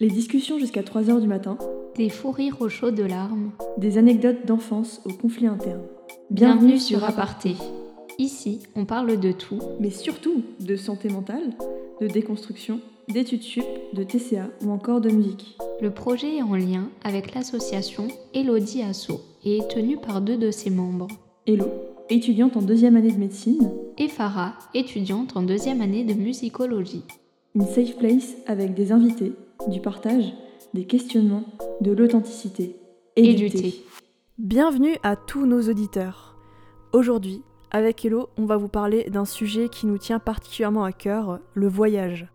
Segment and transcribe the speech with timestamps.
[0.00, 1.56] Les discussions jusqu'à 3h du matin,
[1.96, 3.52] Des fous rires au chaud de larmes.
[3.78, 5.84] des anecdotes d'enfance aux conflits internes.
[6.30, 7.54] Bienvenue sur Aparté.
[8.18, 9.58] Ici, on parle de tout.
[9.80, 11.50] Mais surtout de santé mentale,
[12.00, 15.56] de déconstruction, d'études sup, de TCA ou encore de musique.
[15.80, 20.50] Le projet est en lien avec l'association Elodie Asso et est tenu par deux de
[20.50, 21.08] ses membres.
[21.46, 21.66] Hello,
[22.10, 27.02] étudiante en deuxième année de médecine, Et Farah, étudiante en deuxième année de musicologie.
[27.54, 29.32] une safe place avec des invités,
[29.68, 30.32] du partage,
[30.74, 31.44] des questionnements,
[31.80, 32.76] de l'authenticité
[33.16, 33.62] et, Et du du thé.
[33.70, 33.84] thé.
[34.38, 36.36] Bienvenue à tous nos auditeurs.
[36.92, 41.40] Aujourd'hui, avec Hello, on va vous parler d'un sujet qui nous tient particulièrement à cœur,
[41.54, 42.28] le voyage.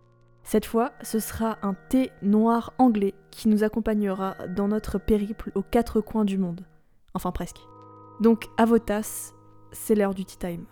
[0.44, 5.62] Cette fois, ce sera un thé noir anglais qui nous accompagnera dans notre périple aux
[5.62, 6.66] quatre coins du monde.
[7.14, 7.60] Enfin presque.
[8.22, 9.34] Donc à vos tasses,
[9.72, 10.66] c'est l'heure du tea time.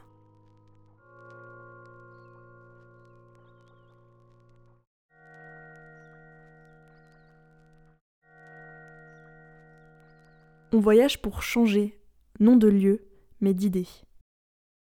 [10.74, 11.98] On voyage pour changer,
[12.42, 13.08] non de lieu,
[13.40, 13.88] mais d'idées.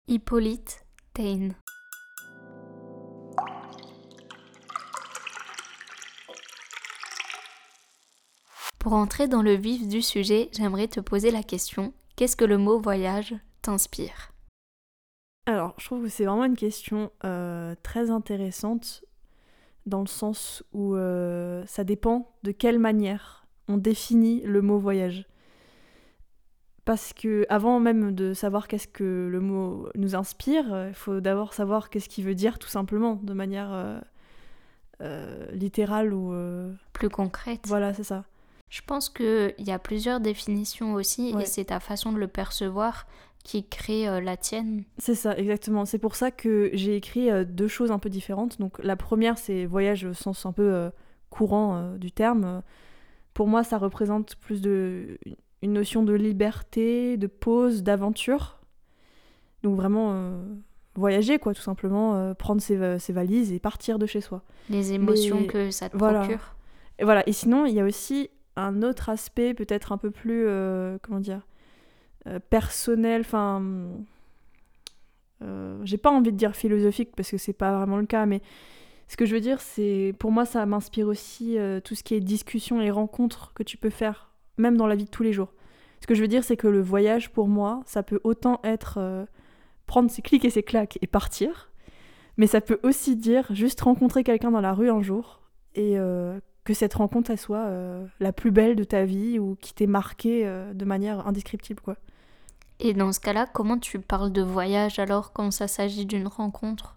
[0.06, 1.56] Hippolyte Taine.
[8.78, 12.58] Pour entrer dans le vif du sujet, j'aimerais te poser la question qu'est-ce que le
[12.58, 14.32] mot voyage t'inspire?
[15.46, 19.04] Alors, je trouve que c'est vraiment une question euh, très intéressante
[19.86, 25.26] dans le sens où euh, ça dépend de quelle manière on définit le mot voyage.
[26.84, 31.20] Parce que avant même de savoir qu'est-ce que le mot nous inspire, euh, il faut
[31.20, 34.00] d'abord savoir qu'est-ce qu'il veut dire tout simplement, de manière euh,
[35.00, 38.24] euh, littérale ou euh, Plus concrète voilà, c'est ça.
[38.68, 41.42] Je pense qu'il y a plusieurs définitions aussi Ouais.
[41.42, 43.06] et c'est ta façon de le percevoir
[43.44, 44.84] qui crée la tienne.
[44.98, 45.84] C'est ça, exactement.
[45.84, 48.60] C'est pour ça que j'ai écrit deux choses un peu différentes.
[48.60, 50.90] Donc la première, c'est voyage au sens un peu
[51.28, 52.62] courant du terme.
[53.34, 55.18] Pour moi, ça représente plus de
[55.62, 58.58] une notion de liberté, de pause, d'aventure.
[59.62, 60.44] Donc vraiment euh,
[60.96, 64.42] voyager, quoi, tout simplement, euh, prendre ses, ses valises et partir de chez soi.
[64.68, 66.20] Les émotions Mais que ça te voilà.
[66.20, 66.56] procure.
[66.98, 67.26] Et voilà.
[67.28, 71.20] Et sinon, il y a aussi un autre aspect, peut-être un peu plus, euh, comment
[71.20, 71.46] dire,
[72.50, 73.22] personnel.
[73.22, 73.62] Enfin,
[75.82, 78.42] j'ai pas envie de dire philosophique parce que c'est pas vraiment le cas, mais
[79.08, 82.20] ce que je veux dire, c'est pour moi, ça m'inspire aussi tout ce qui est
[82.20, 85.52] discussion et rencontres que tu peux faire, même dans la vie de tous les jours.
[86.00, 88.98] Ce que je veux dire, c'est que le voyage, pour moi, ça peut autant être
[88.98, 89.24] euh,
[89.86, 91.70] prendre ses clics et ses claques et partir,
[92.36, 95.42] mais ça peut aussi dire juste rencontrer quelqu'un dans la rue un jour
[95.74, 99.56] et euh, que cette rencontre elle soit euh, la plus belle de ta vie ou
[99.60, 101.96] qui t'ait marqué euh, de manière indescriptible quoi.
[102.80, 106.96] Et dans ce cas-là, comment tu parles de voyage alors quand ça s'agit d'une rencontre?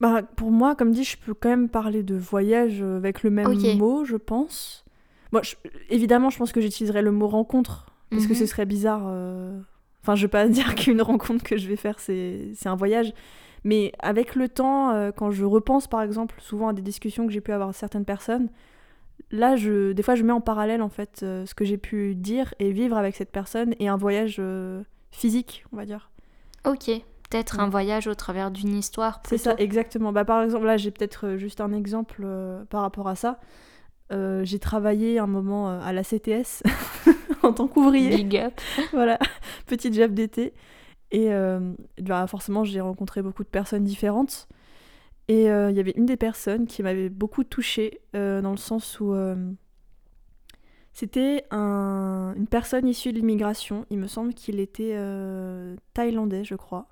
[0.00, 3.78] Bah, pour moi, comme dit, je peux quand même parler de voyage avec le même
[3.78, 4.84] mot, je pense.
[5.42, 5.56] Je-
[5.90, 8.38] évidemment, je pense que j'utiliserais le mot rencontre parce que Mhm.
[8.38, 9.04] ce serait bizarre.
[9.06, 9.58] euh,
[10.02, 13.12] Enfin, je veux pas dire qu'une rencontre que je vais faire, c'est un voyage.
[13.64, 17.32] Mais avec le temps, euh, quand je repense par exemple souvent à des discussions que
[17.32, 18.48] j'ai pu avoir avec certaines personnes,
[19.30, 22.14] là, je, des fois, je mets en parallèle en fait euh, ce que j'ai pu
[22.14, 26.10] dire et vivre avec cette personne et un voyage euh, physique, on va dire.
[26.64, 26.86] Ok,
[27.28, 29.20] peut-être un voyage au travers d'une histoire.
[29.28, 30.12] C'est ça, exactement.
[30.12, 32.26] Bah, par exemple, là, j'ai peut-être juste un exemple
[32.70, 33.38] par rapport à ça.
[34.10, 36.62] Euh, j'ai travaillé un moment euh, à la CTS
[37.42, 38.16] en tant qu'ouvrier.
[38.16, 38.54] Big up.
[38.92, 39.18] voilà,
[39.66, 40.54] petit job d'été.
[41.10, 44.48] Et euh, bah, forcément, j'ai rencontré beaucoup de personnes différentes.
[45.28, 48.98] Et euh, il y avait une des personnes qui m'avait beaucoup touchée, dans le sens
[49.00, 49.14] où
[50.92, 53.84] c'était un- une personne issue de l'immigration.
[53.90, 54.96] Il me semble qu'il était
[55.94, 56.88] thaïlandais, je crois.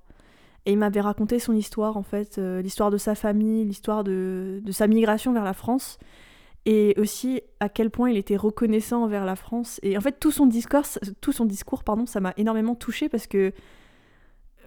[0.66, 4.72] Et il m'avait raconté son histoire, en fait, l'histoire de sa famille, l'histoire de, de
[4.72, 5.98] sa migration vers la France.
[6.68, 9.78] Et aussi à quel point il était reconnaissant envers la France.
[9.82, 10.82] Et en fait, tout son discours,
[11.20, 13.52] tout son discours pardon, ça m'a énormément touchée parce que.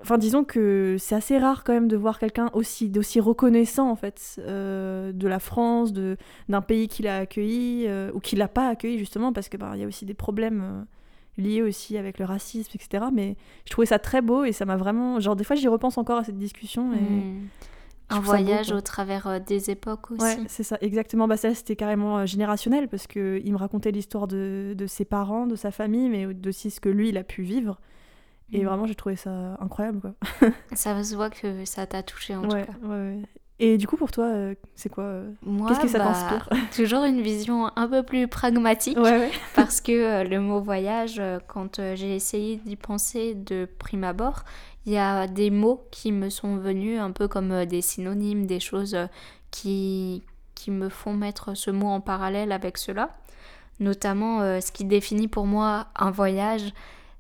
[0.02, 2.90] Enfin, disons que c'est assez rare quand même de voir quelqu'un aussi,
[3.20, 8.40] reconnaissant en fait euh, de la France, d'un pays qu'il a accueilli euh, ou qu'il
[8.40, 10.84] n'a pas accueilli justement parce que bah, il y a aussi des problèmes euh,
[11.42, 13.08] liés aussi avec le racisme, etc.
[13.12, 13.36] Mais
[13.66, 15.20] je trouvais ça très beau et ça m'a vraiment.
[15.20, 16.94] Genre, des fois, j'y repense encore à cette discussion.
[16.94, 16.98] Et...
[16.98, 17.48] Hmm.
[18.10, 18.78] Un beau, voyage quoi.
[18.78, 20.24] au travers euh, des époques aussi.
[20.24, 21.28] Ouais, c'est ça, exactement.
[21.28, 25.46] Bah, ça, c'était carrément euh, générationnel parce qu'il me racontait l'histoire de, de ses parents,
[25.48, 27.80] de sa famille, mais aussi ce que lui, il a pu vivre.
[28.52, 28.68] Et Mm.
[28.68, 30.14] vraiment, j'ai trouvé ça incroyable, quoi.
[30.74, 32.88] Ça se voit que ça t'a touché en ouais, tout cas.
[32.88, 33.20] ouais.
[33.62, 36.50] Et du coup, pour toi, euh, c'est quoi euh, Moi, Qu'est-ce que ça bah, t'inspire
[36.76, 38.98] Toujours une vision un peu plus pragmatique.
[38.98, 39.32] Ouais, ouais.
[39.54, 44.06] parce que euh, le mot voyage, euh, quand euh, j'ai essayé d'y penser de prime
[44.06, 44.46] abord,
[44.90, 48.48] il y a des mots qui me sont venus un peu comme euh, des synonymes,
[48.48, 49.06] des choses euh,
[49.52, 50.24] qui,
[50.56, 53.16] qui me font mettre ce mot en parallèle avec cela.
[53.80, 56.74] Notamment, euh, ce qui définit pour moi un voyage,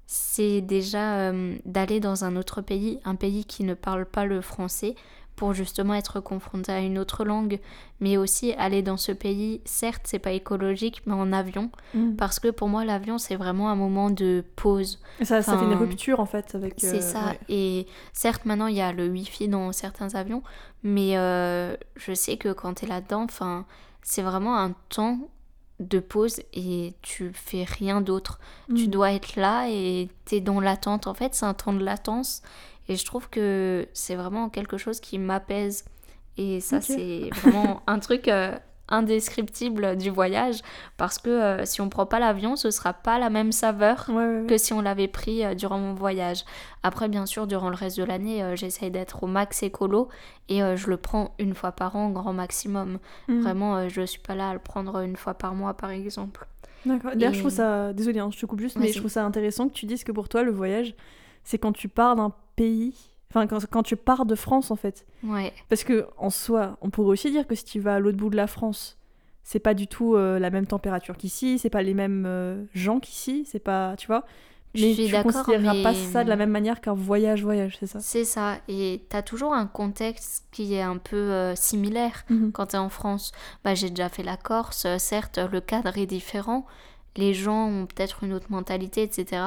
[0.07, 1.31] c'est déjà
[1.66, 4.95] d'aller dans un autre pays, un pays qui ne parle pas le français,
[5.39, 7.59] pour justement être confronté à une autre langue,
[8.01, 12.15] mais aussi aller dans ce pays, certes c'est pas écologique, mais en avion, Mm.
[12.18, 15.00] parce que pour moi l'avion c'est vraiment un moment de pause.
[15.21, 16.74] Et Ça, ça fait une rupture en fait avec.
[16.77, 17.39] C'est euh, ça, ouais.
[17.47, 20.44] et certes maintenant il y a le wifi dans certains avions,
[20.83, 23.65] mais euh, je sais que quand tu es là-dedans, enfin,
[24.03, 25.19] c'est vraiment un temps
[25.80, 28.39] de pause et tu fais rien d'autre.
[28.75, 28.91] Tu Mm.
[28.91, 31.07] dois être là et tu es dans l'attente.
[31.07, 32.41] En fait, c'est un temps de latence
[32.89, 35.86] et je trouve que c'est vraiment quelque chose qui m'apaise.
[36.38, 38.57] Et ça, c'est vraiment un truc euh,
[38.88, 40.62] indescriptible du voyage
[40.97, 44.15] parce que euh, si on prend pas l'avion, ce sera pas la même saveur Ouais,
[44.15, 44.47] ouais, ouais.
[44.47, 46.44] que si on l'avait pris euh, durant mon voyage.
[46.83, 50.07] Après, bien sûr, durant le reste de l'année, j'essaye d'être au max écolo
[50.47, 53.00] et je le prends une fois par an, grand maximum.
[53.27, 53.41] Mm.
[53.41, 56.47] Vraiment, je suis pas là à le prendre une fois par mois, par exemple.
[56.86, 57.12] D'accord.
[57.15, 57.91] D'ailleurs, Et- je trouve ça.
[57.94, 60.12] Désolée, hein, je te coupe juste, mais je trouve ça intéressant que tu dises que
[60.13, 60.95] pour toi, le voyage,
[61.44, 62.94] c'est quand tu pars d'un pays.
[63.32, 65.06] Enfin, quand, quand tu pars de France, en fait.
[65.24, 68.18] Ouais, Parce que, en soi, on pourrait aussi dire que si tu vas à l'autre
[68.18, 68.98] bout de la France,
[69.44, 73.00] c'est pas du tout euh, la même température qu'ici, c'est pas les mêmes euh, gens
[73.00, 73.96] qu'ici, c'est pas.
[73.98, 74.24] Tu vois
[74.74, 77.78] Je Mais suis tu d'accord, considéreras pas mais- ça de la même manière qu'un voyage-voyage,
[77.80, 78.00] c'est ça?
[78.00, 78.58] C'est ça.
[78.68, 82.26] Et t'as toujours un contexte qui est un peu euh, similaire.
[82.30, 82.52] Mhm.
[82.52, 83.32] quand tu es en France,
[83.64, 86.66] bah, j'ai déjà fait la Corse, certes le cadre est différent,
[87.16, 89.42] les gens ont peut-être une autre mentalité, etc.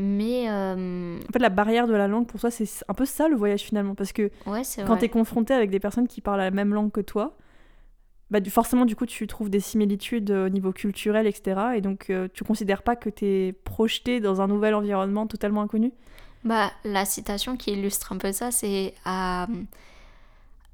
[0.00, 3.28] Mais euh, En fait, la barrière de la langue, pour toi, c'est un peu ça
[3.28, 3.94] le voyage finalement.
[3.94, 6.90] Parce que ouais, quand tu es confronté avec des personnes qui parlent la même langue
[6.90, 7.36] que toi,
[8.30, 11.60] bah, forcément, du coup, tu trouves des similitudes euh, au niveau culturel, etc.
[11.76, 15.62] Et donc, euh, tu considères pas que tu es projeté dans un nouvel environnement totalement
[15.62, 15.92] inconnu?
[16.44, 19.48] Bah, la citation qui illustre un peu ça, c'est à,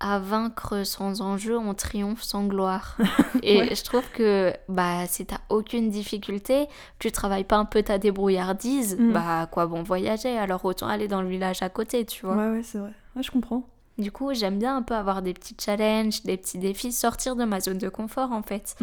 [0.01, 2.97] à vaincre sans enjeu, on triomphe sans gloire.
[3.43, 3.75] Et Ouais.
[3.75, 6.67] je trouve que bah, si t'as aucune difficulté,
[6.99, 9.13] tu travailles pas un peu ta débrouillardise, Mm.
[9.13, 10.37] bah à quoi bon voyager?
[10.37, 12.37] Alors autant aller dans le village à côté, tu vois?
[12.37, 12.93] Ouais, ouais, c'est vrai.
[13.15, 13.63] Ouais, je comprends.
[13.99, 17.45] Du coup, j'aime bien un peu avoir des petits challenges, des petits défis, sortir de
[17.45, 18.77] ma zone de confort en fait.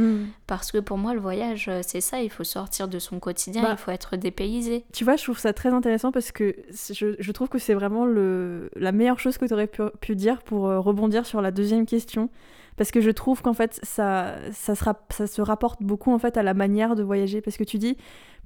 [0.48, 3.62] Parce que pour moi, le voyage, euh, c'est ça, il faut sortir de son quotidien,
[3.62, 3.70] Bah.
[3.74, 4.86] il faut être dépaysé.
[4.92, 6.56] Tu vois, je trouve ça très intéressant parce que
[6.92, 10.16] je, je trouve que c'est vraiment le, la meilleure chose que tu aurais pu, pu
[10.16, 12.30] dire pour euh, rebondir sur la deuxième question.
[12.76, 16.38] Parce que je trouve qu'en fait, ça, ça, se ça se rapporte beaucoup en fait
[16.38, 17.40] à la manière de voyager.
[17.40, 17.98] Parce que tu dis,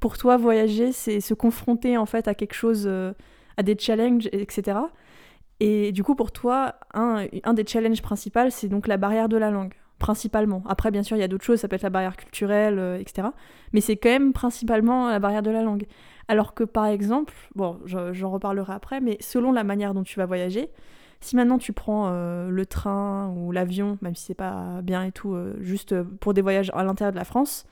[0.01, 3.13] pour toi, voyager, c'est se confronter en fait à quelque chose, euh,
[3.55, 4.79] à des challenges, etc.
[5.59, 9.49] Et du coup, pour toi, un, des challenges principaux, c'est donc la barrière de la
[9.49, 10.61] langue, principalement.
[10.67, 12.99] Après, bien sûr, il y a d'autres choses, ça peut être la barrière culturelle, euh,
[12.99, 13.29] etc.
[13.73, 15.85] Mais c'est quand même principalement la barrière de la langue.
[16.27, 20.19] Alors que par exemple, bon, je- j'en reparlerai après, mais selon la manière dont tu
[20.19, 20.69] vas voyager,
[21.21, 25.11] si maintenant tu prends euh, le train ou l'avion, même si c'est pas bien et
[25.11, 27.65] tout, euh, juste pour des voyages à l'intérieur de la France,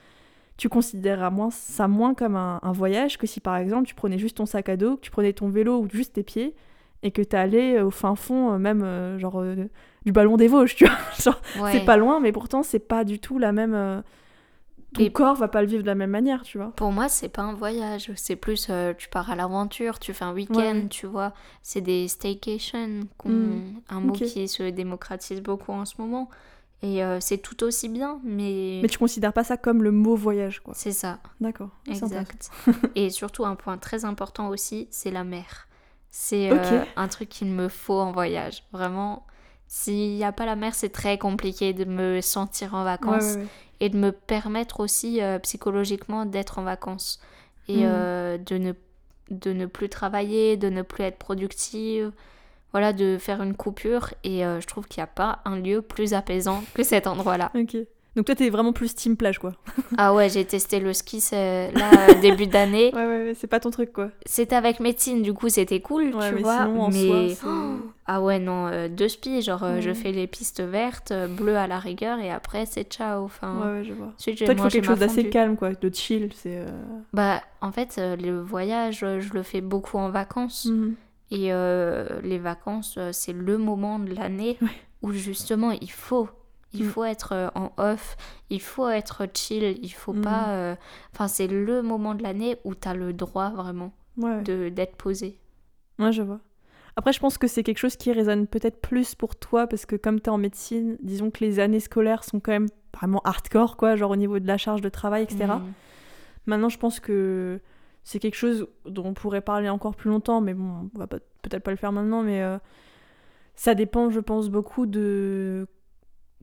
[0.58, 4.18] tu considéreras moins, ça moins comme un, un voyage que si par exemple tu prenais
[4.18, 6.56] juste ton sac à dos, que tu prenais ton vélo ou juste tes pieds
[7.06, 9.70] et que tu allais au fin fond, euh, même euh, genre euh,
[10.06, 10.98] du ballon des Vosges, tu vois.
[11.62, 11.72] Ouais.
[11.72, 13.74] C'est pas loin, mais pourtant c'est pas du tout la même.
[13.74, 14.02] euh,
[14.94, 16.72] ton Et- corps va pas le vivre de la même manière, tu vois.
[16.76, 20.24] Pour moi, c'est pas un voyage, c'est plus euh, tu pars à l'aventure, tu fais
[20.26, 20.88] un week-end, Ouais.
[20.90, 21.34] tu vois.
[21.64, 23.82] C'est des staycations, qu'on- Mm.
[23.90, 26.30] un mot qui se démocratise beaucoup en ce moment.
[26.82, 30.16] Et euh, c'est tout aussi bien, mais, Mais tu considères pas ça comme le mot
[30.16, 30.74] voyage, quoi.
[30.76, 31.70] c'est ça, D'accord.
[31.88, 32.50] Exact.
[32.96, 35.68] Et surtout, un point très important aussi, c'est la mer.
[36.18, 38.64] C'est euh, un truc qu'il me faut en voyage.
[38.72, 39.26] Vraiment,
[39.68, 43.42] s'il n'y a pas la mer, c'est très compliqué de me sentir en vacances ouais,
[43.42, 43.48] ouais.
[43.82, 47.20] et de me permettre aussi euh, psychologiquement d'être en vacances
[47.68, 47.84] et Mm.
[47.86, 48.72] euh, de, ne,
[49.30, 52.14] de ne plus travailler, de ne plus être productive,
[52.72, 54.14] voilà, de faire une coupure.
[54.24, 57.52] Et euh, je trouve qu'il n'y a pas un lieu plus apaisant que cet endroit-là.
[57.56, 57.76] Ok.
[58.16, 59.54] Donc toi, t'es vraiment plus team plage, quoi.
[59.98, 62.92] ah ouais, j'ai testé le ski là, euh, début d'année.
[62.96, 64.10] Ouais, ouais, ouais, c'est pas ton truc, quoi.
[64.26, 66.66] C'était avec médecine, du coup c'était cool, Ouais, tu mais vois.
[66.66, 70.12] sinon, en mais soi, Oh ah ouais, non, euh, deux spies, genre euh, je fais
[70.14, 73.24] les pistes vertes, euh, bleues à la rigueur, et après c'est ciao.
[73.26, 74.14] Enfin, Ouais, ouais, je vois.
[74.18, 76.58] ensuite, Toi, faut mangé quelque chose d'assez calme, quoi, de chill, c'est...
[76.60, 76.68] euh,
[77.14, 80.66] Bah, en fait, le voyage, je le fais beaucoup en vacances.
[80.66, 80.96] mhm.
[81.32, 84.68] Et euh, les vacances, c'est le moment de l'année Ouais.
[85.02, 86.30] où justement il faut.
[86.76, 86.90] Il Mm.
[86.90, 88.18] faut être euh, en off,
[88.50, 90.22] il faut être chill, il faut Mm.
[90.22, 90.50] pas.
[90.50, 90.76] euh,
[91.14, 95.40] Enfin, c'est le moment de l'année où t'as le droit vraiment Ouais, de d'être posé.
[96.00, 96.40] Ouais, je vois.
[96.98, 99.96] Après, je pense que c'est quelque chose qui résonne peut-être plus pour toi, parce que
[99.98, 103.96] comme t'es en médecine, disons que les années scolaires sont quand même vraiment hardcore, quoi,
[103.98, 105.46] genre au niveau de la charge de travail, etc.
[105.46, 105.74] Mm.
[106.46, 107.60] Maintenant, je pense que
[108.06, 111.64] c'est quelque chose dont on pourrait parler encore plus longtemps, mais bon, on va peut-être
[111.64, 112.58] pas le faire maintenant, mais euh,
[113.56, 115.68] ça dépend, je pense, beaucoup de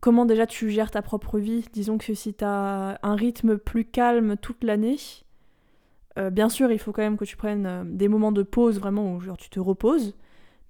[0.02, 1.64] comment déjà tu gères ta propre vie?
[1.72, 4.98] Disons que si tu as un rythme plus calme toute l'année,
[6.18, 8.78] euh, bien sûr, il faut quand même que tu prennes euh, des moments de pause
[8.80, 10.14] vraiment où genre, tu te reposes.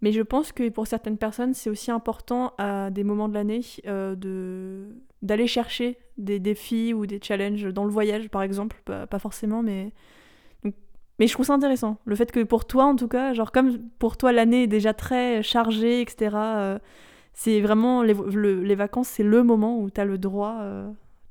[0.03, 3.63] Mais je pense que pour certaines personnes, c'est aussi important à des moments de l'année
[3.87, 4.87] euh,
[5.23, 8.83] d'aller chercher des défis ou des challenges dans le voyage, par exemple.
[8.85, 9.93] Pas, forcément, mais...
[11.19, 11.99] mais je trouve ça intéressant.
[12.05, 14.93] Le fait que pour toi, en tout cas, genre comme pour toi, l'année est déjà
[14.93, 16.81] très chargée, etc.,
[17.33, 18.03] c'est vraiment...
[18.03, 20.63] Les, les vacances, c'est le moment où tu as le droit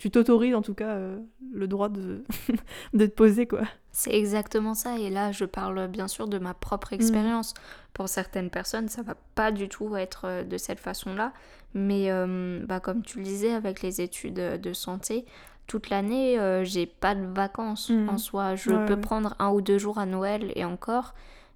[0.02, 1.20] tu t'autorises en tout cas euh,
[1.54, 2.24] le droit de,
[2.96, 3.62] de te poser quoi.
[3.92, 7.54] C'est exactement ça et là je parle bien sûr de ma propre expérience.
[7.94, 11.34] Pour certaines personnes ça va pas du tout être euh, de cette façon-là
[11.76, 15.24] mais euh, bah, comme tu le disais avec les études de santé
[15.68, 18.10] toute l'année j'ai pas de vacances mm.
[18.10, 18.56] en soi.
[18.56, 21.14] Je peux prendre un ou deux jours à Noël et encore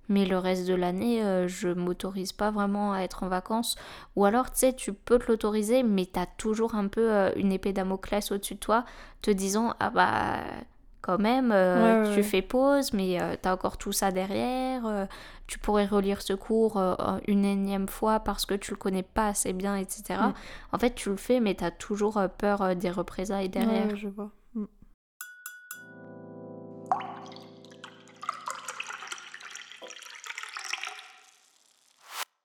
[0.09, 3.75] mais le reste de l'année, euh, je m'autorise pas vraiment à être en vacances.
[4.15, 7.31] Ou alors, tu sais, tu peux te l'autoriser, mais tu as toujours un peu euh,
[7.35, 8.85] une épée Damoclès au-dessus de toi,
[9.21, 10.37] te disant Ah bah,
[11.01, 15.07] quand même, euh, tu fais pause, mais tu as encore tout ça derrière.
[15.47, 16.81] tu pourrais relire ce cours
[17.27, 20.19] une énième fois parce que tu le connais pas assez bien, etc.
[20.19, 20.33] Mm.
[20.71, 23.95] En fait, tu le fais, mais tu as toujours peur des représailles derrière.
[23.95, 24.31] je vois.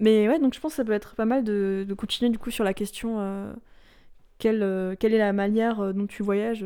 [0.00, 2.50] Mais ouais, donc je pense que ça peut être pas mal de, continuer du coup
[2.50, 3.52] sur la question euh,
[4.38, 6.64] quelle, euh, quelle, est la manière euh, dont tu voyages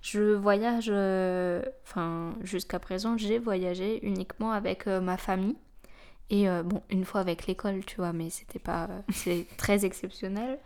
[0.00, 0.90] Je voyage,
[1.84, 5.56] enfin jusqu'à présent j'ai voyagé uniquement avec ma famille.
[6.30, 8.88] Et bon, une fois avec l'école, tu vois, mais c'était pas.
[9.12, 10.58] c'est très exceptionnel.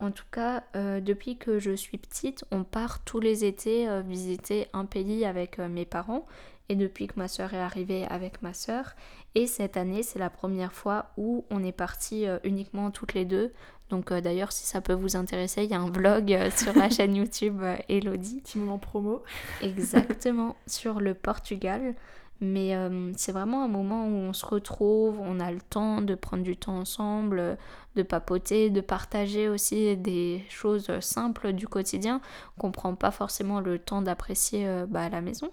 [0.00, 4.86] En tout cas, depuis que je suis petite, on part tous les étés visiter un
[4.86, 6.26] pays avec mes parents
[6.68, 8.94] et depuis que ma soeur est arrivée avec ma soeur.
[9.34, 13.24] Et cette année, c'est la première fois où on est parti euh, uniquement toutes les
[13.24, 13.52] deux.
[13.90, 16.74] Donc euh, d'ailleurs, si ça peut vous intéresser, il y a un vlog euh, sur
[16.74, 18.40] la chaîne YouTube Elodie.
[18.40, 19.22] Petit moment promo.
[19.62, 21.94] Exactement, sur le Portugal.
[22.40, 22.76] Mais
[23.16, 26.56] c'est vraiment un moment où on se retrouve, on a le temps de prendre du
[26.56, 27.56] temps ensemble,
[27.94, 32.20] de papoter, de partager aussi des choses simples du quotidien
[32.58, 35.52] qu'on prend pas forcément le temps d'apprécier bah, à la maison.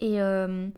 [0.00, 0.68] Et euh,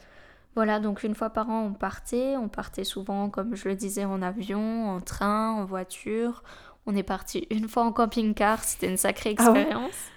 [0.55, 2.37] voilà, donc une fois par an, on partait.
[2.37, 6.43] On partait souvent, comme je le disais, en avion, en train, en voiture.
[6.87, 10.11] On est parti une fois en camping-car, c'était une sacrée ah expérience.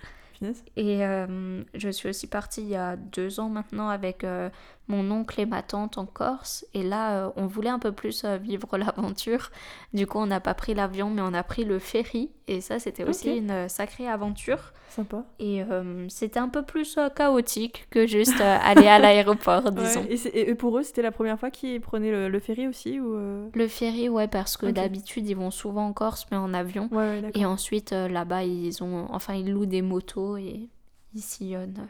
[0.75, 4.49] Et euh, je suis aussi partie il y a deux ans maintenant avec euh,
[4.87, 6.65] mon oncle et ma tante en Corse.
[6.73, 9.51] Et là, euh, on voulait un peu plus vivre l'aventure.
[9.93, 12.31] Du coup, on n'a pas pris l'avion, mais on a pris le ferry.
[12.47, 14.73] Et ça, c'était aussi une sacrée aventure.
[14.89, 15.25] Sympa.
[15.39, 15.63] Et
[16.09, 20.05] c'était un peu plus chaotique que juste aller à l'aéroport, disons.
[20.09, 23.15] Et, pour eux, c'était la première fois qu'ils prenaient le, ferry aussi ou
[23.51, 26.89] Le ferry, ouais, parce que d'habitude, ils vont souvent en Corse, mais en avion.
[27.33, 30.69] et ensuite, là-bas, ils ont, enfin, ils louent des motos et
[31.15, 31.87] il sillonne.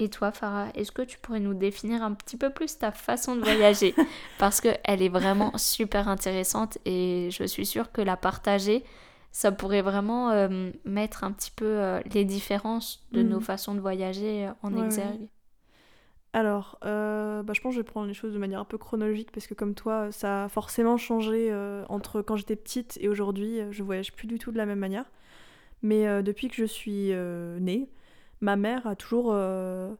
[0.00, 3.36] Et toi, Farah, est-ce que tu pourrais nous définir un petit peu plus ta façon
[3.36, 3.94] de voyager?
[4.38, 8.82] Parce qu'elle est vraiment super intéressante et je suis sûre que la partager,
[9.30, 13.42] ça pourrait vraiment euh, mettre un petit peu euh, les différences de nos mm.
[13.42, 15.28] façons de voyager euh, en exergue.
[16.32, 19.32] Alors, bah, je pense que je vais prendre les choses de manière un peu chronologique
[19.32, 21.52] parce que comme toi, ça a forcément changé
[21.88, 23.58] entre quand j'étais petite et aujourd'hui.
[23.72, 25.06] Je voyage plus du tout de la même manière.
[25.82, 27.12] Mais depuis que je suis
[27.60, 27.88] née,
[28.40, 29.92] ma mère a toujours, euh,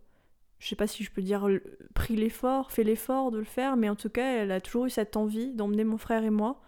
[0.59, 1.47] je sais pas si je peux dire,
[1.95, 4.91] pris l'effort, fait l'effort de le faire, mais en tout cas, elle a toujours eu
[4.91, 6.61] cette envie d'emmener mon frère et moi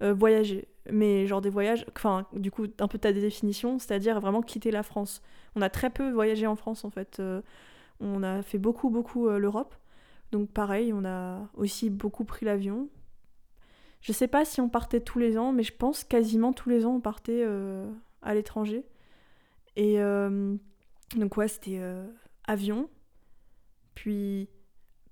[0.00, 0.68] voyager.
[0.92, 4.84] Mais genre des voyages, enfin, du coup, un peu ta définition, c'est-à-dire vraiment quitter la
[4.84, 5.22] France.
[5.56, 7.20] On a très peu voyagé en France en fait.
[8.00, 9.74] on a fait beaucoup, beaucoup l'Europe.
[10.30, 12.88] Donc pareil, on a aussi beaucoup pris l'avion.
[14.00, 16.86] Je sais pas si on partait tous les ans, mais je pense quasiment tous les
[16.86, 17.44] ans on partait
[18.22, 18.84] à l'étranger.
[19.76, 20.56] Et euh,
[21.16, 22.06] donc ouais, c'était euh,
[22.46, 22.88] avion,
[23.94, 24.48] puis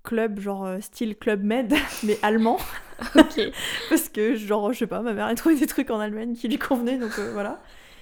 [0.03, 1.73] club, genre euh, style Club Med,
[2.03, 2.57] mais allemand.
[3.15, 3.39] ok.
[3.89, 6.47] Parce que, genre, je sais pas, ma mère a trouvé des trucs en Allemagne qui
[6.47, 7.61] lui convenaient, donc voilà.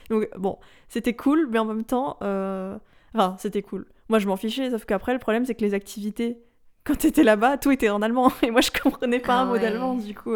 [0.09, 3.87] Donc bon, c'était cool, mais en même temps, enfin, c'était cool.
[4.09, 6.37] Moi, je m'en fichais, sauf qu'après, le problème, c'est que les activités,
[6.83, 9.57] quand t'étais là-bas, tout était en allemand, et moi, je comprenais pas un ah mot
[9.57, 10.35] d'allemand, du coup.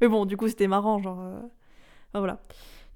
[0.00, 1.18] Mais bon, du coup, c'était marrant, genre.
[1.18, 2.40] Enfin, voilà.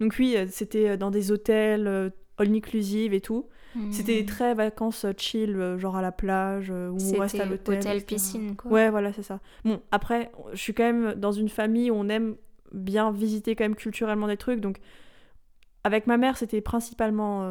[0.03, 3.49] Donc oui, euh, c'était euh, dans des hôtels euh, all inclusive et tout.
[3.91, 4.27] C'était hmm.
[4.27, 7.79] très vacances chill, genre à la plage, où on reste à l'hôtel.
[7.79, 8.71] hôtel, piscine, quoi.
[8.71, 9.41] Ouais, voilà, c'est ça.
[9.65, 12.37] Bon, après, je suis quand même dans une famille où on aime
[12.73, 14.79] bien visiter quand même culturellement des trucs, donc
[15.85, 17.47] avec ma mère, c'était principalement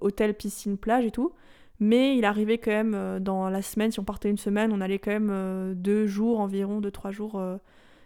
[0.00, 1.32] hôtel, piscine, plage et tout.
[1.80, 4.98] Mais il arrivait quand même dans la semaine, si on partait une semaine, on allait
[4.98, 7.40] quand même deux jours environ, deux, trois jours,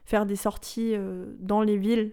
[0.05, 0.95] faire des sorties
[1.41, 2.13] dans les villes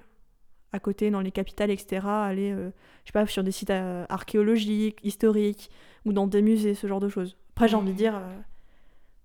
[0.71, 5.71] à côté, dans les capitales, etc., aller, je sais pas, sur des sites archéologiques, historiques,
[6.05, 7.37] ou dans des musées, ce genre de choses.
[7.55, 8.21] Après, j'ai envie de dire,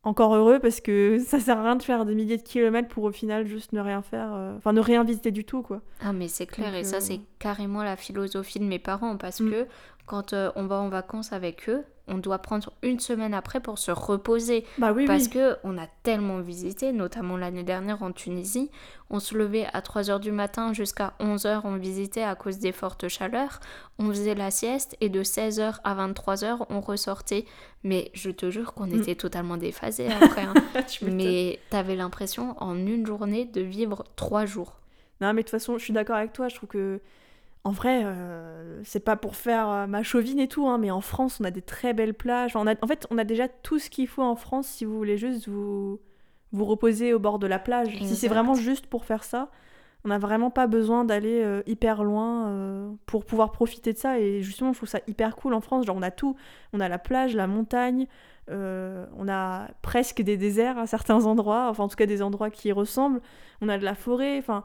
[0.04, 3.04] encore heureux parce que ça sert à rien de faire des milliers de kilomètres pour
[3.04, 5.80] au final juste ne rien faire, euh, enfin ne rien visiter du tout quoi.
[6.00, 9.40] Ah mais c'est clair et ça euh, c'est carrément la philosophie de mes parents parce
[9.40, 9.50] mm.
[9.50, 9.66] que
[10.06, 13.78] quand euh, on va en vacances avec eux, on doit prendre une semaine après pour
[13.78, 14.64] se reposer.
[14.78, 18.70] Bah oui, parce que on a tellement visité, notamment l'année dernière en Tunisie.
[19.10, 23.08] On se levait à 3h du matin jusqu'à 11h, on visitait à cause des fortes
[23.08, 23.60] chaleurs.
[23.98, 27.46] On faisait la sieste et de 16h à 23h, on ressortait.
[27.84, 29.00] Mais je te jure qu'on mm.
[29.00, 30.42] était totalement déphasés après.
[30.42, 30.54] Hein.
[31.02, 34.80] mais t'avais l'impression en une journée de vivre trois jours.
[35.20, 36.48] Non, mais de toute façon, je suis d'accord avec toi.
[36.48, 37.00] Je trouve que
[37.64, 41.00] en vrai, euh, c'est pas pour faire euh, ma chauvine et tout, hein, mais en
[41.00, 42.56] France, on a des très belles plages.
[42.56, 45.48] en fait, on a déjà tout ce qu'il faut en France si vous voulez juste
[45.48, 45.98] vous,
[46.52, 47.96] vous reposer au bord de la plage.
[48.02, 49.50] Si c'est vraiment juste pour faire ça,
[50.04, 54.20] on n'a vraiment pas besoin d'aller euh, hyper loin pour pouvoir profiter de ça.
[54.20, 55.86] Et justement, je trouve ça hyper cool en France.
[55.86, 56.36] Genre, on a tout.
[56.74, 58.06] On a la plage, la montagne,
[58.50, 62.68] on a presque des déserts à certains endroits, enfin, en tout cas, des endroits qui
[62.68, 63.22] y ressemblent.
[63.62, 64.36] On a de la forêt.
[64.36, 64.64] Enfin,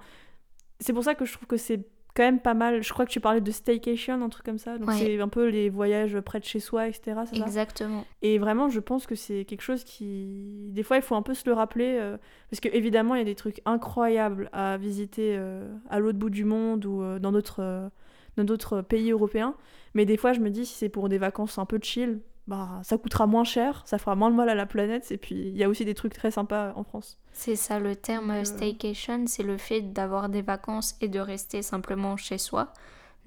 [0.81, 1.85] c'est pour ça que je trouve que c'est
[2.15, 2.83] quand même pas mal.
[2.83, 4.77] Je crois que tu parlais de staycation, un truc comme ça.
[4.77, 7.21] Donc c'est un peu les voyages près de chez soi, etc.
[7.33, 8.05] Exactement.
[8.21, 10.69] et vraiment, je pense que c'est quelque chose qui.
[10.71, 11.97] Des fois, il faut un peu se le rappeler.
[11.99, 12.17] Euh,
[12.49, 16.45] parce qu'évidemment, il y a des trucs incroyables à visiter euh, à l'autre bout du
[16.45, 17.89] monde ou euh, dans d'autres
[18.37, 19.55] dans d'autres pays européens.
[19.93, 22.81] Mais des fois, je me dis, si c'est pour des vacances un peu chill, bah,
[22.81, 25.55] ça coûtera moins cher, ça fera moins de mal à la planète, et puis il
[25.55, 27.19] y a aussi des trucs très sympas en France.
[27.31, 31.61] C'est ça le terme euh, staycation, c'est le fait d'avoir des vacances et de rester
[31.61, 32.73] simplement chez soi,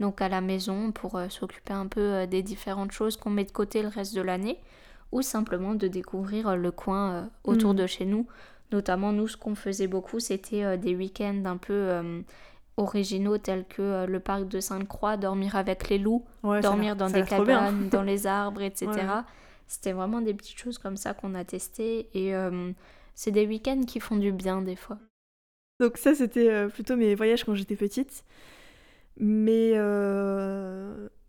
[0.01, 3.45] donc à la maison pour euh, s'occuper un peu euh, des différentes choses qu'on met
[3.45, 4.59] de côté le reste de l'année,
[5.13, 7.77] ou simplement de découvrir le coin autour mm.
[7.77, 8.27] de chez nous.
[8.73, 12.25] Notamment nous, ce qu'on faisait beaucoup, c'était des week-ends un peu
[12.77, 16.25] originaux tels que euh, le parc de Sainte-Croix, dormir avec les loups,
[16.63, 18.91] dormir dans des cabanes, dans les arbres, etc.
[19.67, 22.73] C'était vraiment des petites choses comme ça qu'on a testées et euh,
[23.15, 24.99] c'est des week-ends qui font du bien des fois.
[25.81, 28.25] Donc ça c'était euh, plutôt mes voyages quand j'étais petite.
[29.19, 29.73] Mais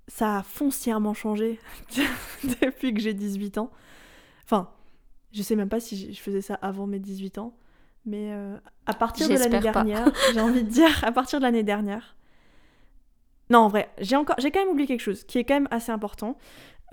[0.08, 1.60] ça a foncièrement changé
[2.62, 3.72] depuis que j'ai 18 ans.
[4.46, 4.70] Enfin,
[5.32, 7.54] je sais même pas si je faisais ça avant mes 18 ans.
[8.06, 11.64] Mais euh, à partir de l'année dernière, j'ai envie de dire, à partir de l'année
[11.64, 12.16] dernière.
[13.50, 15.68] Non, en vrai, j'ai encore, j'ai quand même oublié quelque chose qui est quand même
[15.72, 16.38] assez important.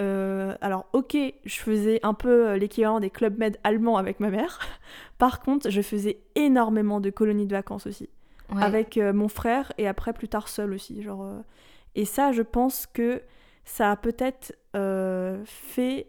[0.01, 4.31] Euh, alors, ok, je faisais un peu euh, l'équivalent des clubs med allemands avec ma
[4.31, 4.61] mère.
[5.19, 8.09] Par contre, je faisais énormément de colonies de vacances aussi,
[8.57, 11.03] avec mon frère et après plus tard seul aussi.
[11.03, 11.27] Genre,
[11.95, 13.23] et ça, je pense que
[13.65, 14.55] ça a peut-être
[15.45, 16.07] fait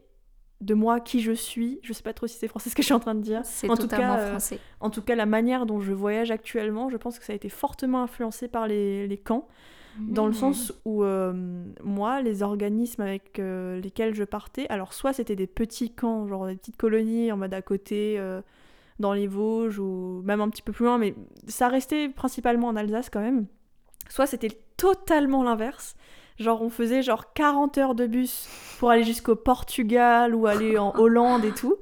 [0.61, 1.79] de moi qui je suis.
[1.83, 3.41] Je sais pas trop si c'est français ce que je suis en train de dire.
[3.43, 4.59] C'est totalement tout cas, français.
[4.79, 7.49] en tout cas, la manière dont je voyage actuellement, je pense que ça a été
[7.49, 9.47] fortement influencé par les, les camps.
[9.99, 11.33] Dans le sens où euh,
[11.83, 16.47] moi, les organismes avec euh, lesquels je partais, alors soit c'était des petits camps, genre
[16.47, 18.41] des petites colonies en mode à côté, euh,
[18.99, 21.13] dans les Vosges ou même un petit peu plus loin, mais
[21.47, 23.47] ça restait principalement en Alsace quand même.
[24.07, 25.95] Soit c'était totalement l'inverse.
[26.41, 28.49] Genre, on faisait genre 40 heures de bus
[28.79, 31.75] pour aller jusqu'au Portugal ou aller en Hollande et tout.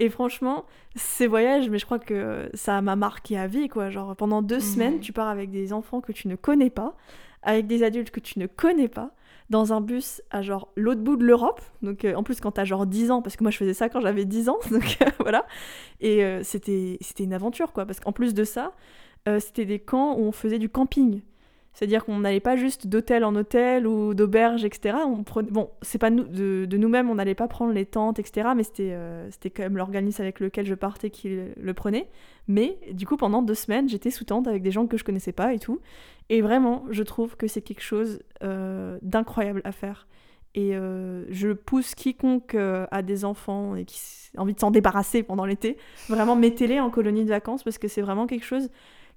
[0.00, 0.64] Et franchement,
[0.96, 3.90] ces voyages, mais je crois que ça m'a marqué à vie, quoi.
[3.90, 6.96] Genre, pendant deux semaines, tu pars avec des enfants que tu ne connais pas,
[7.42, 9.10] avec des adultes que tu ne connais pas,
[9.50, 11.60] dans un bus à genre l'autre bout de l'Europe.
[11.82, 13.90] Donc, euh, en plus, quand t'as genre 10 ans, parce que moi, je faisais ça
[13.90, 15.44] quand j'avais 10 ans, donc euh, voilà.
[16.00, 17.84] Et euh, c'était c'était une aventure, quoi.
[17.84, 18.72] Parce qu'en plus de ça,
[19.38, 21.20] c'était des camps où on faisait du camping.
[21.72, 24.98] C'est-à-dire qu'on n'allait pas juste d'hôtel en hôtel ou d'auberge, etc.
[25.06, 25.24] On.
[25.42, 28.48] Bon, c'est pas de, nous-mêmes, on n'allait pas prendre les tentes, etc.
[28.56, 32.08] Mais c'était, euh, c'était quand même l'organisme avec lequel je partais qui le, prenait.
[32.48, 35.32] Mais du coup, pendant deux semaines, j'étais sous tente avec des gens que je connaissais
[35.32, 35.80] pas et tout.
[36.28, 40.08] Et vraiment, je trouve que c'est quelque chose euh, d'incroyable à faire.
[40.56, 44.00] Et euh, je pousse quiconque a des enfants et qui
[44.36, 45.76] a envie de s'en débarrasser pendant l'été,
[46.08, 48.68] vraiment mettez-les en colonie de vacances parce que c'est vraiment quelque chose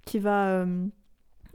[0.05, 0.65] qui va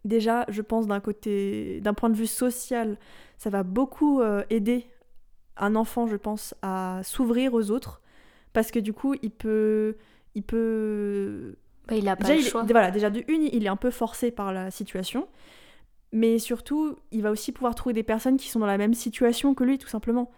[0.04, 2.98] déjà, je pense d'un côté, d'un point de vue social,
[3.36, 4.86] ça va beaucoup euh, aider
[5.56, 8.00] un enfant, je pense, à s'ouvrir aux autres,
[8.52, 9.96] parce que du coup, il peut,
[10.34, 11.56] il peut.
[11.86, 12.64] Bah, il a pas le choix.
[12.64, 15.26] voilà, déjà de une, il est un peu forcé par la situation,
[16.12, 19.54] mais surtout, il va aussi pouvoir trouver des personnes qui sont dans la même situation
[19.54, 20.30] que lui, tout simplement.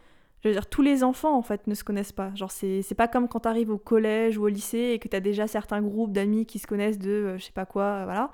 [0.42, 2.34] Je veux dire, tous les enfants, en fait, ne se connaissent pas.
[2.34, 5.46] Genre, c'est pas comme quand t'arrives au collège ou au lycée et que t'as déjà
[5.46, 8.30] certains groupes d'amis qui se connaissent de euh, je sais pas quoi, voilà.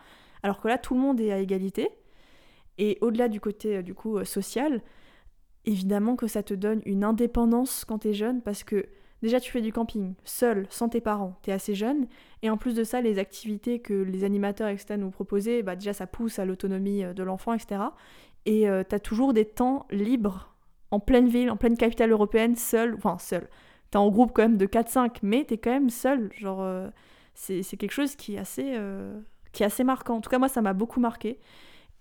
[0.46, 1.88] Alors que là, tout le monde est à égalité.
[2.78, 4.80] Et au-delà du côté euh, du coup euh, social,
[5.64, 8.86] évidemment que ça te donne une indépendance quand tu es jeune parce que
[9.22, 12.06] déjà tu fais du camping, seul, sans tes parents, t'es assez jeune,
[12.42, 15.92] et en plus de ça, les activités que les animateurs, etc., nous proposaient, bah déjà
[15.92, 17.80] ça pousse à l'autonomie euh, de l'enfant, etc.
[18.44, 20.54] Et euh, t'as toujours des temps libres,
[20.92, 23.48] en pleine ville, en pleine capitale européenne, seul, enfin seul.
[23.90, 26.64] T'es en groupe quand même de 4-5, mais t'es quand même seul, genre...
[27.34, 28.76] c'est quelque chose qui est assez,
[29.56, 30.16] qui est assez marquant.
[30.16, 31.40] En tout cas, moi, ça m'a beaucoup marqué.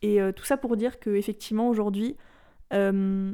[0.02, 2.18] Et euh, tout ça pour dire que effectivement aujourd'hui,
[2.74, 3.32] euh,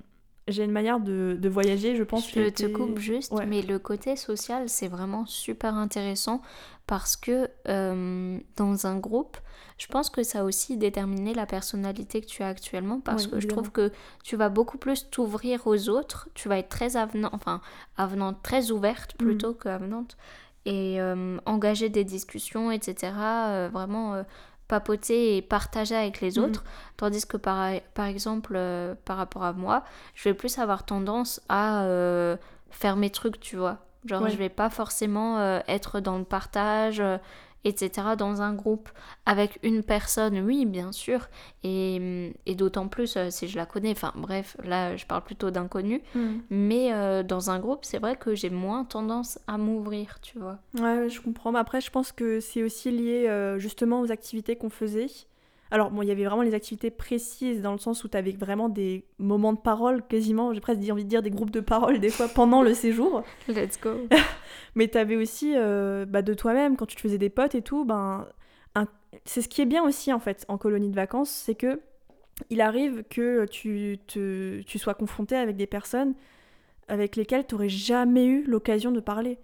[0.48, 2.30] j'ai une manière de, de voyager, je pense.
[2.32, 3.46] Je te coupe juste, Ouais.
[3.48, 6.42] mais le côté social, c'est vraiment super intéressant
[6.86, 9.38] parce que euh, dans un groupe,
[9.78, 13.32] je pense que ça a aussi déterminé la personnalité que tu as actuellement parce Oui,
[13.32, 13.92] que je trouve que
[14.24, 17.62] tu vas beaucoup plus t'ouvrir aux autres, tu vas être très avenant, enfin
[17.98, 19.26] avenante, très ouverte Mhm.
[19.28, 20.16] plutôt que avenante
[20.66, 23.14] et euh, engager des discussions, etc.
[23.50, 24.24] euh, vraiment euh,
[24.68, 26.46] papoter et partager avec les Mhm.
[26.46, 26.64] autres.
[26.98, 29.84] Tandis que par, par exemple, euh, par rapport à moi,
[30.16, 32.38] je vais plus avoir tendance à euh,
[32.70, 33.80] faire mes trucs, tu vois.
[34.06, 34.30] Genre, Ouais.
[34.32, 37.02] je vais pas forcément euh, être dans le partage,
[37.64, 38.90] etc., dans un groupe.
[39.26, 41.28] Avec une personne, oui, bien sûr.
[41.64, 43.92] Et, et d'autant plus euh, si je la connais.
[43.92, 46.02] Enfin, bref, là, je parle plutôt d'inconnus.
[46.16, 46.42] Mhm.
[46.50, 50.60] Mais euh, dans un groupe, c'est vrai que j'ai moins tendance à m'ouvrir, tu vois.
[50.76, 51.52] Ouais, ouais, je comprends.
[51.52, 55.08] Mais après, je pense que c'est aussi lié euh, justement aux activités qu'on faisait.
[55.72, 58.32] Alors, bon, il y avait vraiment les activités précises dans le sens où tu avais
[58.34, 62.00] vraiment des moments de parole, quasiment, j'ai presque envie de dire des groupes de parole
[62.00, 63.24] des fois pendant le séjour.
[63.48, 63.92] Let's go.
[64.76, 67.62] Mais tu avais aussi euh, bah, de toi-même, quand tu te faisais des potes et
[67.62, 68.28] tout, ben,
[68.76, 68.88] un-
[69.26, 71.80] c'est ce qui est bien aussi en fait en colonie de vacances, c'est que
[72.50, 76.16] il arrive que tu, te, tu sois confronté avec des personnes
[76.88, 79.38] avec lesquelles tu n'aurais jamais eu l'occasion de parler.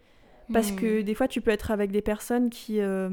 [0.53, 0.75] Parce Hmm.
[0.75, 2.79] que des fois, tu peux être avec des personnes qui.
[2.81, 3.09] Euh,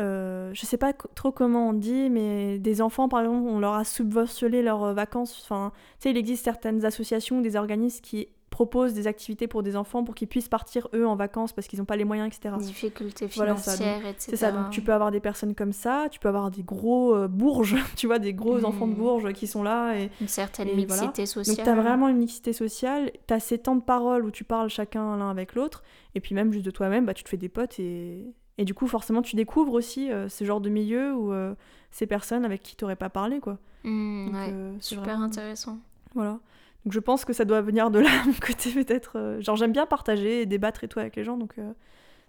[0.00, 3.74] euh, je sais pas trop comment on dit, mais des enfants, par exemple, on leur
[3.74, 5.40] a subventionné leurs euh, vacances.
[5.44, 9.76] Enfin, tu sais, il existe certaines associations, des organismes qui proposent des activités pour des
[9.76, 12.54] enfants pour qu'ils puissent partir eux en vacances parce qu'ils n'ont pas les moyens, etc.
[12.58, 14.16] Difficultés Voilà, donc, financières, etc.
[14.30, 17.14] C'est ça, donc tu peux avoir des personnes comme ça, tu peux avoir des gros
[17.14, 18.64] euh, bourges, tu vois, des gros Mhm.
[18.64, 21.26] enfants de bourges qui sont là et Une certaine Et mixité voilà.
[21.26, 21.56] sociale.
[21.56, 24.44] donc tu as vraiment une mixité sociale, tu as ces temps de parole où tu
[24.44, 25.82] parles chacun l'un avec l'autre,
[26.14, 28.24] et puis même juste de toi-même, bah, tu te fais des potes, et,
[28.58, 31.54] et du coup forcément tu découvres aussi euh, ce genre de milieu où euh,
[31.90, 33.40] ces personnes avec qui tu n'aurais pas parlé.
[33.40, 33.58] quoi.
[33.84, 34.48] Donc, ouais.
[34.52, 35.78] euh, Super vraiment- intéressant.
[36.14, 36.38] Voilà.
[36.84, 39.38] Donc je pense que ça doit venir de là, mon côté peut-être.
[39.40, 41.54] genre j'aime bien partager et débattre et tout avec les gens, donc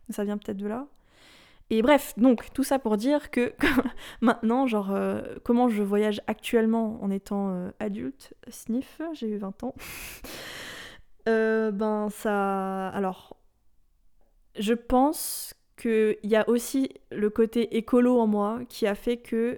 [0.09, 0.87] ça vient peut-être de là.
[1.71, 3.53] Et bref, donc tout ça pour dire que
[4.21, 9.63] maintenant, genre, euh, comment je voyage actuellement en étant euh, adulte, sniff, j'ai eu 20
[9.63, 9.75] ans.
[11.27, 12.87] Euh, ben ça.
[12.89, 13.35] Alors,
[14.57, 19.57] je pense qu'il y a aussi le côté écolo en moi qui a fait que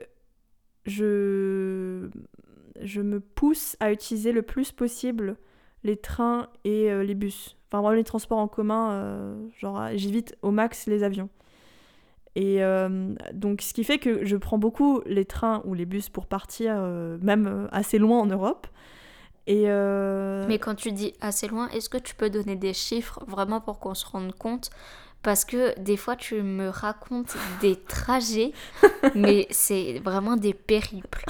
[0.86, 2.10] je,
[2.78, 5.36] me pousse à utiliser le plus possible
[5.84, 7.58] les trains et euh, les bus.
[7.68, 11.30] Enfin, vraiment les transports en commun, euh, genre j'évite au max les avions.
[12.36, 16.08] Et euh, donc, ce qui fait que je prends beaucoup les trains ou les bus
[16.08, 16.76] pour partir,
[17.22, 18.68] même assez loin en Europe.
[19.48, 23.60] Et Mais quand tu dis assez loin, est-ce que tu peux donner des chiffres vraiment
[23.60, 24.70] pour qu'on se rende compte
[25.24, 28.54] Parce que des fois, tu me racontes des trajets,
[29.14, 31.24] mais c'est vraiment des périples.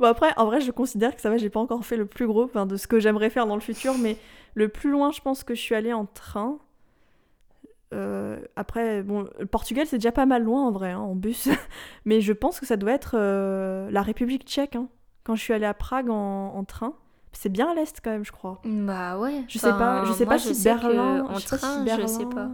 [0.00, 2.26] Bon après, en vrai, je considère que ça va, j'ai pas encore fait le plus
[2.26, 4.16] gros, de ce que j'aimerais faire dans le futur, mais
[4.54, 6.58] le plus loin, je pense que je suis allée en train.
[7.94, 11.48] Euh, après, bon, le Portugal, c'est déjà pas mal loin en vrai, hein, en bus,
[12.04, 14.76] mais je pense que ça doit être euh, la République tchèque.
[14.76, 14.88] hein.
[15.24, 16.94] Quand je suis allée à Prague en, en train,
[17.32, 18.60] c'est bien à l'est quand même, je crois.
[18.64, 19.44] Bah ouais.
[19.48, 22.50] Je sais pas, je sais pas si Berlin, En train, je sais pas.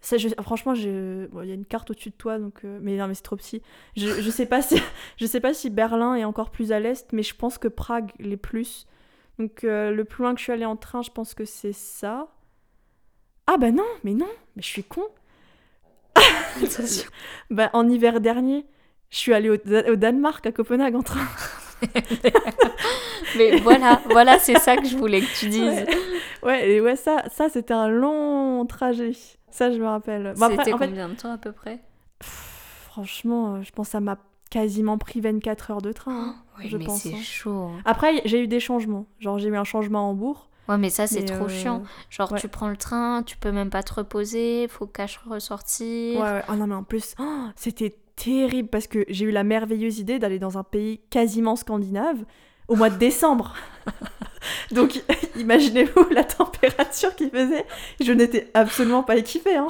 [0.00, 2.96] Ça, je- franchement, bon, il y a une carte au-dessus de toi, donc euh, mais
[2.96, 3.62] non, mais c'est trop petit.
[3.96, 4.80] Je, je sais pas si,
[5.18, 8.10] je sais pas si Berlin est encore plus à l'est, mais je pense que Prague
[8.18, 8.86] l'est plus.
[9.38, 11.72] Donc euh, le plus loin que je suis allée en train, je pense que c'est
[11.72, 12.28] ça.
[13.46, 15.02] Ah bah non, mais non, mais je suis con.
[17.50, 18.66] Bah en hiver dernier,
[19.10, 21.26] je suis allée au, au Danemark à Copenhague en train.
[23.36, 25.62] Mais voilà, voilà, c'est ça que je voulais que tu dises.
[25.62, 25.86] Ouais,
[26.42, 29.12] ouais, et ouais, ça, ça c'était un long trajet.
[29.50, 30.34] Ça, je me rappelle.
[30.36, 31.80] Bon, C'était fait, combien de temps à peu près?
[32.18, 34.16] Pff, franchement, euh, je pense que ça m'a
[34.50, 36.12] quasiment pris 24 heures de train.
[36.30, 37.02] hein, Oui, je mais pense.
[37.02, 37.22] c'est hein.
[37.22, 37.70] chaud.
[37.74, 37.80] hein.
[37.84, 39.06] Après, j'ai eu des changements.
[39.20, 40.48] Genre, j'ai eu un changement à Hambourg.
[40.68, 41.82] Ouais, mais ça, c'est trop euh, chiant.
[42.10, 42.38] Genre, ouais.
[42.40, 46.20] tu prends le train, tu peux même pas te reposer, faut cache ressortir.
[46.20, 46.42] Ouais, ouais.
[46.46, 47.24] Ah non, mais en plus, oh,
[47.56, 52.18] c'était terrible parce que j'ai eu la merveilleuse idée d'aller dans un pays quasiment scandinave
[52.68, 53.54] au mois de décembre.
[54.70, 55.02] Donc,
[55.36, 57.66] imaginez-vous la température qu'il faisait.
[58.00, 59.56] Je n'étais absolument pas équipée.
[59.56, 59.68] Hein.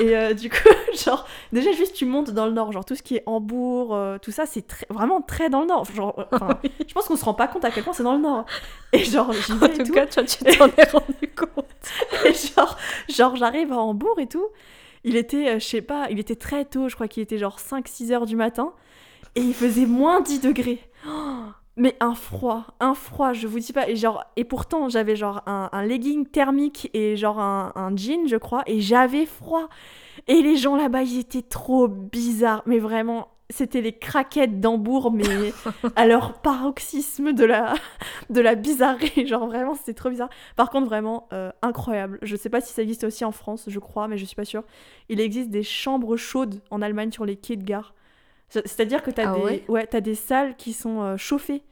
[0.00, 0.68] Et euh, du coup,
[1.04, 2.72] genre, déjà, juste tu montes dans le nord.
[2.72, 5.84] Genre, tout ce qui est Hambourg, euh, tout ça, c'est vraiment très dans le nord.
[5.94, 6.54] Genre, euh,
[6.86, 8.46] je pense qu'on se rend pas compte à quel point c'est dans le nord.
[8.92, 9.92] Et genre, j'y vais En tout tout.
[9.92, 11.66] cas, toi, tu t'en es rendu compte.
[12.24, 12.76] Et genre,
[13.08, 14.46] genre j'arrive à Hambourg et tout.
[15.04, 17.58] Il était, euh, je sais pas, il était très tôt, je crois qu'il était genre
[17.58, 18.72] 5-6 heures du matin.
[19.34, 20.80] Et il faisait moins 10 degrés.
[21.76, 23.86] Mais un froid, un froid, je vous dis pas.
[24.36, 28.62] Et, pourtant, j'avais genre un, un legging thermique et genre un, un jean, je crois.
[28.66, 29.70] Et j'avais froid.
[30.28, 32.62] Et les gens là-bas, ils étaient trop bizarres.
[32.66, 35.52] Mais vraiment, c'était les craquettes d'Hambourg, mais
[35.96, 37.74] à leur paroxysme de la,
[38.30, 39.26] de la bizarrerie.
[39.26, 40.30] Genre vraiment, c'était trop bizarre.
[40.56, 42.18] Par contre, vraiment euh, incroyable.
[42.22, 44.44] Je sais pas si ça existe aussi en France, je crois, mais je suis pas
[44.44, 44.64] sûre.
[45.08, 47.94] Il existe des chambres chaudes en Allemagne sur les quais de gare.
[48.48, 49.40] C'est-à-dire que tu as, Ah des...
[49.42, 51.62] ouais ouais, t'as des salles qui sont euh, chauffées.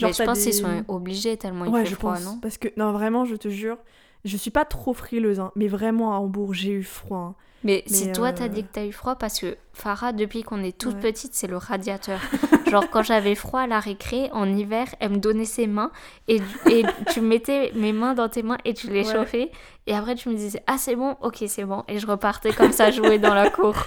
[0.00, 2.24] Mais je t'as pense qu'ils sont obligés tellement il Ouais, fait je froid, pense.
[2.24, 2.38] non?
[2.40, 3.78] Parce que, non, vraiment, je te jure,
[4.24, 7.18] je suis pas trop frileuse, hein, mais vraiment à Hambourg, j'ai eu froid.
[7.18, 7.34] hein.
[7.64, 10.42] Mais, Mais, si toi t'as euh, dit que t'as eu froid, parce que Farah, depuis
[10.44, 11.00] qu'on est toute Ouais.
[11.00, 12.20] petite, c'est le radiateur.
[12.70, 15.90] Genre quand j'avais froid à la récré, en hiver, elle me donnait ses mains
[16.28, 19.12] et, et tu mettais mes mains dans tes mains et tu les Ouais.
[19.12, 19.50] chauffais.
[19.88, 21.82] Et après tu me disais, ah c'est bon, ok c'est bon.
[21.88, 23.74] Et je repartais comme ça jouer dans la cour.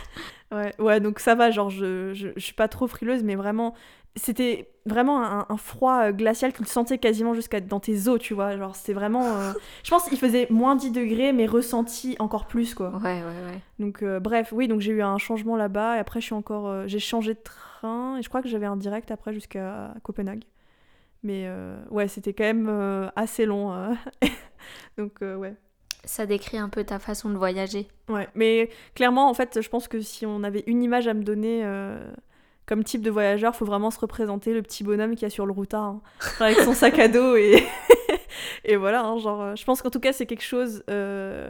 [0.54, 3.74] Ouais, ouais, donc ça va, genre, je, je, je suis pas trop frileuse, mais vraiment,
[4.16, 8.20] c'était vraiment un, un froid euh, glacial que tu sentais quasiment jusqu'à dans tes os,
[8.20, 8.58] tu vois.
[8.58, 9.24] Genre, c'était vraiment.
[9.26, 12.90] euh, Je pense qu'il faisait moins 10 degrés, mais ressenti encore plus, quoi.
[12.98, 13.60] Ouais, ouais, ouais.
[13.80, 16.68] Donc, euh, bref, oui, donc j'ai eu un changement là-bas, et après, je suis encore.
[16.68, 20.44] euh, j'ai changé de train, et je crois que j'avais un direct après jusqu'à Copenhague.
[21.24, 21.48] Mais
[21.92, 23.96] ouais, c'était quand même assez long.
[24.98, 25.54] donc, ouais.
[26.04, 27.88] Ça décrit un peu ta façon de voyager.
[28.10, 31.22] Ouais, mais clairement, en fait, je pense que si on avait une image à me
[31.22, 31.64] donner
[32.72, 35.52] comme type de voyageur, faut vraiment se représenter le petit bonhomme qui a sur le
[35.52, 36.02] routard, hein.
[36.40, 37.68] Avec son sac à dos et,
[38.64, 41.50] et voilà, hein, genre, euh, je pense qu'en tout cas, c'est quelque chose euh,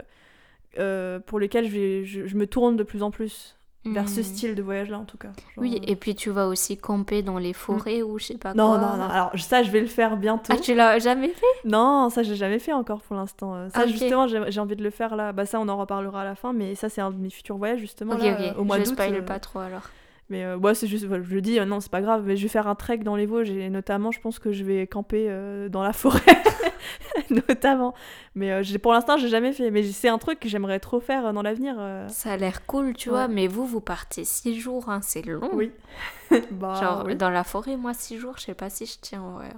[0.80, 4.20] euh, pour lequel je, vais- je, je me tourne de plus en plus vers ce
[4.20, 4.24] Hmm.
[4.24, 5.28] style de voyage-là, en tout cas.
[5.28, 8.52] Genre, Oui, et puis tu vas aussi camper dans les forêts ou je sais pas
[8.54, 8.78] Non, quoi.
[8.78, 10.52] non, non, alors ça, je vais le faire bientôt.
[10.52, 11.46] Ah, tu l'as jamais fait?
[11.68, 13.68] Non, ça j'ai jamais fait encore pour l'instant.
[13.70, 15.32] Ça justement, j'ai envie de le faire là.
[15.32, 17.56] Bah ça, on en reparlera à la fin, mais ça c'est un de mes futurs
[17.58, 18.40] voyages justement Ok, là, ok.
[18.40, 18.92] euh, au mois je d'août.
[18.94, 19.88] spoil euh, pas trop alors.
[20.32, 22.42] Mais euh, ouais, c'est juste, je le dis, euh, non, c'est pas grave, mais je
[22.44, 25.26] vais faire un trek dans les Vosges et notamment, je pense que je vais camper
[25.28, 26.20] euh, dans la forêt,
[27.30, 27.92] notamment.
[28.34, 29.70] Mais euh, j'ai- pour l'instant, j'ai jamais fait.
[29.70, 31.76] Mais c'est un truc que j'aimerais trop faire dans l'avenir.
[32.08, 33.14] Ça a l'air cool, tu Ouais.
[33.16, 35.50] vois, mais vous, vous partez six jours, hein, c'est long.
[35.52, 35.70] Oui.
[36.50, 37.14] bah, Genre, oui.
[37.16, 39.50] dans la forêt, moi, six jours, je sais pas si je tiens en vrai.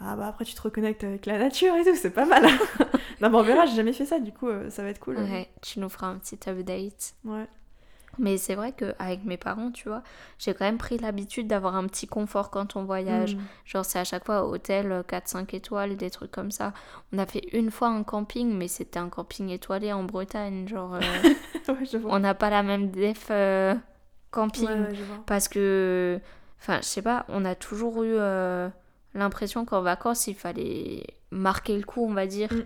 [0.00, 2.42] Ah bah après, tu te reconnectes avec la nature et tout, c'est pas mal.
[3.20, 5.16] non, mais on verra, j'ai jamais fait ça, du coup, ça va être cool.
[5.18, 7.14] Ouais, tu nous feras un petit update.
[7.24, 7.46] Ouais.
[8.18, 10.02] Mais c'est vrai qu'avec mes parents, tu vois,
[10.38, 13.36] j'ai quand même pris l'habitude d'avoir un petit confort quand on voyage.
[13.36, 13.40] Mm.
[13.64, 16.74] Genre, c'est à chaque fois hôtel euh, 4-5 étoiles, des trucs comme ça.
[17.12, 20.68] On a fait une fois un camping, mais c'était un camping étoilé en Bretagne.
[20.68, 21.00] Genre, euh,
[21.72, 22.12] ouais, je vois.
[22.12, 23.74] on n'a pas la même def euh,
[24.30, 24.68] camping.
[24.68, 25.22] Ouais, ouais, je vois.
[25.26, 26.20] Parce que,
[26.60, 28.68] enfin, je sais pas, on a toujours eu euh,
[29.14, 32.52] l'impression qu'en vacances, il fallait marquer le coup, on va dire.
[32.52, 32.64] Mm.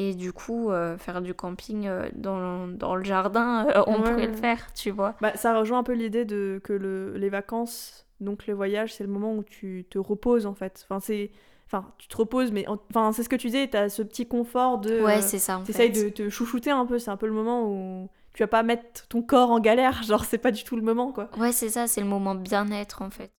[0.00, 4.02] Et du coup, euh, faire du camping euh, dans, dans le jardin, euh, on Ouais,
[4.02, 4.26] pourrait ouais.
[4.28, 5.16] le faire, tu vois.
[5.20, 9.02] Bah, ça rejoint un peu l'idée de que le, les vacances, donc le voyage, c'est
[9.04, 10.86] le moment où tu te reposes en fait.
[10.88, 11.32] Enfin, c'est,
[11.66, 13.66] enfin, tu te reposes, mais en- enfin, c'est ce que tu disais.
[13.66, 15.02] T'as ce petit confort de.
[15.02, 16.98] Ouais, c'est ça en T'essayes de te chouchouter un peu.
[17.00, 20.02] C'est un peu le moment où tu vas pas mettre ton corps en galère.
[20.04, 21.28] Genre, c'est pas du tout le moment, quoi.
[21.38, 23.32] Ouais, c'est ça, c'est le moment bien-être en fait.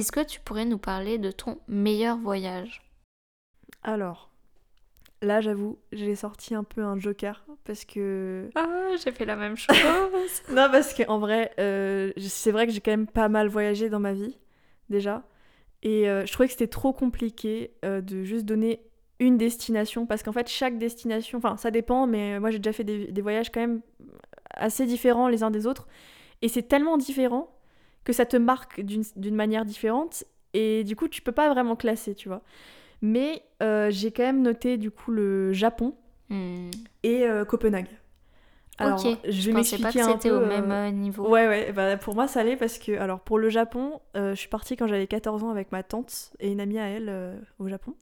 [0.00, 2.80] Est-ce que tu pourrais nous parler de ton meilleur voyage?
[3.82, 4.30] Alors,
[5.20, 8.48] là, j'avoue, j'ai sorti un peu un joker parce que.
[8.54, 9.76] Ah, j'ai fait la même chose.
[10.48, 14.00] Non, parce qu'en vrai, euh, c'est vrai que j'ai quand même pas mal voyagé dans
[14.00, 14.38] ma vie,
[14.88, 15.22] déjà.
[15.82, 18.80] Et euh, je trouvais que c'était trop compliqué euh, de juste donner
[19.18, 22.84] une destination, parce qu'en fait, chaque destination, enfin, ça dépend, mais moi, j'ai déjà fait
[22.84, 23.82] des, des voyages quand même
[24.54, 25.88] assez différents les uns des autres.
[26.40, 27.54] Et c'est tellement différent
[28.04, 30.24] que ça te marque d'une manière différente.
[30.54, 32.42] Et du coup, tu peux pas vraiment classer, tu vois.
[33.02, 35.94] Mais euh, j'ai quand même noté, du coup, le Japon
[36.32, 36.70] Hmm.
[37.02, 37.88] et euh, Copenhague.
[38.78, 40.36] Alors, ok, je je vais pensais pas m'expliquer que un c'était peu.
[40.36, 41.28] au euh, même euh, niveau.
[41.28, 44.48] Ouais, ouais, bah, pour moi ça allait parce que, alors pour le Japon, je suis
[44.48, 47.94] partie quand j'avais 14 ans avec ma tante et une amie à elle au Japon.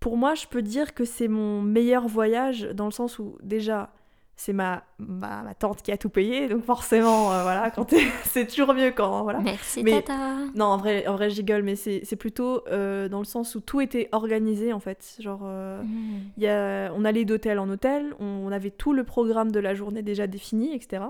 [0.00, 3.90] Pour moi, je peux dire que c'est mon meilleur voyage dans le sens où déjà
[4.36, 7.88] c'est ma, ma, ma tante qui a tout payé, donc forcément, euh, voilà, quand
[8.24, 9.38] c'est toujours mieux quand, voilà.
[9.40, 10.36] Merci Mais- Tata.
[10.54, 13.60] Non, en vrai, en vrai, je rigole, mais c'est plutôt euh, dans le sens où
[13.60, 15.16] tout était organisé en fait.
[15.20, 16.20] Genre, euh, Hmm.
[16.36, 19.74] il y a- on allait d'hôtel en hôtel, on avait tout le programme de la
[19.74, 21.02] journée déjà défini, etc.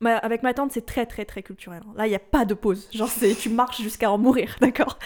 [0.00, 1.82] Ma- avec ma tante, c'est très très très culturel.
[1.96, 2.88] Là, il n'y a pas de pause.
[2.92, 4.98] Genre, c'est tu marches jusqu'à en mourir, d'accord?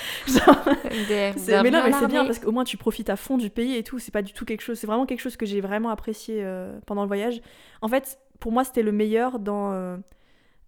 [1.62, 3.76] Mais non, bien mais c'est bien parce qu'au moins tu profites à fond du pays
[3.76, 3.98] et tout.
[3.98, 4.78] C'est pas du tout quelque chose.
[4.78, 7.40] C'est vraiment quelque chose que j'ai vraiment apprécié euh, pendant le voyage.
[7.80, 9.96] En fait, pour moi, c'était le meilleur dans euh,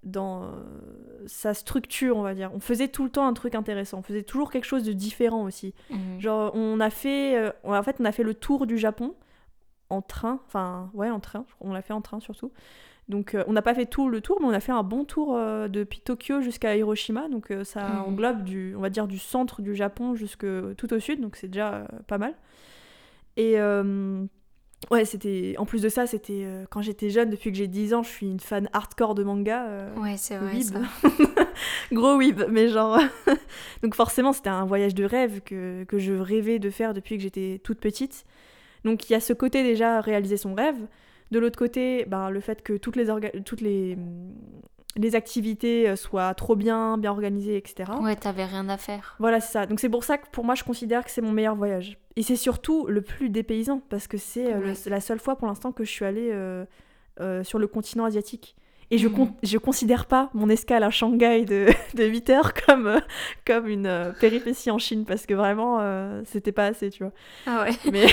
[0.05, 0.49] dans euh,
[1.27, 2.51] sa structure, on va dire.
[2.55, 3.99] On faisait tout le temps un truc intéressant.
[3.99, 5.75] On faisait toujours quelque chose de différent aussi.
[5.91, 6.21] Mhm.
[6.21, 9.15] Genre, on a fait, en fait, on a fait le tour du Japon
[9.91, 10.41] en train.
[10.47, 11.45] Enfin, ouais, en train.
[11.61, 12.53] On l'a fait en train surtout.
[13.09, 15.05] Donc, euh, on n'a pas fait tout le tour, mais on a fait un bon
[15.05, 17.29] tour euh, depuis Tokyo jusqu'à Hiroshima.
[17.29, 18.01] Donc, euh, ça Mhm.
[18.07, 21.21] englobe du, on va dire, du centre du Japon jusque tout au sud.
[21.21, 22.35] Donc, c'est déjà pas mal.
[23.37, 23.57] Et
[24.91, 25.55] ouais, c'était.
[25.59, 28.09] En plus de ça, c'était euh, quand j'étais jeune, depuis que j'ai 10 ans, je
[28.11, 29.67] suis une fan hardcore de manga.
[29.67, 30.61] euh, Ouais, c'est vrai.
[30.61, 30.79] Ça.
[31.93, 32.99] Gros weeb, mais genre.
[33.83, 37.23] Donc forcément, c'était un voyage de rêve que, que je rêvais de faire depuis que
[37.23, 38.25] j'étais toute petite.
[38.85, 40.77] Donc il y a ce côté déjà réaliser son rêve.
[41.31, 43.07] De l'autre côté, ben, le fait que toutes les,
[43.45, 43.97] toutes les,
[44.97, 47.91] les activités euh, soient trop bien, bien organisées, etc.
[48.01, 49.17] Ouais, t'avais rien à faire.
[49.19, 49.67] Voilà, c'est ça.
[49.67, 51.99] Donc c'est pour ça que pour moi, je considère que c'est mon meilleur voyage.
[52.17, 54.75] Et c'est surtout le plus dépaysant, parce que c'est euh, Ouais.
[54.87, 56.65] la seule fois pour l'instant que je suis allée euh,
[57.21, 58.55] euh, sur le continent asiatique.
[58.91, 59.15] Et je, Mhm.
[59.15, 63.01] con- je considère pas mon escale à Shanghai de, de 8 heures comme, euh,
[63.47, 67.13] comme une euh, péripétie en Chine, parce que vraiment, euh, c'était pas assez, tu vois.
[67.47, 67.71] Ah ouais.
[67.93, 68.07] Mais,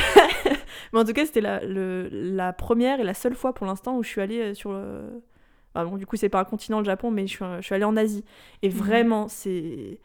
[0.93, 3.97] mais en tout cas, c'était la, le- la première et la seule fois pour l'instant
[3.97, 5.01] où je suis allée euh, sur le...
[5.75, 7.83] bon, du coup, c'est pas un continent, le Japon, mais je suis, je suis allée
[7.85, 8.23] en Asie.
[8.61, 8.75] Et Mhm.
[8.75, 9.99] vraiment, c'est...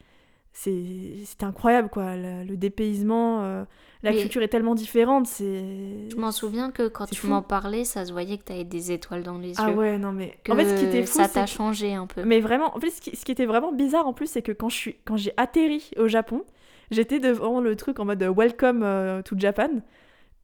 [0.56, 2.16] c'est- C'était incroyable, quoi.
[2.16, 3.64] Le, le dépaysement, euh,
[4.02, 6.08] la Mais- culture est tellement différente, c'est...
[6.10, 9.22] Je m'en souviens que quand tu m'en parlais, ça se voyait que t'avais des étoiles
[9.22, 9.74] dans les Ah yeux.
[9.76, 10.38] ouais, non mais...
[10.44, 12.22] Que En fait, ce qui était fou, ça t'a changé un peu.
[12.24, 14.52] Mais vraiment, en fait, ce qui, ce qui était vraiment bizarre en plus, c'est que
[14.52, 16.42] quand je suis, quand j'ai atterri au Japon,
[16.90, 19.68] j'étais devant le truc en mode euh, Welcome euh, to Japan.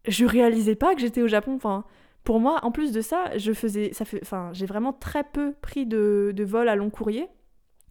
[0.08, 1.54] Je réalisais pas que j'étais au Japon.
[1.54, 1.84] Enfin,
[2.24, 5.54] pour moi, en plus de ça, je faisais, ça fait, enfin, j'ai vraiment très peu
[5.62, 7.28] pris de, de vols à long courrier.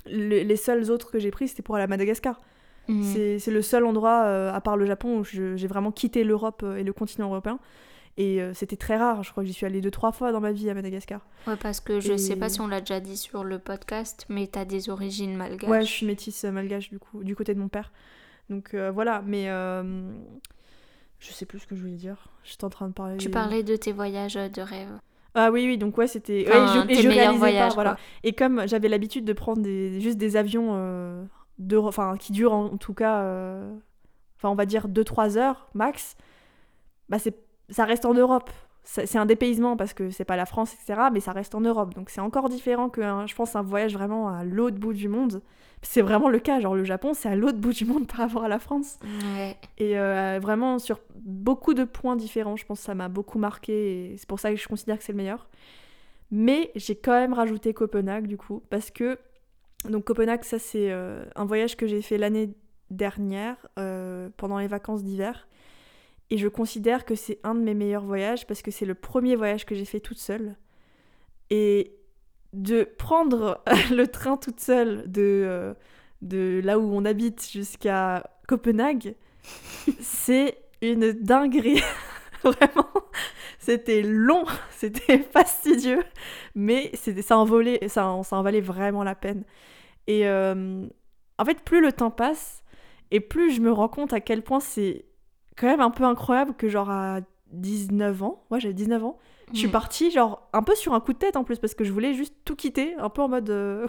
[0.06, 2.40] Le- les seuls autres que j'ai pris, c'était pour aller à Madagascar.
[2.88, 3.38] Mhm.
[3.40, 6.78] C'est le seul endroit, euh, à part le Japon, où j'ai vraiment quitté l'Europe euh,
[6.78, 7.60] et le continent européen.
[8.18, 9.24] Et euh, c'était très rare.
[9.24, 11.22] Je crois que j'y suis allée deux, trois fois dans ma vie à Madagascar.
[11.48, 14.26] Ouais, parce que je sais Et- pas si on l'a déjà dit sur le podcast,
[14.30, 15.70] mais t'as des origines malgaches.
[15.70, 17.92] Ouais, je suis métisse malgache du coup, du côté de mon père.
[18.50, 19.46] Donc euh, voilà, mais
[21.20, 22.28] je sais plus ce que je voulais dire.
[22.44, 23.18] J'étais en train de parler.
[23.18, 24.90] Tu parlais de tes voyages de rêve.
[25.34, 26.46] Ah oui, oui, donc ouais, c'était.
[26.48, 27.92] ouais, Enfin, je, et je réalisais pas, voilà.
[28.24, 31.24] Et comme j'avais l'habitude de prendre des, juste des avions euh,
[31.58, 33.74] de, enfin, qui durent en, en tout cas, euh,
[34.38, 36.16] enfin, on va dire 2-3 heures max,
[37.10, 37.36] bah c'est,
[37.70, 38.50] ça reste en Europe.
[38.84, 41.00] C'est c'est un dépaysement parce que c'est pas la France, etc.
[41.14, 41.94] Mais ça reste en Europe.
[41.94, 45.08] Donc c'est encore différent que, un- je pense, un voyage vraiment à l'autre bout du
[45.08, 45.42] monde.
[45.82, 46.60] C'est vraiment le cas.
[46.60, 49.00] Genre le Japon, c'est à l'autre bout du monde par rapport à la France.
[49.36, 49.58] Ouais.
[49.78, 54.14] Et euh, vraiment sur beaucoup de points différents, je pense que ça m'a beaucoup marqué
[54.14, 55.48] et c'est pour ça que je considère que c'est le meilleur.
[56.30, 59.20] Mais j'ai quand même rajouté Copenhague du coup, parce que
[59.86, 62.52] donc Copenhague, ça c'est euh, un voyage que j'ai fait l'année
[62.90, 65.48] dernière euh, pendant les vacances d'hiver.
[66.30, 69.36] Et je considère que c'est un de mes meilleurs voyages parce que c'est le premier
[69.36, 70.56] voyage que j'ai fait toute seule.
[71.50, 71.94] Et
[72.54, 73.62] de prendre
[73.92, 75.74] le train toute seule de, euh,
[76.22, 79.16] de là où on habite jusqu'à Copenhague,
[80.02, 81.82] c'est une dinguerie.
[82.44, 82.88] Vraiment,
[83.60, 86.04] c'était long, c'était fastidieux,
[86.56, 89.44] mais c'était, ça, en valait, ça, en- ça en valait vraiment la peine.
[90.08, 90.88] Et euh,
[91.38, 92.64] en fait, plus le temps passe,
[93.12, 95.06] et plus je me rends compte à quel point c'est
[95.58, 99.18] quand même un peu incroyable que genre à 19 ans, ouais j'avais 19 ans,
[99.54, 99.72] je suis Mhm.
[99.74, 102.14] partie genre un peu sur un coup de tête en plus parce que je voulais
[102.14, 103.86] juste tout quitter, un peu en mode euh,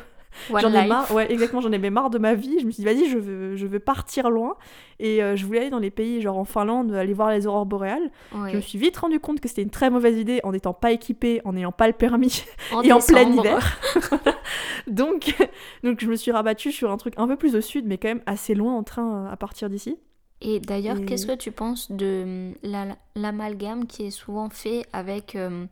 [0.51, 2.59] j'en ai marre, ouais exactement, j'en avais marre de ma vie.
[2.61, 4.57] Je me suis dit vas-y, je veux, je veux partir loin
[4.99, 7.67] et euh, je voulais aller dans les pays genre en Finlande, aller voir les aurores
[7.67, 8.11] boréales.
[8.35, 8.51] Ouais.
[8.51, 10.91] Je me suis vite rendu compte que c'était une très mauvaise idée en n'étant pas
[10.93, 13.79] équipée, en n'ayant pas le permis En et en plein hiver.
[14.87, 15.35] donc,
[15.85, 18.09] donc je me suis rabattue sur un truc un peu plus au sud, mais quand
[18.09, 19.99] même assez loin en train euh, à partir d'ici.
[20.45, 25.37] Et d'ailleurs, Et- qu'est-ce que tu penses de la- l'amalgame qui est souvent fait avec
[25.37, 25.67] euh,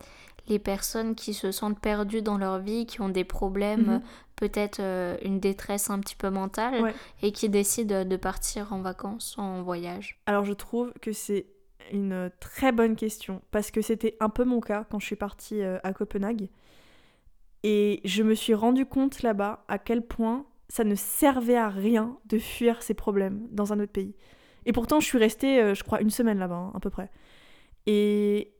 [0.47, 4.01] les personnes qui se sentent perdues dans leur vie, qui ont des problèmes, Mhm.
[4.37, 6.93] peut-être euh, une détresse un petit peu mentale, Ouais.
[7.21, 10.19] et qui décident de partir en vacances, en voyage?
[10.25, 11.47] Alors je trouve que c'est
[11.91, 15.61] une très bonne question parce que c'était un peu mon cas quand je suis partie
[15.61, 16.47] euh, à Copenhague
[17.63, 22.17] et je me suis rendu compte là-bas à quel point ça ne servait à rien
[22.27, 24.15] de fuir ses problèmes dans un autre pays.
[24.65, 27.09] Et pourtant je suis restée, euh, je crois, une semaine là-bas hein, à peu près.
[27.87, 28.53] Et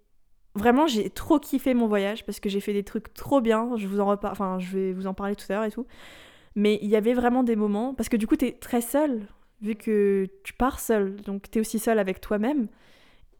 [0.55, 3.71] vraiment j'ai trop kiffé mon voyage parce que j'ai fait des trucs trop bien.
[3.77, 5.85] Je vous en enfin je vais vous en parler tout à l'heure et tout.
[6.55, 9.27] Mais il y avait vraiment des moments parce que du coup t'es très seule
[9.61, 12.67] vu que tu pars seul, donc t'es aussi seul avec toi-même,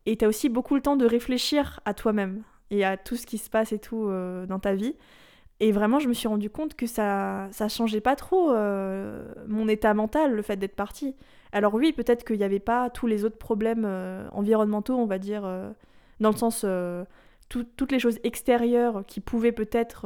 [0.05, 3.37] et t'as aussi beaucoup le temps de réfléchir à toi-même et à tout ce qui
[3.37, 4.95] se passe et tout euh, dans ta vie.
[5.59, 9.67] Et vraiment, je me suis rendu compte que ça, ça changeait pas trop euh, mon
[9.67, 11.15] état mental, le fait d'être partie.
[11.51, 15.17] Alors oui, peut-être qu'il n'y avait pas tous les autres problèmes euh, environnementaux, on va
[15.19, 15.69] dire, euh,
[16.19, 17.03] dans le sens euh,
[17.49, 20.05] tout- toutes les choses extérieures qui pouvaient peut-être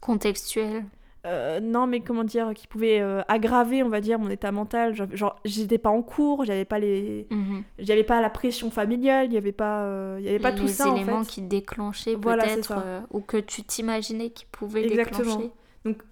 [0.00, 0.84] Contextuel.
[1.24, 4.94] Euh, non, mais comment dire, qui pouvait euh, aggraver, on va dire, mon état mental.
[5.14, 7.62] Genre, j'étais pas en cours, j'avais pas les, Mhm.
[7.78, 10.68] j'avais pas la pression familiale, il y avait pas, il y avait pas tout les
[10.72, 11.30] ça en éléments fait.
[11.30, 12.72] qui déclenchaient Voilà, peut-être,
[13.12, 15.36] ou que tu t'imaginais qui pouvaient Exactement.
[15.84, 16.02] déclencher.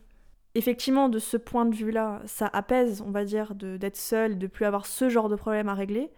[0.54, 4.64] Effectivement, de ce point de vue-là, ça apaise, on va dire, d'être seul, de plus
[4.64, 6.10] avoir ce genre de problème à régler.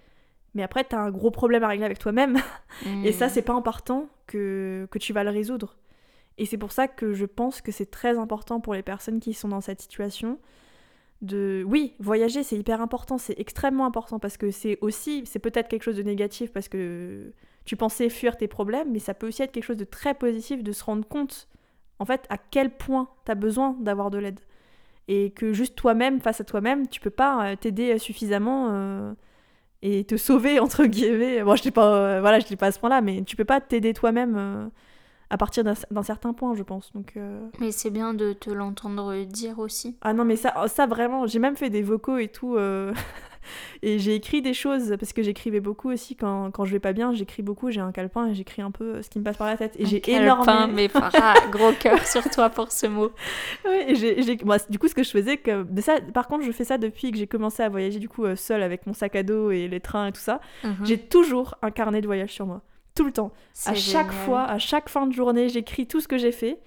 [0.54, 2.38] Mais après, t'as un gros problème à régler avec toi-même.
[3.04, 3.30] Et ça, Mhm.
[3.32, 5.76] c'est pas en partant que, que tu vas le résoudre.
[6.38, 9.34] Et c'est pour ça que je pense que c'est très important pour les personnes qui
[9.34, 10.38] sont dans cette situation
[11.20, 11.62] de...
[11.68, 15.82] Oui, voyager, c'est hyper important, c'est extrêmement important parce que c'est aussi, c'est peut-être quelque
[15.82, 17.32] chose de négatif parce que
[17.66, 20.62] tu pensais fuir tes problèmes, mais ça peut aussi être quelque chose de très positif
[20.64, 21.48] de se rendre compte,
[22.02, 24.40] en fait, à quel point t'as besoin d'avoir de l'aide.
[25.08, 28.68] Et que juste toi-même, face à toi-même, tu peux pas euh, t'aider suffisamment...
[28.72, 29.14] euh,
[29.84, 31.42] et te sauver entre guillemets.
[31.42, 33.44] Bon, je dis pas, euh, voilà, je dis pas à ce point-là, mais tu peux
[33.44, 34.66] pas t'aider toi-même euh,
[35.28, 36.92] à partir d'un certain point, je pense.
[36.92, 39.96] Donc, euh, Mais c'est bien de te l'entendre dire aussi.
[40.02, 42.92] ah non, mais ça, ça vraiment, j'ai même fait des vocaux et tout, euh,
[43.82, 46.92] et j'ai écrit des choses parce que j'écrivais beaucoup aussi quand, quand je vais pas
[46.92, 47.12] bien.
[47.12, 49.56] J'écris beaucoup, j'ai un calepin et j'écris un peu ce qui me passe par la
[49.56, 49.74] tête.
[49.78, 50.68] Et j'ai énormément.
[50.68, 53.10] mais Farah, gros cœur sur toi pour ce mot.
[53.64, 56.52] Ouais, et j'ai, moi, du coup, ce que je faisais, que, ça, par contre, je
[56.52, 59.16] fais ça depuis que j'ai commencé à voyager du coup euh, seule avec mon sac
[59.16, 60.40] à dos et les trains et tout ça.
[60.64, 60.76] Mhm.
[60.84, 62.62] J'ai toujours un carnet de voyage sur moi,
[62.94, 63.32] tout le temps.
[63.66, 64.24] À chaque génial.
[64.24, 66.58] fois, à chaque fin de journée, j'écris tout ce que j'ai fait.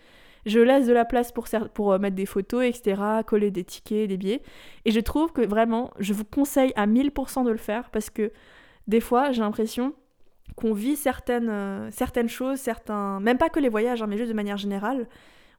[0.45, 4.17] Je laisse de la place pour, euh, mettre des photos, etc., coller des tickets, des
[4.17, 4.41] billets.
[4.85, 8.31] Et je trouve que vraiment, je vous conseille à 1000% de le faire parce que
[8.87, 9.93] des fois, j'ai l'impression
[10.55, 13.19] qu'on vit certaines, euh, certaines choses, certains...
[13.19, 15.07] Même pas que les voyages, hein, mais juste de manière générale.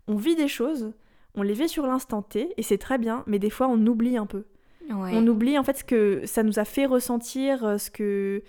[0.07, 0.93] On vit des choses,
[1.35, 4.17] on les vit sur l'instant T, et c'est très bien, mais des fois, on oublie
[4.17, 4.45] un peu.
[4.89, 5.11] Ouais.
[5.15, 8.43] On oublie en fait ce que ça nous a fait ressentir, euh, ce que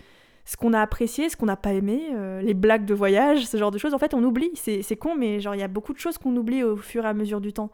[0.47, 3.57] ce qu'on a apprécié, ce qu'on n'a pas aimé, euh, les blagues de voyage, ce
[3.57, 3.93] genre de choses.
[3.93, 4.51] En fait, on oublie.
[4.55, 7.07] C'est con, mais genre il y a beaucoup de choses qu'on oublie au fur et
[7.09, 7.69] à mesure du temps.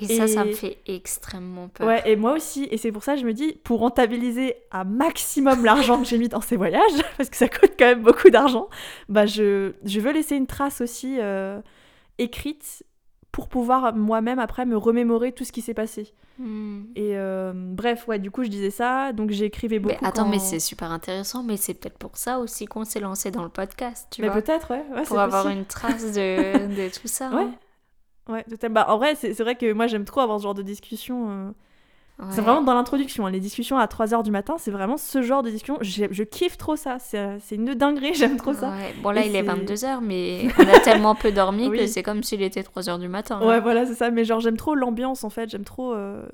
[0.00, 1.86] Et ça, ça me fait extrêmement peur.
[1.86, 2.68] Ouais, et moi aussi.
[2.70, 6.18] Et c'est pour ça que je me dis, pour rentabiliser un maximum l'argent que j'ai
[6.18, 6.82] mis dans ces voyages,
[7.16, 8.68] parce que ça coûte quand même beaucoup d'argent,
[9.08, 11.60] bah je, je veux laisser une trace aussi euh,
[12.18, 12.84] écrite
[13.34, 16.14] pour pouvoir moi-même après me remémorer tout ce qui s'est passé.
[16.38, 16.82] Hmm.
[16.94, 19.96] Et euh, bref, ouais, du coup je disais ça, donc j'écrivais beaucoup.
[20.00, 23.00] Mais attends, quand- mais c'est super intéressant, mais c'est peut-être pour ça aussi qu'on s'est
[23.00, 24.40] lancé dans le podcast, tu Mais vois.
[24.40, 24.84] peut-être, ouais.
[24.94, 25.58] ouais Pour avoir possible.
[25.60, 27.30] une trace de, de tout ça.
[27.30, 27.42] Ouais.
[27.42, 27.54] hein.
[28.28, 28.74] Ouais, totalement.
[28.74, 31.26] Bah, en vrai, c'est c'est vrai que moi j'aime trop avoir ce genre de discussion.
[31.30, 31.50] euh,
[32.30, 32.42] C'est Ouais.
[32.42, 33.26] vraiment dans l'introduction.
[33.26, 35.78] hein, Les discussions à 3h du matin, c'est vraiment ce genre de discussion.
[35.80, 36.98] Je kiffe trop ça.
[37.00, 38.70] C'est euh, une dinguerie, j'aime trop ça.
[38.70, 38.94] Ouais.
[39.02, 39.48] Bon, là, Et il est c'est-
[39.86, 43.40] 22h, mais on a tellement peu dormi que c'est comme s'il était 3h du matin.
[43.40, 43.60] Ouais, là.
[43.60, 44.10] voilà, c'est ça.
[44.10, 45.50] Mais genre, j'aime trop l'ambiance en fait.
[45.50, 45.92] J'aime trop.
[45.92, 46.24] euh,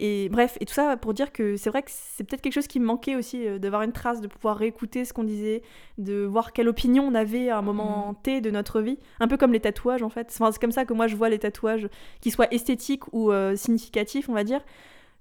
[0.00, 2.68] Et bref, et tout ça pour dire que c'est vrai que c'est peut-être quelque chose
[2.68, 5.62] qui me manquait aussi, euh, d'avoir une trace, de pouvoir réécouter ce qu'on disait,
[5.98, 8.98] de voir quelle opinion on avait à un moment T de notre vie.
[9.18, 10.28] Un peu comme les tatouages en fait.
[10.32, 11.88] Enfin, c'est comme ça que moi je vois les tatouages,
[12.20, 14.60] qu'ils soient esthétiques ou euh, significatifs, on va dire,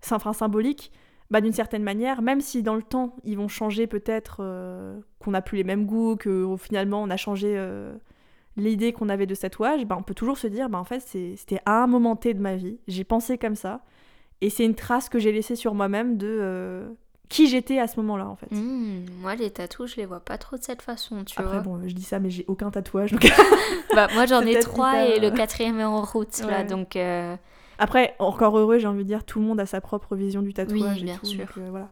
[0.02, 0.92] C'est- enfin symboliques.
[1.30, 5.32] Bah, d'une certaine manière, même si dans le temps ils vont changer peut-être, euh, qu'on
[5.32, 7.94] n'a plus les mêmes goûts, que finalement on a changé euh,
[8.56, 11.02] l'idée qu'on avait de ce tatouage, bah, on peut toujours se dire, bah, en fait
[11.02, 13.82] c'était à un moment T de ma vie, j'ai pensé comme ça,
[14.40, 16.88] et c'est une trace que j'ai laissée sur moi-même de euh,
[17.28, 18.48] qui j'étais à ce moment-là en fait.
[18.56, 21.62] Hmm, moi, les tatous, je les vois pas trop de cette façon, tu Après vois.
[21.62, 23.12] bon, je dis ça mais j'ai aucun tatouage.
[23.12, 23.30] donc-
[23.94, 26.64] Bah, moi, j'en ai trois hyper- et le quatrième est en route, là, Ouais.
[26.64, 26.96] donc...
[27.80, 30.54] Après, encore heureux, j'ai envie de dire, tout le monde a sa propre vision du
[30.54, 31.26] tatouage Oui, et bien tout.
[31.26, 31.46] sûr.
[31.46, 31.92] donc, euh, voilà.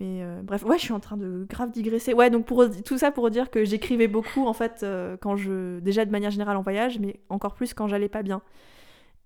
[0.00, 2.14] Mais euh, bref, ouais, je suis en train de grave digresser.
[2.14, 5.78] Ouais, donc pour tout ça pour dire que j'écrivais beaucoup en fait euh, quand je
[5.80, 8.40] déjà de manière générale en voyage, mais encore plus quand j'allais pas bien.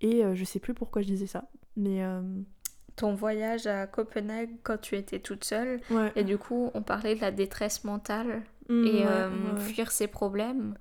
[0.01, 1.45] Et euh, je sais plus pourquoi je disais ça,
[1.77, 2.21] mais euh,
[2.97, 6.11] Ton voyage à Copenhague quand tu étais toute seule, ouais.
[6.17, 9.61] et du coup, on parlait de la détresse mentale Mm, et ouais, euh, ouais.
[9.61, 10.75] fuir ses problèmes.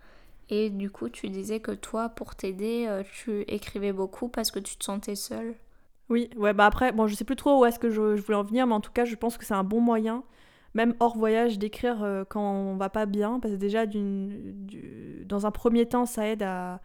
[0.55, 4.59] Et du coup, tu disais que toi, pour t'aider, euh, tu écrivais beaucoup parce que
[4.59, 5.55] tu te sentais seule.
[6.09, 8.43] Oui, ouais, bah après, bon, je sais plus trop où est-ce que je, voulais en
[8.43, 10.23] venir, mais en tout cas, je pense que c'est un bon moyen,
[10.75, 15.51] même hors voyage, d'écrire euh, quand on va pas bien, parce que déjà, dans un
[15.51, 16.81] premier temps, ça aide à,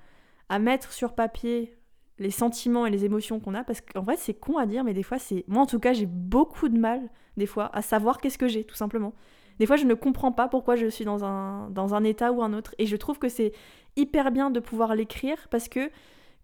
[0.49, 1.77] à mettre sur papier
[2.19, 4.95] les sentiments et les émotions qu'on a, parce qu'en vrai, c'est con à dire, mais
[4.95, 5.45] des fois, c'est.
[5.47, 8.65] Moi, en tout cas, j'ai beaucoup de mal, des fois, à savoir qu'est-ce que j'ai,
[8.65, 9.13] tout simplement.
[9.59, 12.43] Des fois, je ne comprends pas pourquoi je suis dans un, dans un état ou
[12.43, 13.53] un autre, et je trouve que c'est
[13.97, 15.91] hyper bien de pouvoir l'écrire, parce que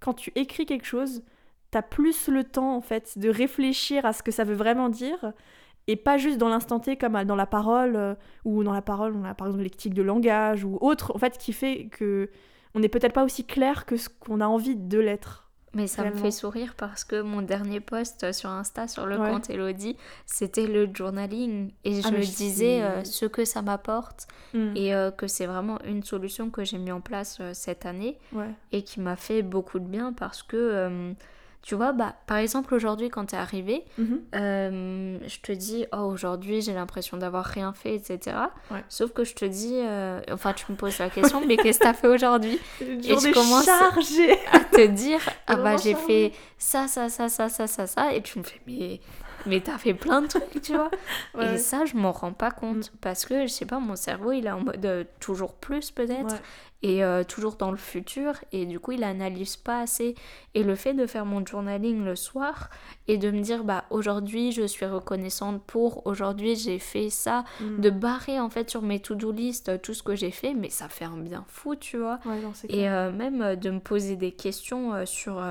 [0.01, 1.23] quand tu écris quelque chose,
[1.71, 5.33] t'as plus le temps en fait de réfléchir à ce que ça veut vraiment dire
[5.89, 9.15] et pas juste dans l'instant T comme dans la parole euh, ou dans la parole
[9.17, 12.31] on a par exemple tics de langage ou autre en fait qui fait que
[12.75, 15.44] on n'est peut-être pas aussi clair que ce qu'on a envie de l'être
[15.75, 19.31] Mais ça me fait sourire parce que mon dernier post sur Insta sur le Ouais.
[19.31, 19.97] compte Elodie,
[20.27, 21.73] c'était le journaling.
[21.85, 24.77] Et je Ah, disais euh, ce que ça m'apporte Mm.
[24.77, 28.19] et euh, que c'est vraiment une solution que j'ai mis en place euh, cette année
[28.33, 28.51] Ouais.
[28.73, 31.13] et qui m'a fait beaucoup de bien parce que, euh,
[31.67, 34.21] tu vois, bah, par exemple aujourd'hui quand t'es arrivé, Mhm.
[34.35, 38.37] euh, je te dis, oh aujourd'hui j'ai l'impression d'avoir rien fait, etc.
[38.71, 38.85] Ouais.
[38.91, 41.85] Sauf que je te dis, euh, enfin tu me poses la question, mais qu'est-ce que
[41.85, 42.59] t'as fait aujourd'hui?
[42.83, 47.67] Une je commence- à te dire ah bah j'ai fait ça ça ça ça ça
[47.67, 49.01] ça ça et tu me fais mais
[49.47, 50.91] mais t'as fait plein de trucs tu vois.
[51.35, 54.33] Ouais, et ça je m'en rends pas compte parce que je sais pas mon cerveau
[54.33, 56.35] il est en mode euh, toujours plus peut-être.
[56.35, 56.41] Ouais.
[56.83, 58.35] et euh, toujours dans le futur.
[58.53, 60.15] Et du coup il analyse pas assez.
[60.55, 62.69] Et le fait de faire mon journaling le soir
[63.09, 67.81] et de me dire bah aujourd'hui je suis reconnaissante pour aujourd'hui j'ai fait ça Mm.
[67.81, 70.71] de barrer en fait sur mes to-do list euh, tout ce que j'ai fait mais
[70.71, 72.19] ça fait un bien fou tu vois.
[72.27, 75.43] Ouais, non, c'est et euh, même de me poser des questions sur,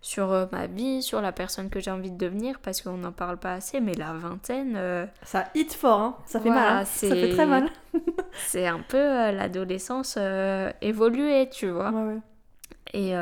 [0.00, 3.12] sur euh, ma vie, sur la personne que j'ai envie de devenir, parce qu'on n'en
[3.12, 6.16] parle pas assez, mais la vingtaine, euh, Ça hit fort, hein.
[6.26, 6.76] Ça fait Voilà, mal.
[6.82, 6.84] hein.
[6.84, 7.68] Ça fait très mal.
[8.46, 11.90] c'est un peu euh, l'adolescence euh, évoluée, tu vois.
[11.90, 12.20] Ouais, ouais.
[12.94, 13.12] Et,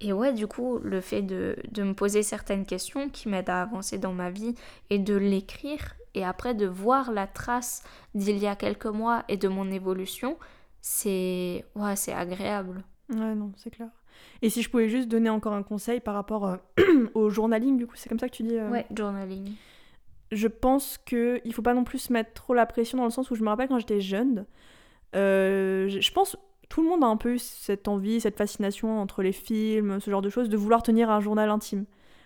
[0.00, 3.62] et ouais, du coup, le fait de, de me poser certaines questions qui m'aident à
[3.62, 4.54] avancer dans ma vie
[4.90, 7.82] et de l'écrire, et après de voir la trace
[8.14, 10.36] d'il y a quelques mois et de mon évolution,
[10.80, 12.82] c'est ouais, c'est agréable.
[13.08, 13.88] Ouais, non, c'est clair.
[14.42, 16.56] Et si je pouvais juste donner encore un conseil par rapport euh,
[17.14, 19.52] au journaling, du coup, c'est comme ça que tu dis euh, Ouais, journaling.
[20.32, 23.10] Je pense qu'il ne faut pas non plus se mettre trop la pression dans le
[23.10, 24.44] sens où je me rappelle quand j'étais jeune,
[25.14, 26.36] euh, je pense
[26.68, 30.10] tout le monde a un peu eu cette envie, cette fascination entre les films, ce
[30.10, 31.84] genre de choses, de vouloir tenir un journal intime.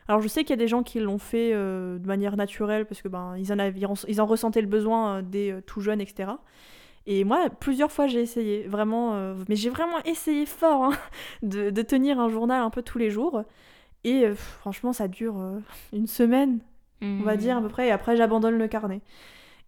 [0.08, 3.02] Alors je sais qu'il y a des gens qui l'ont fait de manière naturelle parce
[3.02, 3.78] que ben ils en avaient,
[4.08, 6.32] ils en- ressentaient le besoin dès tout jeune, etc.
[7.06, 10.92] Et moi, plusieurs fois, j'ai essayé, vraiment, euh, mais j'ai vraiment essayé fort hein,
[11.42, 13.42] de, de tenir un journal un peu tous les jours.
[14.04, 15.58] Et euh, franchement, ça dure euh,
[15.92, 16.60] une semaine,
[17.02, 19.00] on va dire à peu près, et après j'abandonne le carnet.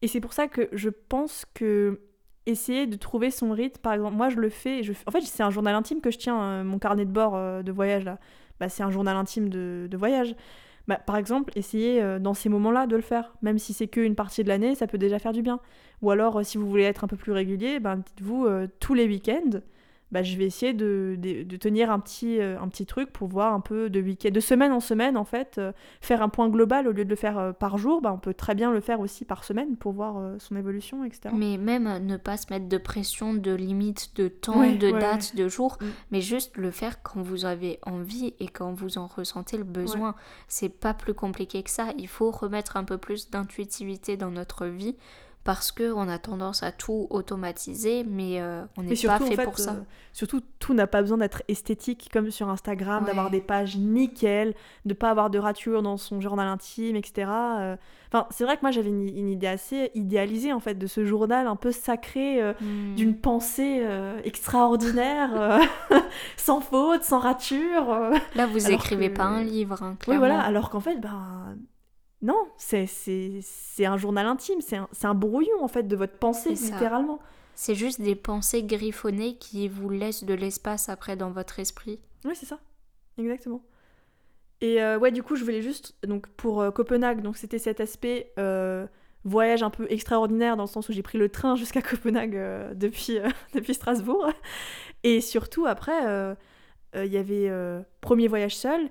[0.03, 2.01] Et c'est pour ça que je pense que
[2.45, 4.93] essayer de trouver son rythme, par exemple, moi je le fais, je...
[5.07, 8.05] en fait c'est un journal intime que je tiens, mon carnet de bord de voyage
[8.05, 8.18] là,
[8.61, 10.35] bah, c'est un journal intime de, de voyage.
[10.89, 14.14] Bah, par exemple, essayer euh, dans ces moments-là de le faire, même si c'est qu'une
[14.14, 15.61] partie de l'année, ça peut déjà faire du bien.
[16.03, 18.95] Ou alors, euh, si vous voulez être un peu plus régulier, ben, dites-vous euh, tous
[18.95, 19.61] les week-ends,
[20.13, 23.27] bah, je vais essayer de, de- de tenir un petit, euh, un petit truc pour
[23.29, 26.49] voir un peu de week-end, de semaine en semaine en fait, euh, faire un point
[26.49, 28.81] global au lieu de le faire euh, par jour, bah, on peut très bien le
[28.81, 31.35] faire aussi par semaine pour voir son évolution, etc.
[31.37, 35.01] Mais même ne pas se mettre de pression, de limite, de temps, Ouais, de ouais,
[35.01, 35.87] date, de jour, Mm.
[36.13, 40.15] mais juste le faire quand vous avez envie et quand vous en ressentez le besoin.
[40.47, 41.89] C'est pas plus compliqué que ça.
[41.99, 44.97] Il faut remettre un peu plus d'intuitivité dans notre vie
[45.45, 49.59] parce que on a tendance à tout automatiser, mais euh, on n'est pas fait pour
[49.59, 49.70] ça.
[49.72, 49.82] euh,
[50.12, 53.09] surtout, tout n'a pas besoin d'être esthétique comme sur Instagram, Ouais.
[53.09, 57.30] d'avoir des pages nickel, de pas avoir de ratures dans son journal intime, etc.
[57.30, 57.76] Euh,
[58.14, 61.03] Enfin, c'est vrai que moi j'avais une, une idée assez idéalisée en fait de ce
[61.07, 62.95] journal un peu sacré, euh, Mm.
[62.95, 63.82] d'une pensée
[64.24, 65.61] extraordinaire,
[66.36, 67.86] sans faute, sans rature.
[68.34, 71.57] Là, vous alors écrivez que- pas un livre, hein, Oui, voilà, alors qu'en fait, ben.
[72.23, 72.87] Non, c'est
[73.85, 77.18] un journal intime, c'est un, un brouillon en fait de votre pensée, littéralement.
[77.55, 82.01] C'est juste des pensées griffonnées qui vous laissent de l'espace après dans votre esprit.
[82.25, 82.59] Oui, c'est ça.
[83.18, 83.62] Exactement.
[84.61, 87.81] Et euh, ouais, du coup, je voulais juste, donc pour euh, Copenhague, donc c'était cet
[87.81, 88.87] aspect euh,
[89.25, 92.39] voyage un peu extraordinaire dans le sens où j'ai pris le train jusqu'à Copenhague
[92.75, 93.18] depuis,
[93.55, 94.31] depuis Strasbourg.
[95.03, 96.37] Et surtout, après,
[96.95, 97.51] il y avait
[98.01, 98.89] premier voyage seul.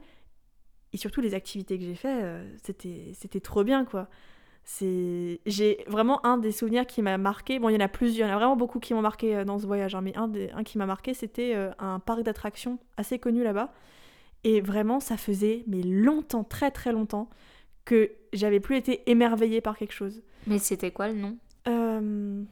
[0.93, 4.09] Et surtout, les activités que j'ai fait, euh, c'était c'était trop bien, quoi.
[4.63, 7.59] C'est j'ai vraiment un des souvenirs qui m'a marqué.
[7.59, 9.35] Bon, il y en a plusieurs, il y en a vraiment beaucoup qui m'ont marqué
[9.35, 11.99] euh, dans ce voyage, hein, mais un, des, un qui m'a marqué, c'était euh, un
[11.99, 13.73] parc d'attractions assez connu là-bas.
[14.43, 17.29] Et vraiment, ça faisait mais longtemps, très très longtemps,
[17.85, 20.21] que j'avais plus été émerveillée par quelque chose.
[20.47, 21.37] Mais c'était quoi le nom?
[21.67, 22.43] Euh,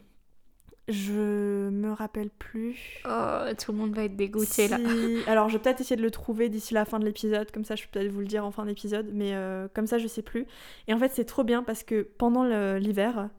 [0.90, 3.02] je me rappelle plus.
[3.06, 4.78] Oh, tout le monde va être dégoûté là.
[5.28, 7.76] Alors, je vais peut-être essayer de le trouver d'ici la fin de l'épisode, comme ça
[7.76, 10.22] je peux peut-être vous le dire en fin d'épisode, mais euh, comme ça je sais
[10.22, 10.46] plus.
[10.88, 12.44] Et en fait, c'est trop bien parce que pendant
[12.76, 13.30] l'hiver,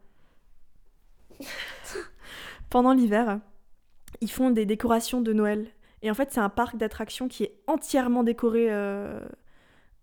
[2.71, 3.41] pendant l'hiver,
[4.21, 5.67] ils font des décorations de Noël.
[6.03, 9.21] Et en fait, c'est un parc d'attractions qui est entièrement décoré euh,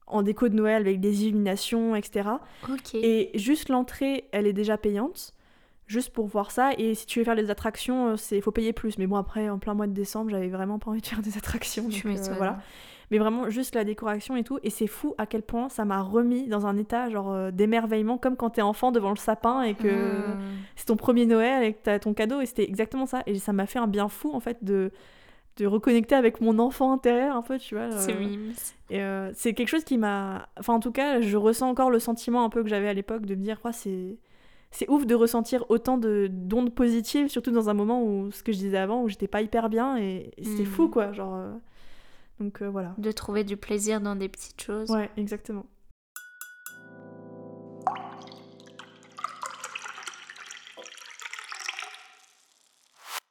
[0.06, 2.30] en déco de Noël avec des illuminations, etc.
[2.94, 5.34] Et juste l'entrée, elle est déjà payante,
[5.88, 6.72] juste pour voir ça.
[6.78, 8.98] Et si tu veux faire les attractions, il faut payer plus.
[8.98, 11.38] Mais bon, après, en plein mois de décembre, j'avais vraiment pas envie de faire des
[11.38, 11.88] attractions.
[11.90, 12.60] Tu donc, euh, voilà.
[13.10, 14.60] Mais vraiment, juste la décoration et tout.
[14.64, 18.18] Et c'est fou à quel point ça m'a remis dans un état genre euh, d'émerveillement,
[18.18, 20.40] comme quand t'es enfant devant le sapin et que Hmm.
[20.76, 22.42] c'est ton premier Noël et que t'as ton cadeau.
[22.42, 23.24] Et c'était exactement ça.
[23.26, 24.92] Et ça m'a fait un bien fou, en fait, de
[25.58, 27.90] de reconnecter avec mon enfant intérieur un peu, tu vois.
[27.92, 28.52] C'est euh.
[28.92, 30.48] Et euh, c'est quelque chose qui m'a.
[30.60, 33.26] Enfin, en tout cas, je ressens encore le sentiment un peu que j'avais à l'époque
[33.26, 34.18] de me dire, quoi, c'est.
[34.72, 38.52] C'est ouf de ressentir autant de d'ondes positives, surtout dans un moment où, ce que
[38.52, 40.66] je disais avant, où j'étais pas hyper bien et, et c'était Mm.
[40.66, 41.12] fou, quoi.
[41.14, 41.36] Genre.
[41.36, 41.54] euh,
[42.40, 42.94] Donc euh, voilà.
[42.98, 44.90] De trouver du plaisir dans des petites choses.
[44.92, 45.66] Ouais, exactement.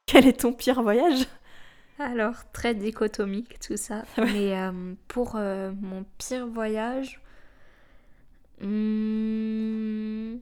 [0.05, 1.25] Quel est ton pire voyage?
[1.99, 4.03] Alors, très dichotomique tout ça.
[4.17, 7.19] Mais euh, pour mon pire voyage,
[8.61, 10.37] hmm,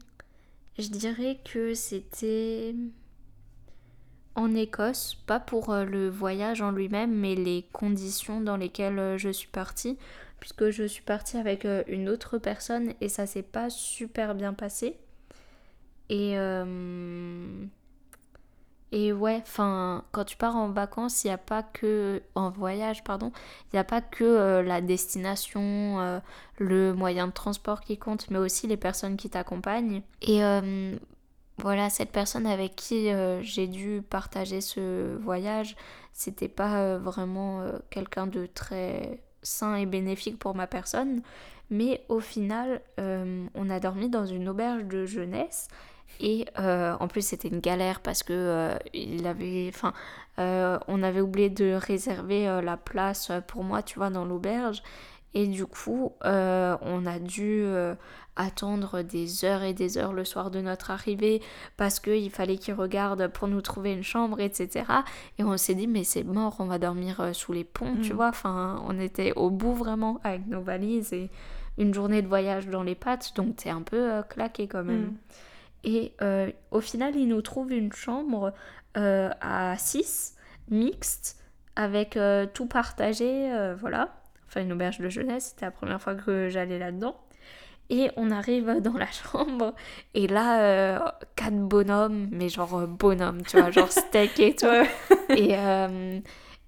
[0.78, 2.76] je dirais que c'était
[4.36, 9.18] en Écosse, pas pour euh, le voyage en lui-même, mais les conditions dans lesquelles euh,
[9.18, 9.98] je suis partie,
[10.42, 14.54] puisque je suis partie avec euh, une autre personne et ça s'est pas super bien
[14.54, 14.98] passé.
[16.10, 16.36] Et
[18.92, 22.22] et ouais, enfin, quand tu pars en vacances, il n'y a pas que.
[22.36, 23.32] En voyage, pardon,
[23.66, 26.20] il n'y a pas que euh, la destination, euh,
[26.60, 30.02] le moyen de transport qui compte, mais aussi les personnes qui t'accompagnent.
[30.22, 30.96] Et euh,
[31.58, 33.10] voilà, cette personne avec qui
[33.42, 35.76] j'ai dû partager ce voyage,
[36.14, 41.22] c'était pas vraiment quelqu'un de très sain et bénéfique pour ma personne.
[41.70, 45.70] Mais au final, on a dormi dans une auberge de jeunesse.
[46.20, 49.94] Et euh, en plus, c'était une galère parce que euh, il avait, enfin,
[50.40, 54.82] euh, on avait oublié de réserver la place pour moi, tu vois, dans l'auberge.
[55.34, 57.66] Et du coup, on a dû
[58.38, 61.42] attendre des heures et des heures le soir de notre arrivée
[61.78, 64.86] parce qu'il fallait qu'il regarde pour nous trouver une chambre, etc.
[65.38, 68.16] Et on s'est dit, mais c'est mort, on va dormir sous les ponts, tu Mm.
[68.16, 68.30] vois.
[68.30, 71.30] Enfin, on était au bout vraiment avec nos valises et
[71.78, 75.02] une journée de voyage dans les pattes, donc t'es un peu claqué quand même.
[75.08, 75.16] Mm.
[75.86, 78.54] Et euh, au final, il nous trouve une chambre
[78.98, 80.36] euh, à 6,
[80.70, 81.40] mixte,
[81.76, 84.16] avec euh, tout partagé, voilà.
[84.48, 87.16] Enfin, une auberge de jeunesse, c'était la première fois que j'allais là-dedans.
[87.92, 89.76] Et on arrive dans la chambre,
[90.16, 94.66] et là, quatre bonhommes, mais genre bonhommes, tu vois, genre steak et tout.
[95.30, 95.56] Et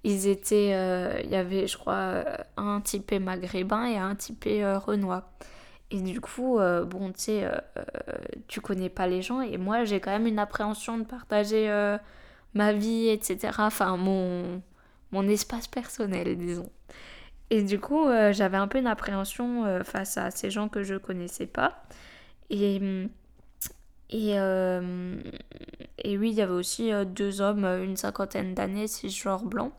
[0.04, 0.70] ils étaient,
[1.24, 2.22] il y avait, je crois,
[2.56, 5.28] un typé maghrébin et un typé renois.
[5.90, 7.82] Et du coup, euh, bon, tu sais, euh, euh,
[8.46, 11.68] tu connais pas les gens, et moi, j'ai quand même une appréhension de partager
[12.54, 13.52] ma vie, etc.
[13.58, 14.62] Enfin, mon,
[15.12, 16.70] mon espace personnel, disons.
[17.50, 21.46] Et du coup, j'avais un peu une appréhension face à ces gens que je connaissais
[21.46, 21.82] pas.
[22.50, 22.76] Et,
[24.10, 29.72] et, et oui, il y avait aussi deux hommes, une cinquantaine d'années, cisgenres blancs.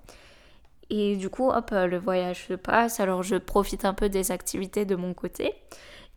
[0.89, 4.86] Et du coup, hop, le voyage se passe, alors je profite un peu des activités
[4.86, 5.53] de mon côté.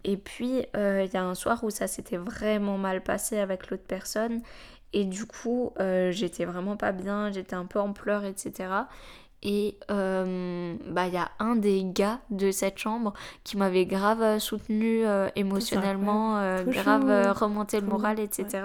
[0.04, 3.70] Et puis, euh, il y a un soir où ça s'était vraiment mal passé avec
[3.70, 4.42] l'autre personne.
[4.92, 8.84] Et du coup, euh, j'étais vraiment pas bien, j'étais un peu en pleurs, etc.
[9.42, 14.38] Et euh, bah, il y a un des gars de cette chambre qui m'avait grave
[14.38, 18.62] soutenu euh, émotionnellement, euh, grave remonté le moral, etc.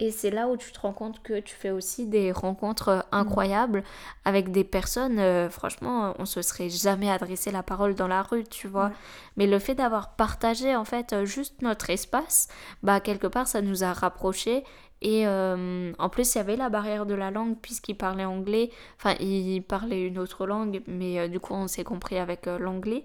[0.00, 3.00] Et c'est là où tu te rends compte que tu fais aussi des rencontres euh,
[3.12, 3.84] incroyables
[4.24, 8.44] avec des personnes, euh, franchement, on se serait jamais adressé la parole dans la rue,
[8.44, 8.92] tu vois.
[9.36, 12.48] Mais le fait d'avoir partagé en fait euh, juste notre espace,
[12.82, 14.64] bah quelque part ça nous a rapprochés.
[15.02, 18.70] Et euh, en plus, il y avait la barrière de la langue puisqu'il parlait anglais.
[18.98, 23.04] Enfin, il parlait une autre langue, mais euh, du coup, on s'est compris avec l'anglais.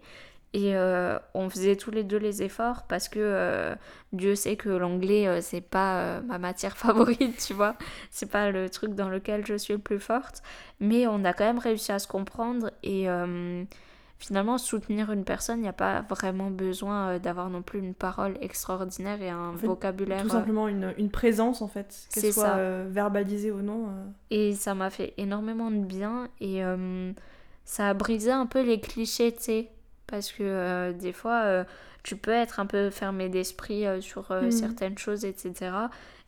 [0.55, 3.75] Et euh, on faisait tous les deux les efforts parce que euh,
[4.13, 7.75] Dieu sait que l'anglais, euh, c'est pas euh, ma matière favorite, tu vois.
[8.09, 10.43] C'est pas le truc dans lequel je suis le plus forte.
[10.79, 13.07] Mais on a quand même réussi à se comprendre et
[14.17, 18.37] finalement, soutenir une personne, il n'y a pas vraiment besoin d'avoir non plus une parole
[18.39, 20.21] extraordinaire et un En fait, vocabulaire.
[20.21, 23.89] Tout simplement une, une présence en fait, qu'elle soit verbalisée ou non.
[24.31, 26.61] Et ça m'a fait énormément de bien et
[27.65, 29.69] ça a brisé un peu les clichés, tu sais.
[30.07, 31.63] Parce que euh, des fois, euh,
[32.03, 34.51] tu peux être un peu fermé d'esprit euh, sur Mhm.
[34.51, 35.71] certaines choses, etc.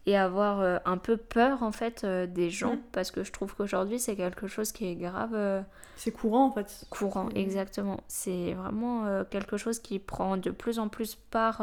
[0.05, 2.75] Et avoir un peu peur, en fait, des gens.
[2.75, 2.82] Mhm.
[2.93, 5.65] Parce que je trouve qu'aujourd'hui, c'est quelque chose qui est grave
[5.97, 6.86] C'est courant en fait.
[6.89, 7.28] courant.
[7.36, 7.99] Exactement.
[8.07, 11.61] C'est vraiment quelque chose qui prend de plus en plus part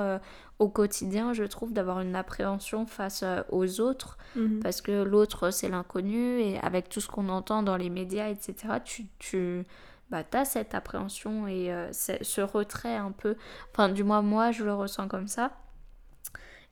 [0.58, 4.60] au quotidien, je trouve, d'avoir une appréhension face aux autres Mhm.
[4.60, 8.74] parce que l'autre c'est l'inconnu et avec tout ce qu'on entend dans les médias etc
[8.84, 9.64] tu, tu
[10.10, 13.36] bah, as cette appréhension et euh, ce retrait un peu
[13.72, 15.52] enfin du moins moi je le ressens comme ça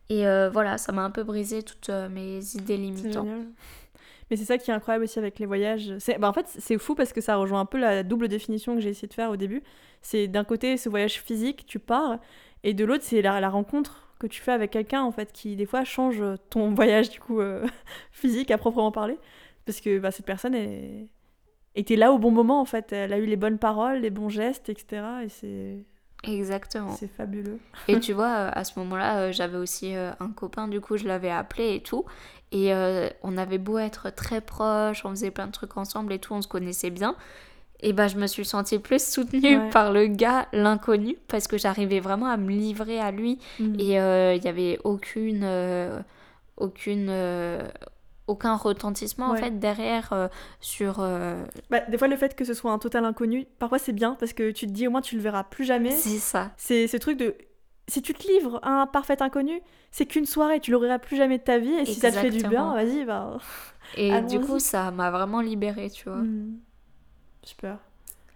[0.09, 3.29] et euh, voilà ça m'a un peu brisé toutes euh, mes idées limitantes.
[4.31, 5.93] Mais c'est ça qui est incroyable aussi avec les voyages.
[5.99, 8.75] C'est, bah en fait, c'est fou parce que ça rejoint un peu la double définition
[8.75, 9.63] que j'ai essayé de faire au début.
[10.01, 12.19] C'est d'un côté ce voyage physique, tu pars,
[12.65, 15.57] et de l'autre, c'est la, la rencontre que tu fais avec quelqu'un en fait qui
[15.57, 17.67] des fois change ton voyage du coup euh,
[18.13, 19.19] physique à proprement parler
[19.67, 21.09] parce que bah, cette personne est
[21.75, 22.93] était là au bon moment en fait.
[22.93, 25.03] Elle a eu les bonnes paroles, les bons gestes, etc.
[25.25, 25.85] Et c'est.
[26.25, 26.95] Exactement.
[26.95, 27.59] C'est fabuleux.
[27.89, 30.97] Et tu vois, euh, à ce moment-là, euh, j'avais aussi euh, un copain, du coup,
[30.97, 32.05] je l'avais appelé et tout.
[32.55, 32.71] Et
[33.23, 36.43] on avait beau être très proches, on faisait plein de trucs ensemble et tout, on
[36.43, 37.17] se connaissait bien.
[37.81, 42.01] Et bah, je me suis sentie plus soutenue par le gars, l'inconnu, parce que j'arrivais
[42.01, 43.39] vraiment à me livrer à lui.
[43.59, 43.81] Mm.
[43.81, 45.47] Et il n'y avait aucune.
[46.59, 47.11] aucune
[48.27, 50.29] aucun retentissement en fait derrière euh,
[50.61, 53.93] sur euh, bah, des fois le fait que ce soit un total inconnu parfois c'est
[53.93, 55.91] bien parce que tu te dis au moins tu le verras plus jamais.
[55.91, 56.53] C'est ça.
[56.57, 57.35] C'est ce truc de
[57.89, 59.61] si tu te livres à un parfait inconnu
[59.91, 62.31] c'est qu'une soirée tu l'auras plus jamais de ta vie et si ça te fait
[62.31, 63.39] du bien vas-y bah
[63.97, 66.19] et du coup ça m'a vraiment libérée tu vois.
[66.19, 66.59] Mmh.
[67.43, 67.79] super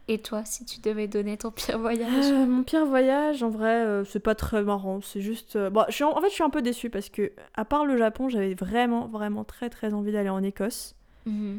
[0.09, 3.75] et toi, si tu devais donner ton pire voyage euh, Mon pire voyage, en vrai,
[3.75, 5.01] euh, c'est pas très marrant.
[5.03, 5.57] C'est juste.
[5.57, 6.21] Euh, bon, je suis en...
[6.21, 9.43] fait, je suis un peu déçue parce que, à part le Japon, j'avais vraiment, vraiment
[9.43, 10.95] très, très envie d'aller en Écosse.
[11.27, 11.59] Mhm.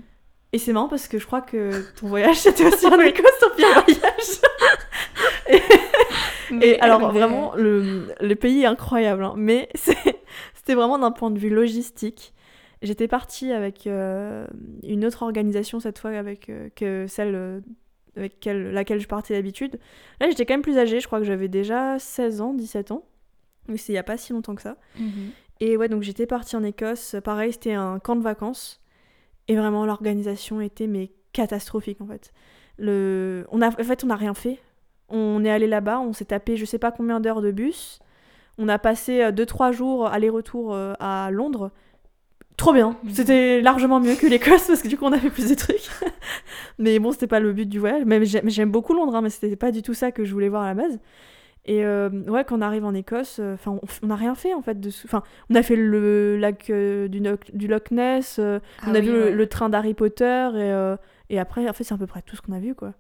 [0.54, 3.50] Et c'est marrant parce que je crois que ton voyage, c'était aussi en Écosse, ton
[3.54, 4.40] pire voyage.
[6.62, 9.26] et, alors, vraiment, le, le, pays est incroyable.
[9.26, 12.34] Hein, mais c'était vraiment d'un point de vue logistique.
[12.82, 17.64] J'étais partie avec une autre organisation cette fois avec que celle
[18.18, 19.80] avec laquelle je partais d'habitude.
[20.20, 23.06] Là, j'étais quand même plus âgée, je crois que j'avais déjà 16 ans, 17 ans.
[23.68, 24.78] Mais c'est il n'y a pas si longtemps que ça.
[25.00, 25.32] Mhm.
[25.60, 27.16] Et ouais, donc j'étais partie en Écosse.
[27.24, 28.82] Pareil, c'était un camp de vacances.
[29.48, 32.34] Et vraiment, l'organisation était mais catastrophique en fait.
[32.78, 33.46] Le...
[33.52, 33.70] On a...
[33.70, 34.60] En fait, on n'a rien fait.
[35.10, 38.00] On est allé là-bas, on s'est tapé je sais pas combien d'heures de bus.
[38.58, 41.72] On a passé 2-3 euh, jours aller-retour euh, à Londres.
[42.58, 42.98] Trop bien.
[43.14, 45.90] C'était largement mieux que l'Écosse parce que du coup on a fait plus de trucs.
[46.80, 48.04] mais bon, c'était pas le but du voyage.
[48.04, 50.64] Même j'aime beaucoup Londres, hein, mais c'était pas du tout ça que je voulais voir
[50.64, 51.00] à la base.
[51.66, 54.64] Et euh, ouais, quand on arrive en Écosse, euh, enfin, on n'a rien fait en
[54.64, 54.78] fait.
[55.06, 57.22] Enfin, on a fait le lac euh, du,
[57.54, 60.96] du, Loch Ness, on ah a vu le, train d'Harry Potter et,
[61.36, 62.94] et après, en fait, c'est à peu près tout ce qu'on a vu quoi.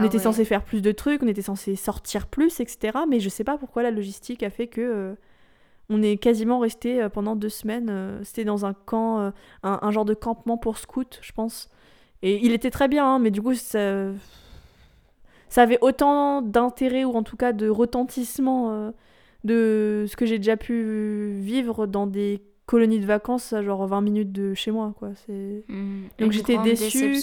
[0.00, 2.98] On ah était censé faire plus de trucs, on était censé sortir plus, etc.
[3.08, 5.16] Mais je sais pas pourquoi la logistique a fait que
[5.90, 7.88] on est quasiment resté euh, pendant deux semaines.
[7.90, 9.30] Euh, c'était dans un camp, euh,
[9.62, 11.70] un, genre de campement pour scouts, je pense.
[12.22, 14.10] Et il était très bien, hein, mais du coup, ça,
[15.48, 18.92] ça avait autant d'intérêt ou en tout cas de retentissement
[19.44, 24.00] de ce que j'ai déjà pu vivre dans des colonies de vacances à genre 20
[24.00, 27.16] minutes de chez moi quoi c'est mmh, donc j'étais déçue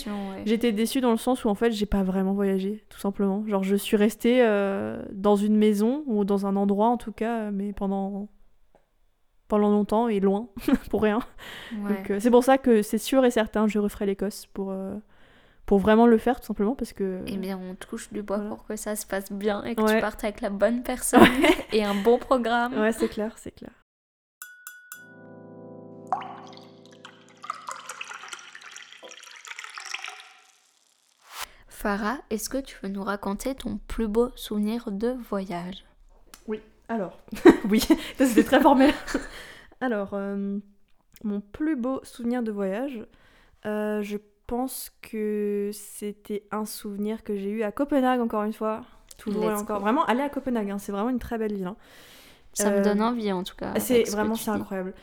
[0.46, 3.64] j'étais déçue dans le sens où en fait j'ai pas vraiment voyagé tout simplement genre
[3.64, 4.40] je suis restée
[5.12, 8.28] dans une maison ou dans un endroit en tout cas mais pendant
[9.48, 10.48] pendant longtemps et loin
[10.90, 11.20] pour rien.
[11.72, 14.96] Donc euh, c'est pour ça que c'est sûr et certain, je referai l'Écosse pour, euh,
[15.66, 17.22] pour vraiment le faire tout simplement parce que...
[17.28, 20.02] Eh bien on touche du bois pour que ça se passe bien et que tu
[20.02, 21.22] partes avec la bonne personne
[21.72, 22.74] et un bon programme.
[22.80, 23.72] Ouais c'est clair, c'est clair.
[31.68, 35.86] Farah, est-ce que tu veux nous raconter ton plus beau souvenir de voyage?
[36.88, 37.20] Alors,
[37.70, 37.82] oui,
[38.18, 38.94] c'était très formel.
[39.82, 40.60] Alors, euh,
[41.24, 43.06] mon plus beau souvenir de voyage,
[43.66, 44.18] euh, je
[44.48, 48.84] pense que c'était un souvenir que j'ai eu à Copenhague, encore une fois.
[49.18, 49.80] Toujours et encore.
[49.80, 51.68] Vraiment, aller à Copenhague, hein, c'est vraiment une très belle ville.
[51.68, 51.78] Hein.
[52.54, 53.78] Ça me donne euh, envie, en tout cas.
[53.80, 54.94] C'est vraiment, c'est incroyable.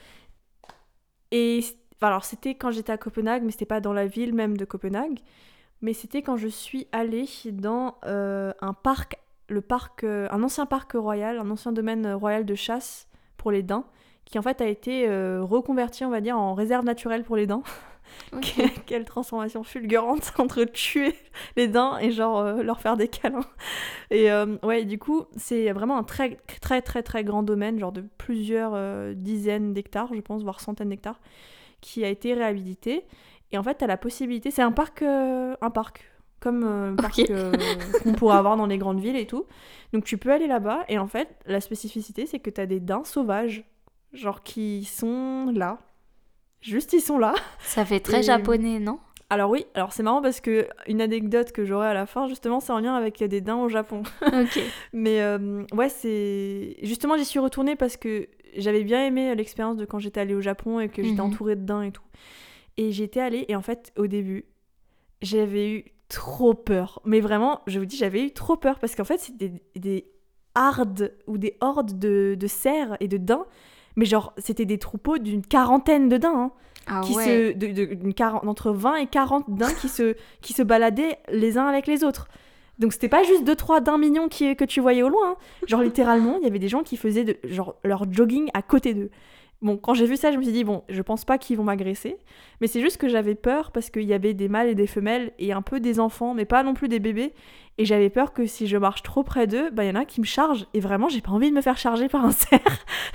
[1.33, 1.65] Et
[2.01, 5.19] alors, c'était quand j'étais à Copenhague, mais c'était pas dans la ville même de Copenhague.
[5.81, 9.17] Mais c'était quand je suis allée dans un parc
[9.49, 13.63] le parc, euh, un ancien parc royal, un ancien domaine royal de chasse pour les
[13.63, 13.85] daims,
[14.25, 17.47] qui en fait a été euh, reconverti, on va dire, en réserve naturelle pour les
[17.47, 17.63] daims.
[18.87, 21.15] Quelle transformation fulgurante entre tuer
[21.57, 23.47] les daims et genre euh, leur faire des câlins.
[24.11, 24.29] Et
[24.63, 29.15] ouais, du coup, c'est vraiment un très très très très grand domaine, genre de plusieurs
[29.15, 31.21] dizaines d'hectares, je pense, voire centaines d'hectares,
[31.81, 33.07] qui a été réhabilité.
[33.53, 36.12] Et en fait, tu as la possibilité, c'est un parc, un parc
[36.43, 37.53] comme euh, parc euh,
[38.03, 39.47] qu'on pourrait avoir dans les grandes villes et tout.
[39.93, 42.81] Donc tu peux aller là-bas et en fait la spécificité c'est que tu as des
[42.81, 43.65] daims sauvages,
[44.13, 45.79] genre qui sont là.
[46.61, 47.35] Juste ils sont là.
[47.61, 48.99] Ça fait très japonais, non?
[49.31, 52.61] Alors oui, alors c'est marrant parce que une anecdote que j'aurai à la fin, justement,
[52.61, 54.03] c'est en lien avec des daims au Japon.
[54.93, 58.29] Mais euh, ouais, c'est justement j'y suis retournée parce que
[58.59, 61.33] j'avais bien aimé l'expérience de quand j'étais allée au Japon et que j'étais mhm.
[61.33, 62.03] entourée de daims et tout.
[62.77, 64.45] Et j'étais allée et en fait au début,
[65.23, 67.01] j'avais eu trop peur.
[67.05, 70.07] Mais vraiment, je vous dis, j'avais eu trop peur parce qu'en fait, c'était des, des
[70.55, 73.47] hardes ou des hordes de, de cerfs et de daims.
[73.97, 76.37] Mais genre, c'était des troupeaux d'une quarantaine de daims.
[76.37, 76.53] Hein,
[76.87, 81.19] ah qui se, de, de, entre 20 et 40 daims qui se, qui se baladaient
[81.31, 82.29] les uns avec les autres.
[82.79, 85.33] Donc c'était pas juste 2-3 daims mignons qui, que tu voyais au loin.
[85.33, 85.37] Hein.
[85.69, 88.95] Genre littéralement, il y avait des gens qui faisaient de, genre, leur jogging à côté
[88.95, 89.11] d'eux.
[89.63, 91.63] Bon, quand j'ai vu ça, je me suis dit, bon, je pense pas qu'ils vont
[91.63, 92.17] m'agresser.
[92.61, 95.33] Mais c'est juste que j'avais peur parce qu'il y avait des mâles et des femelles
[95.39, 97.33] et un peu des enfants, mais pas non plus des bébés.
[97.79, 100.05] Et j'avais peur que si je marche trop près d'eux, bah, il y en a
[100.05, 100.67] qui me chargent.
[100.75, 102.61] Et vraiment, j'ai pas envie de me faire charger par un cerf.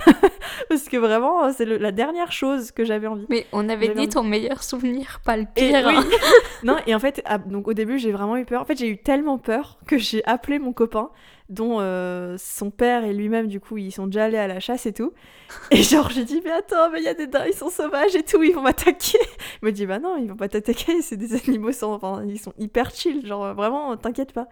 [0.69, 3.25] parce que vraiment, c'est la dernière chose que j'avais envie.
[3.29, 5.85] Mais on avait dit ton meilleur souvenir, pas le Et, pire.
[5.85, 5.95] oui.
[6.63, 8.61] non, et en fait, ah, donc au début, j'ai vraiment eu peur.
[8.61, 11.09] En fait, j'ai eu tellement peur que j'ai appelé mon copain,
[11.49, 14.85] dont euh, son père et lui-même, du coup, ils sont déjà allés à la chasse
[14.85, 15.13] et tout.
[15.71, 18.15] Et genre, j'ai dit, mais attends, mais il y a des daims, ils sont sauvages
[18.15, 19.17] et tout, ils vont m'attaquer.
[19.61, 21.93] Il me dit, bah non, ils vont pas t'attaquer, c'est des animaux sans.
[21.93, 24.47] Enfin, ils sont hyper chill, genre euh, vraiment, t'inquiète pas.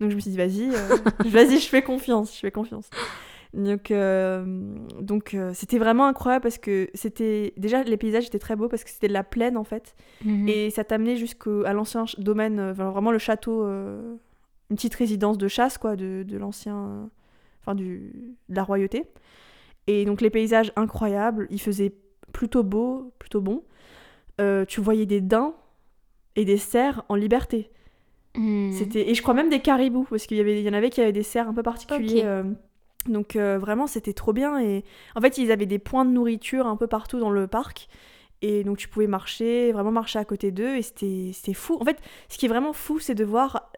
[0.00, 2.88] Donc je me suis dit, vas-y, euh, vas-y, je fais confiance, je fais confiance.
[3.52, 4.44] Donc, euh,
[5.00, 7.52] donc euh, c'était vraiment incroyable parce que c'était.
[7.56, 9.94] Déjà, les paysages étaient très beaux parce que c'était de la plaine en fait.
[10.24, 10.48] Mhm.
[10.48, 13.66] Et ça t'amenait jusqu'à l'ancien domaine, enfin, vraiment le château,
[14.70, 17.10] une petite résidence de chasse, quoi, de, de l'ancien.
[17.62, 18.12] Enfin, du,
[18.48, 19.04] de la royauté.
[19.86, 21.92] Et donc, les paysages incroyables, il faisait
[22.32, 23.64] plutôt beau, plutôt bon.
[24.40, 25.52] Euh, tu voyais des daims
[26.36, 27.70] et des cerfs en liberté.
[28.36, 28.72] Mhm.
[28.72, 30.60] C'était Et je crois même des caribous, parce qu'il y, avait...
[30.60, 32.22] il y en avait qui avaient des cerfs un peu particuliers.
[32.24, 32.44] Euh,
[33.06, 34.58] Donc, euh, vraiment, c'était trop bien.
[34.58, 37.88] Et en fait, ils avaient des points de nourriture un peu partout dans le parc.
[38.42, 41.76] Et donc tu pouvais marcher, vraiment marcher à côté d'eux, et c'était fou.
[41.78, 41.98] En fait,
[42.30, 43.69] ce qui est vraiment fou, c'est de voir,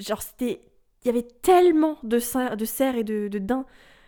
[0.00, 0.60] genre c'était,
[1.04, 3.64] il y avait tellement de, cer- de cerfs et de, de daims.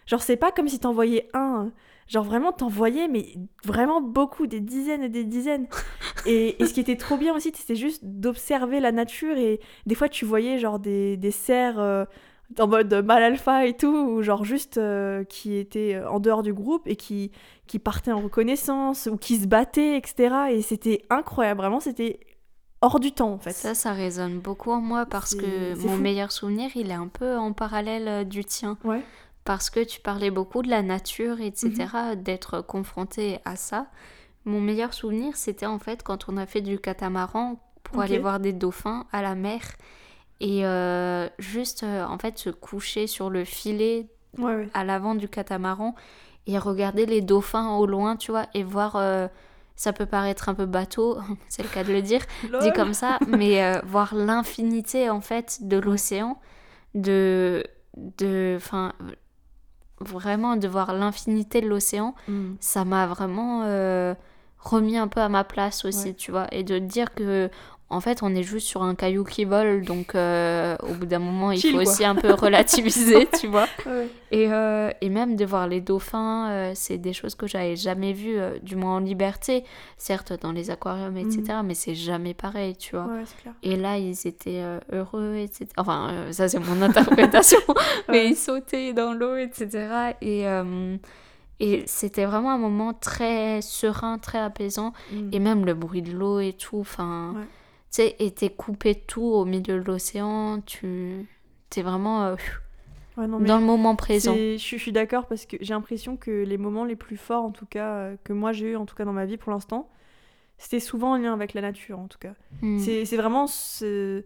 [0.06, 1.70] Genre c'est pas comme si t'en voyais un, euh,
[2.08, 3.26] genre vraiment t'en voyais, mais
[3.64, 5.68] vraiment beaucoup, des dizaines et des dizaines.
[6.26, 9.94] et, et ce qui était trop bien aussi, c'était juste d'observer la nature, et des
[9.94, 12.04] fois tu voyais genre des, des cerfs euh,
[12.58, 16.42] en mode mal alpha et tout, ou genre juste euh, qui étaient euh, en dehors
[16.42, 17.30] du groupe et qui
[17.66, 20.34] qui partaient en reconnaissance ou qui se battaient, etc.
[20.50, 22.20] Et c'était incroyable, vraiment, c'était
[22.82, 23.52] hors du temps en fait.
[23.52, 26.02] Ça, ça résonne beaucoup en moi parce que mon fou.
[26.02, 28.76] meilleur souvenir, il est un peu en parallèle euh, du tien.
[28.84, 29.02] Ouais.
[29.44, 31.70] Parce que tu parlais beaucoup de la nature, etc.,
[32.10, 32.22] Mhm.
[32.22, 33.86] d'être confronté à ça.
[34.44, 38.38] Mon meilleur souvenir, c'était en fait quand on a fait du catamaran pour aller voir
[38.40, 39.60] des dauphins à la mer.
[40.40, 44.06] Et euh, juste, euh, en fait, se coucher sur le filet
[44.38, 44.68] Ouais, ouais.
[44.74, 45.94] à l'avant du catamaran
[46.46, 48.96] et regarder les dauphins au loin, tu vois, et voir.
[48.96, 49.28] euh,
[49.76, 51.18] ça peut paraître un peu bateau,
[51.48, 52.20] c'est le cas de le dire,
[52.60, 56.38] dit comme ça, mais euh, voir l'infinité en fait de l'océan,
[56.94, 57.64] de,
[57.96, 58.92] de, enfin,
[60.00, 62.54] vraiment de voir l'infinité de l'océan, Mm.
[62.60, 64.14] ça m'a vraiment euh,
[64.58, 66.14] remis un peu à ma place aussi, Ouais.
[66.14, 67.50] tu vois, et de dire que
[67.92, 71.18] en fait on est juste sur un caillou qui vole, donc euh, au bout d'un
[71.18, 71.90] moment il Chill, faut quoi.
[71.92, 73.68] aussi un peu relativiser, tu vois.
[73.86, 74.08] Ouais.
[74.30, 78.12] Et, euh, et même de voir les dauphins, euh, c'est des choses que j'avais jamais
[78.12, 79.64] vues, du moins en liberté,
[79.98, 83.04] certes dans les aquariums, etc., mais c'est jamais pareil, tu vois.
[83.06, 83.54] Ouais, c'est clair.
[83.62, 85.66] Et là, ils étaient heureux, etc.
[85.76, 87.60] Enfin, ça c'est mon interprétation,
[88.08, 88.28] mais Ouais.
[88.30, 90.14] ils sautaient dans l'eau, etc.
[90.22, 90.44] Et,
[91.60, 94.92] et c'était vraiment un moment très serein, très apaisant.
[95.12, 95.28] Mm.
[95.32, 97.34] Et même le bruit de l'eau et tout, enfin...
[97.36, 97.44] Ouais.
[97.92, 101.26] Tu sais, et t'es coupé de tout au milieu de l'océan, tu...
[101.68, 102.36] T'es vraiment euh,
[103.16, 104.34] Ouais, non, mais dans le moment présent.
[104.34, 107.66] Je, suis- d'accord parce que j'ai l'impression que les moments les plus forts, en tout
[107.66, 109.90] cas, euh, que moi j'ai eu, en tout cas dans ma vie pour l'instant,
[110.58, 112.34] c'était souvent en lien avec la nature, en tout cas.
[112.62, 112.78] Mm.
[112.78, 114.24] C'est c'est vraiment ce,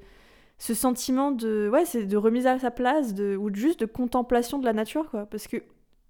[0.58, 4.58] ce sentiment de, ouais, c'est de remise à sa place de, ou juste de contemplation
[4.58, 5.26] de la nature, quoi.
[5.26, 5.56] Parce que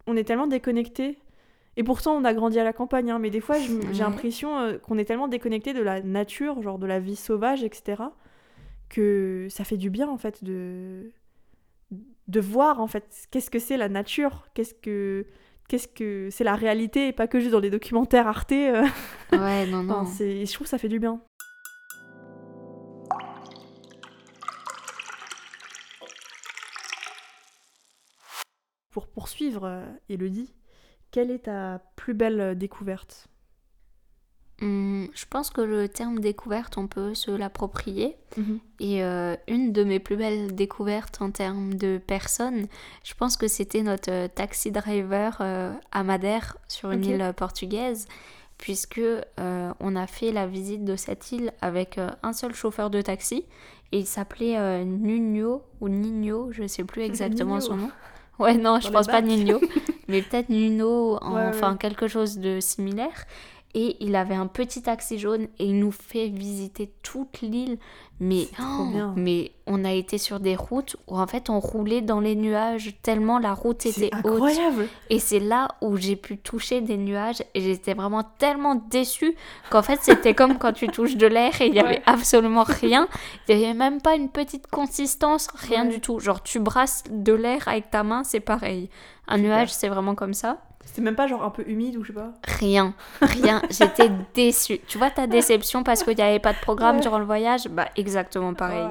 [0.07, 1.19] on est tellement déconnecté.
[1.79, 4.79] Et pourtant, on a grandi à la campagne, hein, mais des fois, j'ai l'impression euh,
[4.79, 8.03] qu'on est tellement déconnecté de la nature, genre de la vie sauvage, etc.,
[8.89, 11.11] que ça fait du bien, en fait, de,
[12.29, 15.27] de voir, en fait, qu'est-ce que c'est la nature, qu'est-ce que
[15.69, 18.53] qu'est-ce que c'est la réalité, et pas que juste dans les documentaires Arte.
[18.53, 18.87] euh.
[19.33, 20.05] Ouais, non, non.
[20.05, 21.21] je trouve que ça fait du bien.
[28.93, 30.55] Pour poursuivre, euh, Elodie,
[31.11, 33.29] quelle est ta plus belle euh, découverte?
[34.63, 38.17] Hum, je pense que le terme découverte, on peut se l'approprier.
[38.39, 38.59] Mhm.
[38.81, 42.67] Et euh, une de mes plus belles découvertes en termes de personnes,
[43.05, 48.09] je pense que c'était notre euh, taxi driver euh, à Madère sur une île portugaise,
[48.57, 53.03] puisque euh, on a fait la visite de cette île avec un seul chauffeur de
[53.03, 53.45] taxi
[53.93, 57.67] et il s'appelait Nuno ou Nino, je sais plus exactement Nino.
[57.67, 57.91] son nom.
[58.39, 59.23] Ouais, non, je pense pas.
[59.23, 59.61] Nino,
[60.09, 61.49] mais peut-être Nuno, en- Ouais, ouais.
[61.49, 63.25] enfin quelque chose de similaire.
[63.75, 67.79] Et il avait un petit taxi jaune et il nous fait visiter toute l'île.
[68.21, 72.19] Mais, oh, mais on a été sur des routes où en fait on roulait dans
[72.21, 74.33] les nuages tellement la route était C'est haute.
[74.37, 79.35] incroyable Et c'est là où j'ai pu toucher des nuages et j'étais vraiment tellement déçue
[79.69, 82.03] qu'en fait c'était comme quand tu touches de l'air et il n'y avait Ouais.
[82.07, 83.07] absolument rien.
[83.51, 85.91] Il n'y avait même pas une petite consistance, rien Ouais.
[85.93, 86.19] du tout.
[86.19, 88.89] Genre tu brasses de l'air avec ta main, c'est pareil.
[89.29, 90.57] Un nuage c'est vraiment comme ça.
[90.87, 92.33] C'était même pas genre un peu humide ou je sais pas.
[92.45, 93.61] Rien, rien.
[93.71, 94.79] J'étais déçue.
[94.87, 97.03] Tu vois ta déception parce qu'il n'y avait pas de programme Ouais.
[97.03, 97.69] durant le voyage?
[97.69, 98.87] Bah exactement pareil.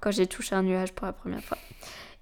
[0.00, 1.58] Quand j'ai touché un nuage pour la première fois.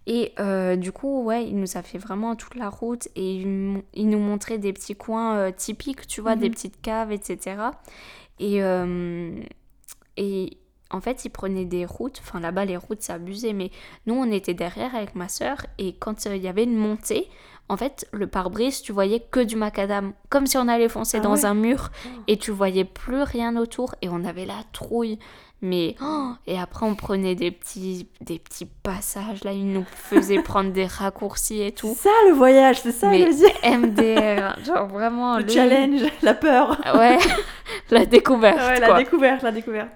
[0.09, 4.09] Et euh, du coup, ouais, il nous a fait vraiment toute la route et il,
[4.09, 6.55] nous montrait des petits coins euh, typiques, tu vois, des Mhm.
[6.55, 7.57] petites caves, etc.
[8.41, 9.41] Et, euh,
[10.17, 10.59] et
[10.91, 12.21] en fait, il prenait des routes.
[12.21, 13.53] Enfin, là-bas, les routes, c'est abusé.
[13.53, 13.71] Mais
[14.07, 15.59] nous, on était derrière avec ma soeur.
[15.79, 17.29] Et quand il y avait une montée,
[17.73, 20.13] en fait, le pare-brise, tu voyais que du macadam.
[20.29, 21.89] Comme si on allait foncer Ah dans ouais un mur.
[22.05, 22.09] Oh.
[22.29, 23.95] Et tu voyais plus rien autour.
[24.03, 25.19] Et on avait la trouille.
[25.65, 30.43] Mais oh, et après on prenait des petits des petits passages là, ils nous faisaient
[30.43, 31.95] prendre des raccourcis et C'est tout.
[31.97, 33.79] ça le voyage, c'est ça Mais le.
[33.79, 36.81] MDR, genre vraiment Le challenge, la peur.
[36.97, 37.17] Ouais,
[37.91, 38.99] la découverte Ouais, la quoi.
[38.99, 39.91] découverte, la découverte.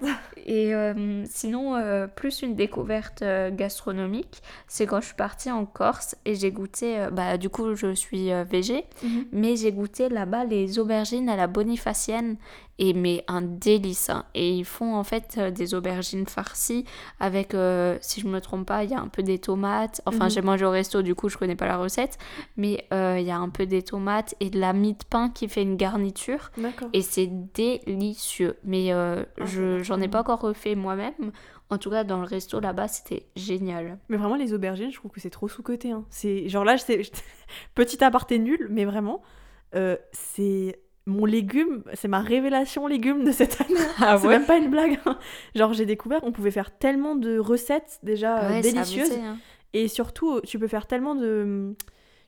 [0.47, 5.65] Et euh, sinon, euh, plus une découverte euh, gastronomique, c'est quand je suis partie en
[5.65, 8.85] Corse et j'ai goûté, bah du coup je suis végé,
[9.33, 12.37] mais j'ai goûté là-bas les aubergines à la bonifacienne
[12.79, 14.09] et mais un délice.
[14.09, 14.25] hein.
[14.35, 16.85] Et ils font en fait euh, des aubergines farcies
[17.19, 20.01] avec, euh, si je me trompe pas, il y a un peu des tomates.
[20.05, 20.29] Enfin, Mhm.
[20.31, 22.17] j'ai mangé au resto, du coup je connais pas la recette,
[22.55, 25.29] mais euh, il y a un peu des tomates et de la mie de pain
[25.29, 26.51] qui fait une garniture.
[26.93, 28.57] Et c'est délicieux.
[28.63, 31.31] Mais euh, Ah, je j'en ai pas encore refait moi-même.
[31.69, 33.97] En tout cas, dans le resto là-bas, c'était génial.
[34.07, 35.91] Mais vraiment, les aubergines, je trouve que c'est trop sous-côté.
[35.91, 36.05] hein.
[36.09, 37.01] C'est genre là, c'est
[37.75, 39.21] petit aparté nul, mais vraiment,
[40.13, 43.73] c'est mon légume, c'est ma révélation légume de cette année.
[43.99, 44.99] Ah c'est même pas une blague.
[45.05, 45.17] hein.
[45.55, 49.37] Genre, j'ai découvert qu'on pouvait faire tellement de recettes déjà euh, Ouais, délicieuses, hein.
[49.73, 51.73] et surtout, tu peux faire tellement de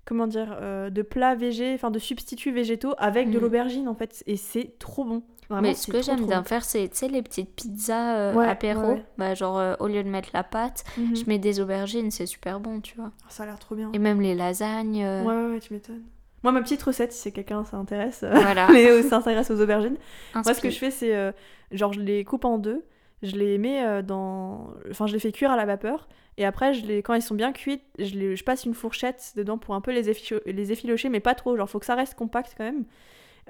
[0.06, 3.42] comment dire, euh, de plats végés, enfin de substituts végétaux avec de Mm.
[3.42, 5.22] l'aubergine en fait, et c'est trop bon.
[5.50, 8.48] Vraiment, Mais ce que j'aime bien faire, c'est tu sais, les petites pizzas euh, Ouais,
[8.48, 8.94] apéro.
[8.94, 9.06] ouais.
[9.18, 11.16] Bah, genre, euh, au lieu de mettre la pâte, Mhm.
[11.16, 13.12] je mets des aubergines, c'est super bon, tu vois.
[13.30, 13.90] Ça a l'air trop bien.
[13.94, 15.04] Et même les lasagnes.
[15.04, 16.04] euh, Ouais, ouais, ouais, tu m'étonnes.
[16.44, 18.68] Moi, ma petite recette, si quelqu'un s'intéresse, euh, Voilà.
[18.72, 19.98] mais euh, s'intéresse aux aubergines.
[20.34, 21.32] Moi, ce que je fais, c'est euh,
[21.72, 22.86] genre, je les coupe en deux,
[23.24, 24.68] je les mets euh, dans.
[24.90, 27.04] Enfin, je les fais cuire à la vapeur, et après, je les...
[27.04, 28.36] quand elles sont bien cuites, je, les...
[28.38, 31.58] je passe une fourchette dedans pour un peu les, efficho- les effilocher, mais pas trop.
[31.58, 32.86] Genre, faut que ça reste compact quand même.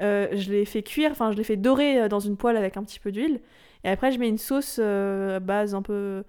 [0.02, 2.84] Euh, je les fais cuire, enfin, je les fais dorer dans une poêle avec un
[2.84, 3.40] petit peu d'huile,
[3.84, 6.24] et après, je mets une sauce base un peu.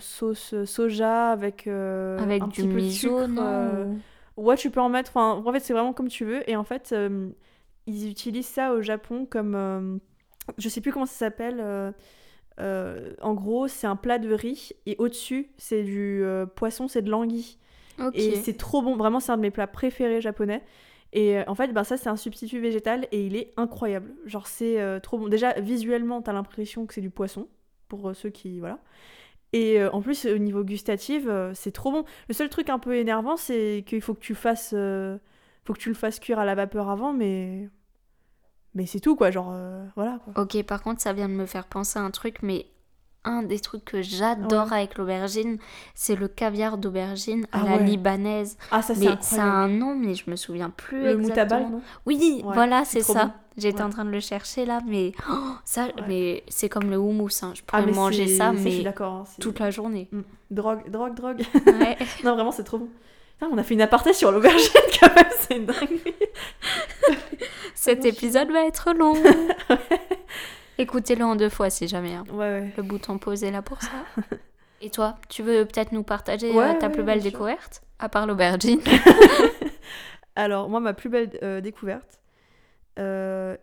[0.00, 3.96] sauce soja avec, Avec un du petit peu de sucre, non
[4.36, 5.10] Ouais, tu peux en mettre.
[5.16, 6.48] Enfin, en fait, c'est vraiment comme tu veux.
[6.50, 7.30] Et en fait, euh,
[7.86, 9.54] ils utilisent ça au Japon comme.
[9.54, 9.98] euh,
[10.58, 11.58] je sais plus comment ça s'appelle.
[11.60, 11.92] euh,
[12.60, 16.24] euh, en gros, c'est un plat de riz et au-dessus, c'est du
[16.56, 17.58] poisson, c'est de l'anguille.
[18.14, 18.96] Et c'est trop bon.
[18.96, 20.64] Vraiment, c'est un de mes plats préférés japonais.
[21.12, 24.14] Et en fait, ben, ça, c'est un substitut végétal et il est incroyable.
[24.26, 25.28] Genre, c'est trop bon.
[25.28, 27.48] Déjà, visuellement, t'as l'impression que c'est du poisson,
[27.88, 28.60] pour ceux qui.
[28.60, 28.80] Voilà.
[29.56, 32.04] Et euh, en plus, au niveau gustatif, euh, c'est trop bon.
[32.28, 34.72] Le seul truc un peu énervant, c'est qu'il faut que tu fasses.
[34.76, 35.16] euh,
[35.64, 37.70] faut que tu le fasses cuire à la vapeur avant, mais.
[38.74, 39.30] Mais c'est tout, quoi.
[39.30, 39.54] Genre,
[39.94, 40.42] voilà, quoi.
[40.42, 42.66] Ok, par contre, ça vient de me faire penser à un truc, mais
[43.26, 45.58] un des trucs que j'adore avec l'aubergine,
[45.94, 47.84] c'est le caviar d'aubergine à Ah la ouais.
[47.84, 48.56] libanaise.
[48.70, 51.44] Ah, ça, c'est Mais ça a un nom, mais je me souviens plus Le exactement.
[51.58, 53.26] moutabal, non Oui, Ouais, voilà, c'est ça.
[53.26, 53.32] bon.
[53.58, 57.28] J'étais en train de le chercher là, mais oh, ça, mais c'est comme le houmous.
[57.42, 57.52] hein.
[57.54, 60.08] Je pourrais Ah, mais manger ça, mais hein, toute la journée.
[60.12, 60.20] Mm.
[60.50, 61.42] Drogue, drogue, drogue.
[62.24, 62.88] Non, vraiment, c'est trop bon.
[63.38, 64.70] Putain, on a fait une aparté sur l'aubergine,
[65.00, 66.14] quand même, c'est une dinguerie.
[67.74, 69.14] Cet épisode va être long.
[70.78, 72.14] Écoutez-le en deux fois si jamais.
[72.14, 72.24] hein.
[72.30, 72.72] Ouais, ouais.
[72.76, 73.90] Le bouton est là pour ça.
[74.82, 78.26] Et toi, tu veux peut-être nous partager Ouais, euh, ta plus belle découverte À part
[78.26, 78.80] l'aubergine?
[80.36, 82.20] Alors, moi, ma plus belle euh, découverte.
[82.98, 83.56] euh,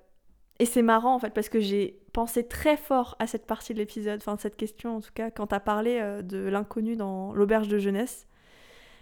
[0.59, 3.79] et c'est marrant, en fait, parce que j'ai pensé très fort à cette partie de
[3.79, 7.67] l'épisode, enfin, cette question, en tout cas, quand t'as parlé euh, de l'inconnu dans l'auberge
[7.67, 8.27] de jeunesse.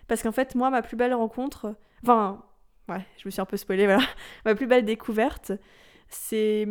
[0.07, 1.76] Parce qu'en fait, moi, ma plus belle rencontre.
[2.03, 2.43] Enfin,
[2.89, 4.01] ouais, je me suis un peu spoilée, voilà.
[4.45, 5.51] ma plus belle découverte,
[6.09, 6.66] c'est.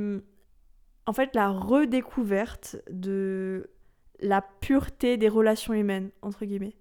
[1.10, 3.68] En fait, la redécouverte de
[4.20, 6.76] la pureté des relations humaines, entre guillemets.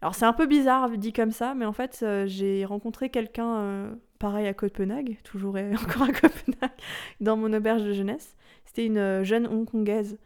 [0.00, 3.58] Alors c'est un peu bizarre dit comme ça, mais en fait euh, j'ai rencontré quelqu'un
[3.60, 6.72] euh, pareil à Copenhague, toujours et encore à Copenhague,
[7.20, 8.34] dans mon auberge de jeunesse.
[8.64, 10.18] C'était une euh, jeune hongkongaise.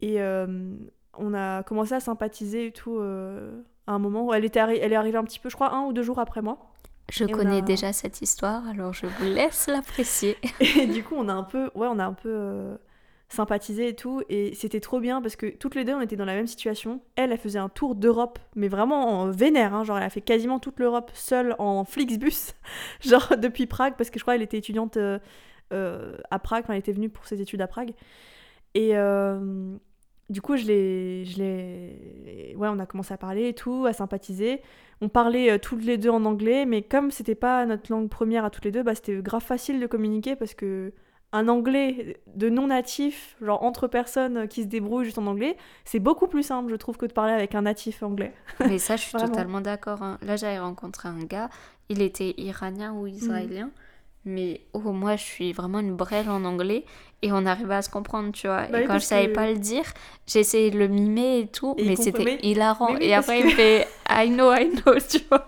[0.00, 4.32] Et on a commencé à sympathiser et tout à un moment.
[4.32, 6.40] Elle, était elle est arrivée un petit peu, je crois, un ou deux jours après
[6.40, 6.72] moi.
[7.10, 10.36] Je Et on connais a- déjà cette histoire, alors je vous laisse l'apprécier.
[10.60, 12.76] Et du coup, on a un peu, ouais, on a un peu euh,
[13.28, 14.22] sympathisé et tout.
[14.28, 17.00] Et c'était trop bien parce que toutes les deux, on était dans la même situation.
[17.14, 19.72] Elle, elle faisait un tour d'Europe, mais vraiment en vénère.
[19.74, 22.54] hein, genre, elle a fait quasiment toute l'Europe seule en Flixbus,
[23.00, 25.18] genre depuis Prague, parce que je crois qu'elle était étudiante euh,
[25.72, 26.64] euh, à Prague.
[26.64, 27.92] Enfin, elle était venue pour ses études à Prague.
[28.74, 29.76] Et euh,
[30.28, 33.92] du coup, je l'ai, je l'ai, ouais, on a commencé à parler et tout, à
[33.92, 34.60] sympathiser.
[35.00, 38.44] On parlait euh, toutes les deux en anglais, mais comme c'était pas notre langue première
[38.44, 40.92] à toutes les deux, bah, c'était grave facile de communiquer parce que
[41.32, 45.98] un anglais de non natif, genre entre personnes qui se débrouillent juste en anglais, c'est
[45.98, 48.32] beaucoup plus simple, je trouve, que de parler avec un natif anglais.
[48.60, 50.02] Mais ça, je suis totalement d'accord.
[50.02, 50.18] hein.
[50.22, 51.50] Là, j'avais rencontré un gars,
[51.88, 53.70] il était iranien ou israélien.
[54.26, 56.84] Mais oh, moi, je suis vraiment une brêle en anglais
[57.22, 58.62] et on arrivait à se comprendre, tu vois.
[58.70, 59.84] Bah et oui, quand je savais que- pas le dire,
[60.26, 62.92] j'essayais de le mimer et tout, Et mais c'était hilarant.
[62.92, 65.46] Mais oui, et après, que- il fait I know, I know, tu vois.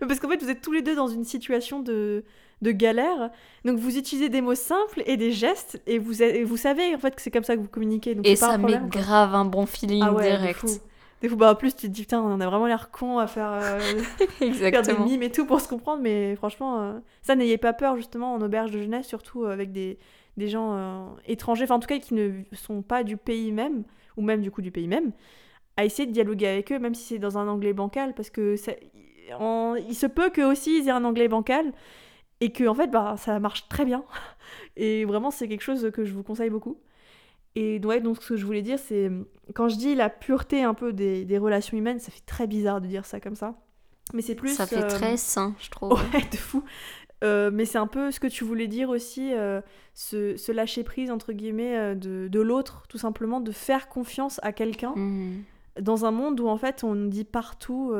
[0.00, 2.24] Parce qu'en fait, vous êtes tous les deux dans une situation de,
[2.62, 3.30] de galère.
[3.64, 5.82] Donc, vous utilisez des mots simples et des gestes.
[5.88, 8.14] Et vous, et vous savez, en fait, que c'est comme ça que vous communiquez.
[8.14, 10.64] Donc Et ça met grave un bon feeling Ah ouais, direct.
[11.20, 13.26] Des fois, bah, en plus, tu te dis, putain, on a vraiment l'air con à
[13.26, 13.78] faire, euh,
[14.70, 16.02] faire des mimes et tout pour se comprendre.
[16.02, 19.72] Mais franchement, euh, ça, n'ayez pas peur, justement, en auberge de jeunesse, surtout euh, avec
[19.72, 19.98] des,
[20.36, 23.84] des gens euh, étrangers, enfin, en tout cas, qui ne sont pas du pays même,
[24.16, 25.12] ou même, du coup, du pays même,
[25.76, 28.56] à essayer de dialoguer avec eux, même si c'est dans un anglais bancal, parce que
[28.56, 28.72] ça,
[29.38, 31.72] en- il se peut qu'eux aussi, ils aient un anglais bancal,
[32.40, 34.04] et que, en fait, bah, ça marche très bien.
[34.76, 36.78] Et vraiment, c'est quelque chose que je vous conseille beaucoup.
[37.56, 39.10] Et ouais, donc ce que je voulais dire, c'est
[39.54, 42.80] quand je dis la pureté un peu des, des relations humaines, ça fait très bizarre
[42.80, 43.54] de dire ça comme ça.
[44.14, 44.54] Mais c'est plus.
[44.54, 45.92] ça fait euh, très sain, je trouve.
[46.14, 46.62] Ouais, de fou.
[47.22, 49.60] Euh, mais c'est un peu ce que tu voulais dire aussi, euh,
[49.94, 54.52] ce, ce lâcher prise, entre guillemets, de, de l'autre, tout simplement, de faire confiance à
[54.52, 55.42] quelqu'un Mhm.
[55.80, 57.92] dans un monde où en fait on dit partout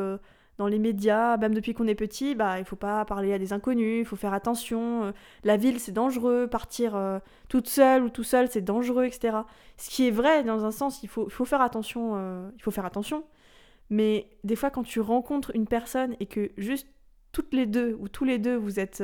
[0.61, 3.55] dans les médias, même depuis qu'on est petit, bah il faut pas parler à des
[3.55, 8.11] inconnus, il faut faire attention, euh, la ville c'est dangereux, partir euh, toute seule ou
[8.11, 9.39] tout seul c'est dangereux, etc.
[9.79, 12.71] Ce qui est vrai dans un sens, il faut, faut faire attention, euh, il faut
[12.71, 13.25] faire attention.
[13.89, 16.87] Mais des fois quand tu rencontres une personne et que juste
[17.33, 19.03] toutes les deux ou tous les deux vous êtes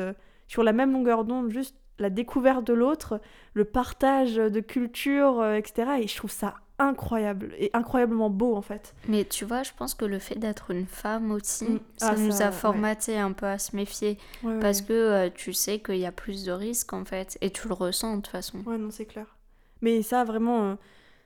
[0.48, 3.18] sur la même longueur d'onde, juste la découverte de l'autre,
[3.54, 6.02] le partage de culture, etc.
[6.02, 8.94] Et je trouve ça incroyable et incroyablement beau en fait.
[9.08, 11.80] Mais tu vois, je pense que le fait d'être une femme aussi, Mm.
[11.96, 12.52] ça Ah, nous ça, a ouais.
[12.56, 14.18] formaté un peu à se méfier.
[14.42, 14.86] Ouais, Parce ouais.
[14.86, 17.38] que euh, tu sais qu'il y a plus de risques en fait.
[17.40, 18.58] Et tu le ressens de toute façon.
[18.66, 19.36] Ouais, non, c'est clair.
[19.80, 20.74] Mais ça, vraiment, euh,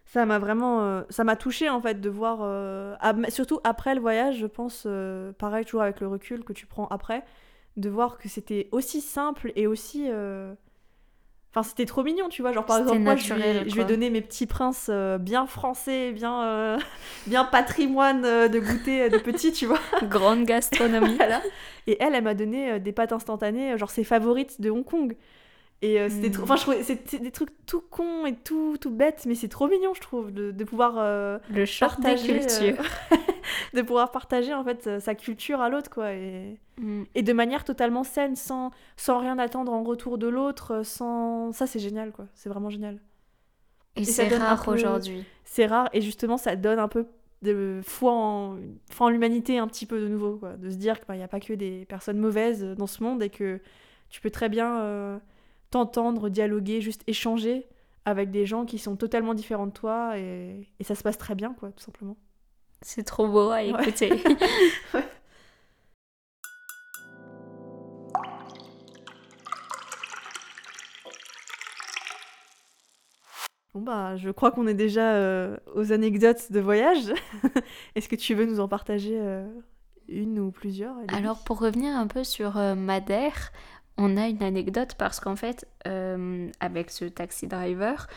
[0.07, 0.83] ça m'a vraiment.
[0.83, 2.39] euh, ça m'a touché en fait de voir.
[3.29, 4.87] surtout après le voyage, je pense,
[5.39, 7.25] pareil, toujours avec le recul que tu prends après,
[7.77, 10.09] de voir que c'était aussi simple et aussi.
[11.53, 12.53] Enfin, c'était trop mignon, tu vois.
[12.53, 13.93] Genre, par exemple, moi, je lui, ai- naturel, je lui ai quoi.
[13.93, 16.79] donné mes petits princes euh, bien français, bien, euh,
[17.27, 19.81] bien patrimoine euh, de goûter de petit, tu vois.
[20.05, 21.15] Grande gastronomie.
[21.17, 21.43] Voilà.
[21.89, 25.17] Et elle, elle m'a donné des pâtes instantanées, genre ses favorites de Hong Kong.
[25.83, 26.33] Et euh, c'était Mm.
[26.33, 26.43] trop...
[26.45, 26.83] Enfin, je trouvais...
[26.83, 30.31] C'était des trucs tout cons et tout, tout bêtes, mais c'est trop mignon, je trouve,
[30.31, 32.41] de, de pouvoir euh, Le des partager...
[32.43, 32.77] euh,
[33.75, 36.13] de pouvoir partager, en fait, sa culture à l'autre, quoi.
[36.13, 36.59] Et...
[36.79, 37.05] Mm.
[37.15, 41.53] et de manière totalement saine, sans, sans rien attendre en retour de l'autre, euh, sans...
[41.53, 42.27] Ça, c'est génial, quoi.
[42.35, 42.99] C'est vraiment génial.
[43.97, 45.25] Et, c'est rare peu- aujourd'hui.
[45.45, 47.07] C'est rare, et justement, ça donne un peu
[47.43, 48.57] de foi en,
[48.91, 50.53] foi en l'humanité un petit peu de nouveau, quoi.
[50.59, 53.31] De se dire qu'il n'y a pas que des personnes mauvaises dans ce monde et
[53.31, 53.61] que
[54.11, 55.21] tu peux très bien
[55.71, 57.67] t'entendre, dialoguer, juste échanger
[58.05, 61.35] avec des gens qui sont totalement différents de toi et, et ça se passe très
[61.35, 62.17] bien, quoi, tout simplement.
[62.83, 63.69] C'est trop beau à Ouais.
[63.71, 64.11] écouter.
[73.75, 77.13] Bon, bah, je crois qu'on est déjà euh, aux anecdotes de voyage.
[77.95, 79.47] Est-ce que tu veux nous en partager euh,
[80.09, 83.53] une ou plusieurs Alors pour revenir un peu sur euh, Madère,
[84.01, 88.09] on a une anecdote parce qu'en fait, euh, avec ce taxi driver,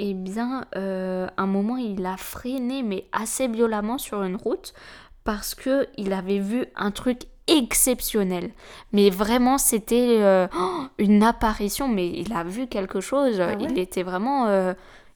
[0.00, 4.74] eh bien, euh, un moment, il a freiné, mais assez violemment sur une route
[5.22, 8.50] parce que il avait vu un truc exceptionnel.
[8.92, 10.48] Mais vraiment, c'était euh,
[10.98, 13.40] une apparition, mais il a vu quelque chose.
[13.40, 14.74] Ah ouais Il était vraiment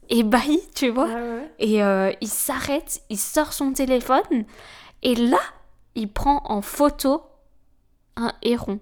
[0.08, 1.08] ébahi, tu vois.
[1.08, 1.50] Ouais, ouais.
[1.58, 1.80] Et
[2.20, 4.44] il s'arrête, il sort son téléphone,
[5.02, 5.40] et là,
[5.96, 7.22] il prend en photo
[8.16, 8.78] un héron.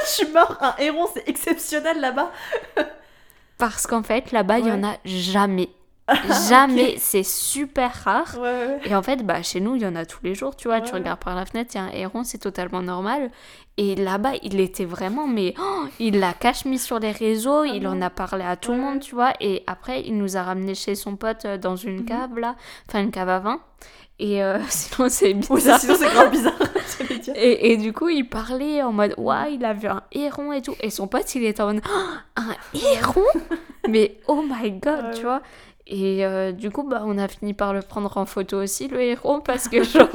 [0.04, 2.30] Je suis mort, un héron, c'est exceptionnel là-bas.
[3.58, 4.88] Parce qu'en fait, là-bas, il y en Ouais.
[4.88, 5.68] a jamais.
[6.48, 8.34] Jamais, c'est super rare.
[8.34, 8.80] Ouais, ouais, ouais.
[8.84, 10.78] Et en fait, bah, chez nous, il y en a tous les jours, tu vois.
[10.78, 10.98] Ouais, tu ouais.
[10.98, 13.30] regardes par la fenêtre, il y a un héron, c'est totalement normal.
[13.76, 17.86] Et là-bas, il était vraiment, mais oh, il l'a cache mis sur les réseaux, il
[17.86, 19.00] en Ah a parlé à tout le Ouais, monde, ouais.
[19.00, 19.34] tu vois.
[19.38, 22.04] Et après, il nous a ramené chez son pote euh, dans une Mhm.
[22.06, 22.56] cave, là.
[22.88, 23.60] Enfin, une cave à vin.
[24.22, 25.56] Et euh, sinon, c'est bizarre.
[25.56, 26.52] Oui, sinon c'est grave bizarre.
[27.22, 27.32] dire.
[27.36, 30.60] Et, et du coup, il parlait en mode Waouh, il a vu un héron et
[30.60, 30.74] tout.
[30.80, 32.00] Et son pote, il était en mode Oh,
[32.36, 33.24] Un héron?
[33.88, 35.22] Mais oh my god, Ouais, tu ouais.
[35.22, 35.42] vois.
[35.86, 39.00] Et euh, du coup, bah, on a fini par le prendre en photo aussi, le
[39.00, 40.08] héron, parce que genre,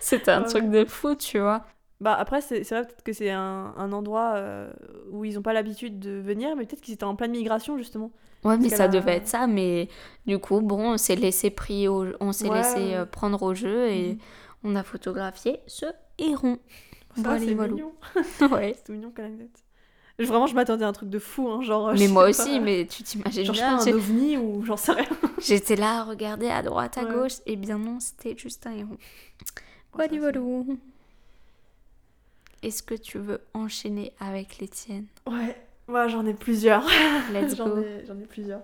[0.00, 1.64] c'était un Ouais, truc de fou, tu vois.
[2.00, 4.70] Bah après, c'est vrai peut-être que c'est un, un endroit euh,
[5.10, 8.12] où ils n'ont pas l'habitude de venir, mais peut-être qu'ils étaient en pleine migration justement.
[8.44, 9.88] Ouais, mais ça a- devait être ça, mais
[10.24, 12.06] du coup, bon, on s'est laissé, pris au...
[12.20, 14.18] on s'est Ouais, laissé euh, prendre au jeu et Mhm.
[14.62, 15.86] on a photographié ce
[16.18, 16.58] héron.
[17.16, 17.92] Voilà, c'est mignon.
[18.52, 18.76] ouais.
[18.76, 19.48] C'est mignon anecdote.
[20.20, 21.96] Je- Vraiment, je m'attendais à un truc de fou, hein, genre.
[21.96, 23.76] je Mais moi pas, aussi, mais tu t'imagines Genre, bien.
[23.78, 25.06] un ovni ou j'en sais rien.
[25.40, 27.12] J'étais là à regarder à droite, à Ouais.
[27.12, 28.96] gauche, et bien non, c'était juste un héron.
[29.44, 29.62] c'est-
[29.92, 30.12] voilà.
[32.62, 35.06] Est-ce que tu veux enchaîner avec les tiennes?
[35.26, 35.56] Ouais,
[35.86, 36.84] moi j'en ai plusieurs.
[37.32, 37.78] Let's J'en go.
[37.82, 38.62] ai, j'en ai plusieurs.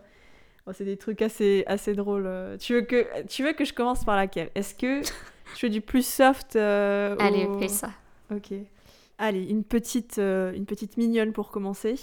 [0.67, 2.27] Bon, c'est des trucs assez, assez drôles.
[2.27, 2.57] euh.
[2.57, 4.51] Tu veux, que, tu veux que je commence par laquelle?
[4.55, 5.03] Est-ce que
[5.55, 7.91] je fais du plus soft euh, Allez, au- fais ça.
[8.35, 8.53] Ok.
[9.19, 11.95] Allez, une petite, euh, une petite mignonne pour commencer.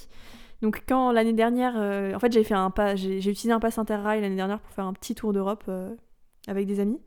[0.61, 3.79] Donc quand l'année dernière, euh, en fait j'ai fait un pas, j'ai utilisé un pass
[3.79, 5.69] interrail l'année dernière pour faire un petit tour d'Europe
[6.47, 6.99] avec des amis.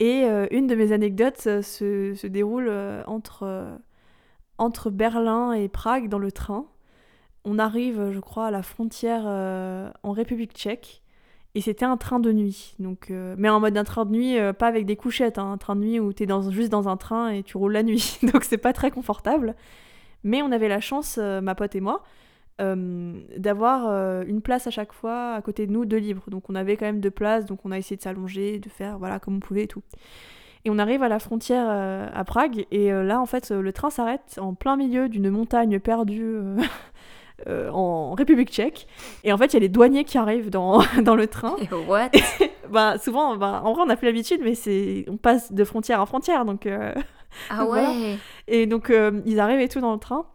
[0.00, 0.22] Et
[0.52, 2.70] une de mes anecdotes se, se déroule
[3.08, 3.66] entre,
[4.58, 6.66] entre Berlin et Prague dans le train.
[7.44, 11.02] On arrive, je crois, à la frontière euh, en République tchèque.
[11.54, 12.74] Et c'était un train de nuit.
[12.78, 15.38] Donc, euh, mais en mode un train de nuit, euh, pas avec des couchettes.
[15.38, 17.56] hein, un train de nuit où tu es dans, juste dans un train et tu
[17.56, 18.18] roules la nuit.
[18.32, 19.54] Donc c'est pas très confortable.
[20.24, 22.02] Mais on avait la chance, ma pote et moi,
[22.58, 26.24] d'avoir une place à chaque fois à côté de nous de libre.
[26.28, 28.98] Donc on avait quand même deux places, donc on a essayé de s'allonger, de faire
[28.98, 29.82] voilà comme on pouvait et tout.
[30.68, 33.62] Et on arrive à la frontière euh, à Prague et euh, là en fait euh,
[33.62, 36.36] le train s'arrête en plein milieu d'une montagne perdue
[37.46, 38.86] euh, en République tchèque.
[39.24, 41.56] Et en fait il y a les douaniers qui arrivent dans, dans le train.
[41.62, 42.10] Et what?
[42.70, 46.02] Bah souvent, bah, en vrai on a plus l'habitude mais c'est on passe de frontière
[46.02, 46.68] en frontière donc...
[47.50, 47.92] Ah ouais voilà.
[48.46, 48.92] Et donc
[49.24, 50.26] ils arrivent et tout dans le train.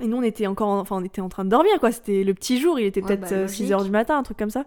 [0.00, 1.92] Et nous on était encore, en- enfin on était en train de dormir quoi.
[1.92, 3.66] C'était le petit jour, il était Ouais, peut-être bah, euh, logique.
[3.66, 4.64] 6 heures du matin, un truc comme ça.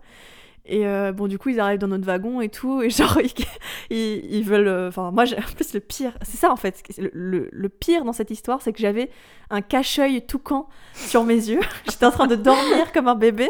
[0.65, 3.17] Et euh, bon du coup ils arrivent dans notre wagon et tout et genre
[3.89, 6.81] ils, ils, veulent, euh, enfin moi j'ai en plus le pire, c'est ça en fait,
[6.99, 9.09] le, le, le pire dans cette histoire c'est que j'avais
[9.49, 11.59] un cache-œil toucan sur mes yeux.
[11.89, 13.49] J'étais en train de dormir comme un bébé.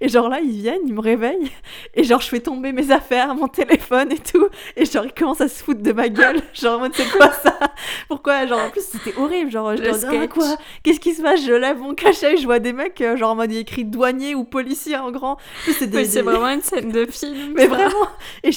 [0.00, 1.52] Et genre là ils viennent, ils me réveillent.
[1.94, 4.48] Et genre je fais tomber mes affaires, mon téléphone et tout.
[4.76, 6.40] Et genre ils commencent à se foutre de ma gueule.
[6.54, 7.56] Genre en mode c'est quoi ça?
[8.08, 8.44] Pourquoi?
[8.46, 10.56] Genre en plus c'était horrible, genre je Le leur dis, Ah, quoi?
[10.82, 11.44] Qu'est-ce qui se passe?
[11.44, 14.34] Je lève mon cache-œil, je vois des mecs euh, genre en mode il écrit douanier
[14.34, 15.36] ou policier en grand.
[15.66, 15.96] C'est des-
[16.46, 17.52] vraiment une scène de film.
[17.54, 17.74] mais ça.
[17.74, 18.08] vraiment
[18.42, 18.50] Et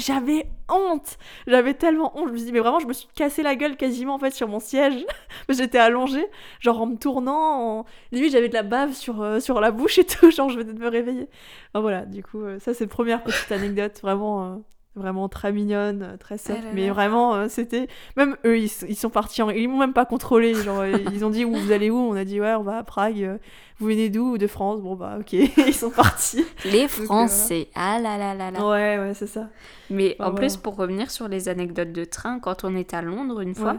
[0.00, 3.42] j'avais honte J'avais tellement honte Je me suis dit, mais vraiment, je me suis cassé
[3.42, 5.04] la gueule quasiment en fait sur mon siège.
[5.48, 6.26] J'étais allongée,
[6.60, 7.80] genre en me tournant.
[7.80, 7.84] En...
[8.12, 10.30] Limite, j'avais de la bave sur, euh, sur la bouche et tout.
[10.36, 11.28] Genre, je venais de me réveiller.
[11.72, 14.44] Enfin, voilà, du coup, euh, ça, c'est première petite anecdote vraiment.
[14.52, 14.56] euh,
[14.98, 17.86] Vraiment très mignonne, très soft, Ah mais vraiment euh, c'était
[18.16, 19.50] même eux ils, ils sont partis en...
[19.50, 21.98] ils m'ont même pas contrôlé genre ils ont dit où vous allez où?
[21.98, 23.38] On a dit ouais on va à Prague
[23.78, 27.04] vous venez d'où de France bon bah ok ils sont partis Les voilà.
[27.04, 28.66] Français, ah là là là là.
[28.66, 29.48] ouais ouais c'est ça
[29.90, 33.40] Mais en plus, pour revenir sur les anecdotes de train, quand on est à Londres
[33.40, 33.78] une fois, Ouais.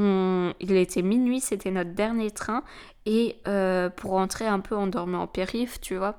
[0.00, 0.52] on...
[0.60, 2.62] il était minuit, c'était notre dernier train.
[3.08, 6.18] Et euh, pour rentrer un peu, on dormait en périph', tu vois,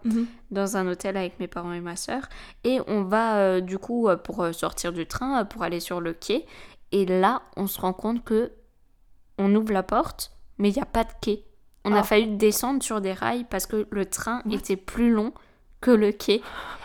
[0.52, 2.30] dans un hôtel avec mes parents et ma soeur.
[2.64, 6.14] Et on va, euh, du coup, euh, pour sortir du train, pour aller sur le
[6.14, 6.46] quai.
[6.94, 8.52] Et là, on se rend compte que
[9.38, 11.44] on ouvre la porte, mais il n'y a pas de quai.
[11.88, 12.04] On a Ah.
[12.04, 15.34] failli descendre sur des rails parce que le train What était plus long
[15.82, 16.42] que le quai.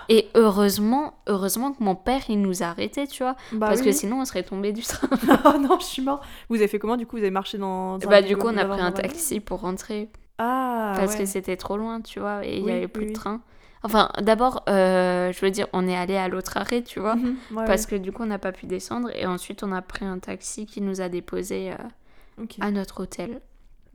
[0.08, 3.36] Et heureusement, heureusement que mon père, il nous a arrêtés, tu vois.
[3.52, 5.08] Bah parce que sinon, on serait tombé du train.
[5.46, 6.20] oh non, je suis mort.
[6.48, 7.16] Vous avez fait comment du coup?
[7.16, 7.98] Vous avez marché dans.
[7.98, 10.10] dans bah, un du coup, on a pris un taxi pour rentrer.
[10.38, 11.20] Ah parce ouais.
[11.20, 12.44] que c'était trop loin, tu vois.
[12.44, 13.40] Et il n'y avait plus oui, de train.
[13.84, 17.16] Enfin, d'abord, euh, je veux dire, on est allé à l'autre arrêt, tu vois.
[17.16, 19.10] Mhm, ouais, Parce que du coup, on n'a pas pu descendre.
[19.14, 23.40] Et ensuite, on a pris un taxi qui nous a déposés euh, à notre hôtel.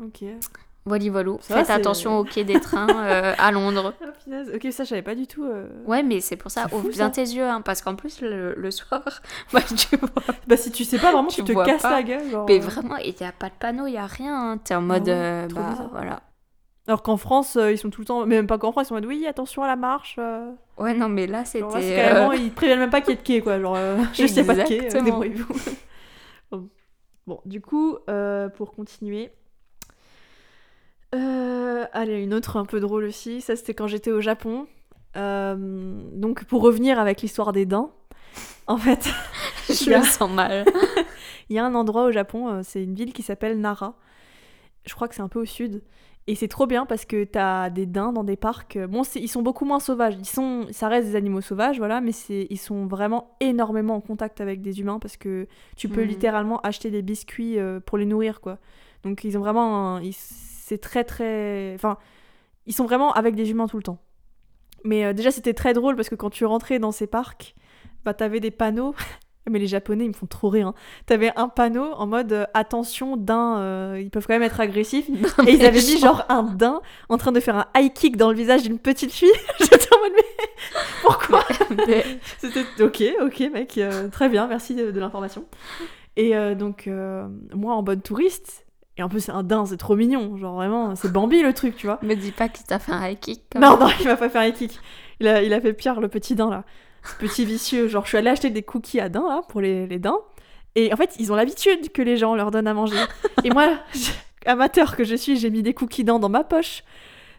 [0.04, 0.24] ok.
[0.88, 1.32] Voilà, voilà.
[1.42, 3.94] Faites attention au quai des trains euh, à Londres.
[4.02, 4.06] Ah.
[4.56, 5.44] Ok, ça, je savais pas du tout.
[5.44, 5.68] euh.
[5.86, 8.72] Ouais, mais c'est pour ça, ouvre bien tes yeux, hein, parce qu'en plus, le, le
[8.72, 9.02] soir,
[9.54, 10.10] bah, tu vois.
[10.48, 11.92] Bah, si tu sais pas vraiment, Tu tu te casses pas.
[11.92, 12.30] la gueule.
[12.32, 12.62] Genre, Mais euh.
[12.64, 14.52] vraiment, il n'y a pas de panneau, il n'y a rien.
[14.52, 14.58] hein.
[14.64, 15.90] T'es en mode, ouais, euh, trop bah bizarre.
[15.92, 16.20] voilà.
[16.88, 18.26] Alors qu'en France, ils sont tout le temps.
[18.26, 20.18] Mais même pas qu'en France, ils sont en mode oui, attention à la marche.
[20.78, 21.96] Ouais, non, mais là, c'était.
[21.96, 23.60] carrément, ils préviennent même pas qu'il y ait de quai, quoi.
[23.60, 25.54] Genre, euh, y a pas de quai, débrouillez-vous.
[27.26, 27.42] bon.
[27.46, 27.98] Du coup,
[28.56, 29.32] pour continuer.
[31.16, 33.42] Euh, allez, une autre un peu drôle aussi.
[33.42, 34.68] Ça, c'était quand j'étais au Japon.
[35.16, 35.56] Euh,
[36.14, 37.92] donc, pour revenir avec l'histoire des dents,
[38.68, 39.10] en fait,
[39.70, 40.66] Je me sens mal.
[41.50, 43.96] il y a un endroit au Japon, euh, c'est une ville qui s'appelle Nara.
[44.86, 45.82] Je crois que c'est un peu au sud.
[46.30, 48.78] Et c'est trop bien parce que t'as des daims dans des parcs.
[48.90, 50.16] Bon, ils sont beaucoup moins sauvages.
[50.20, 54.42] Ils sont, ça reste des animaux sauvages, voilà, mais ils sont vraiment énormément en contact
[54.42, 55.48] avec des humains parce que
[55.78, 56.08] tu peux Mhm.
[56.08, 58.58] littéralement acheter des biscuits euh, pour les nourrir, quoi.
[59.04, 60.14] Donc ils ont vraiment, un- ils-
[60.68, 61.98] c'est très très, enfin,
[62.65, 63.99] ils sont vraiment avec des humains tout le temps.
[64.84, 67.56] Mais euh, déjà c'était très drôle parce que quand tu rentrais dans ces parcs,
[68.03, 68.94] bah t'avais des panneaux
[69.49, 70.68] Mais les Japonais, ils me font trop rire.
[70.68, 70.73] hein.
[71.06, 75.07] T'avais un panneau en mode euh, attention, daim, euh, ils peuvent quand même être agressifs.
[75.48, 78.30] Et ils avaient mis genre un daim en train de faire un high kick dans
[78.30, 79.31] le visage d'une petite fille.
[79.61, 80.44] J'étais en mode, mais
[81.02, 81.44] pourquoi
[81.88, 82.03] Mais-
[82.39, 83.80] C'était ok, ok, mec,
[84.11, 85.45] très bien, merci de, de l'information.
[86.18, 86.89] Et donc,
[87.56, 88.66] moi, en bonne touriste,
[88.98, 90.38] et en plus, c'est un daim, c'est trop mignon.
[90.38, 91.99] Genre, vraiment, c'est Bambi le truc, tu vois.
[92.02, 93.44] Me dis pas qu'il t'a fait un high kick.
[93.52, 93.88] quand Non, même.
[93.88, 94.80] non, il m'a pas fait un high kick.
[95.19, 96.64] Il a, il a fait pire, le petit daim, là.
[97.03, 97.88] Ce petit vicieux.
[97.88, 100.18] Genre, je suis allée acheter des cookies à daim, là, pour les, les daims.
[100.76, 102.98] Et en fait, ils ont l'habitude que les gens leur donnent à manger.
[103.44, 104.11] Et moi, je-
[104.45, 106.84] amateur que je suis, j'ai mis des cookies daims dans ma poche.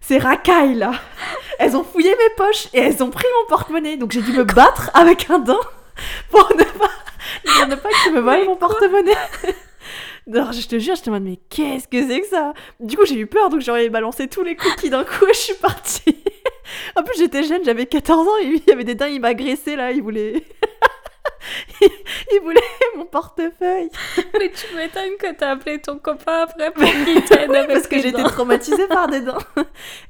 [0.00, 0.92] Ces racailles, là.
[1.58, 3.96] Elles ont fouillé mes poches et elles ont pris mon porte-monnaie.
[3.96, 5.58] Donc, j'ai dû me battre avec un daim
[6.30, 6.90] pour ne pas,
[7.44, 9.16] pour ne pas qu'ils me volent mon porte-monnaie.
[10.30, 12.52] Je te jure, j'étais en mode, mais qu'est-ce que c'est que ça?
[12.80, 15.38] Du coup, j'ai eu peur, donc j'aurais balancé tous les cookies d'un coup et je
[15.38, 16.22] suis partie.
[16.96, 19.20] en plus, j'étais jeune, j'avais 14 ans et lui, il y avait des daims, il
[19.20, 20.34] m'agressait là, il voulait.
[21.80, 21.88] il
[22.32, 22.60] il voulait
[22.96, 23.90] mon portefeuille.
[24.38, 27.98] Mais tu m'étonnes que t'as appelé ton copain après pour qu'il t'aide avec Parce que
[28.00, 28.28] j'étais dents.
[28.28, 29.38] traumatisée par des daims.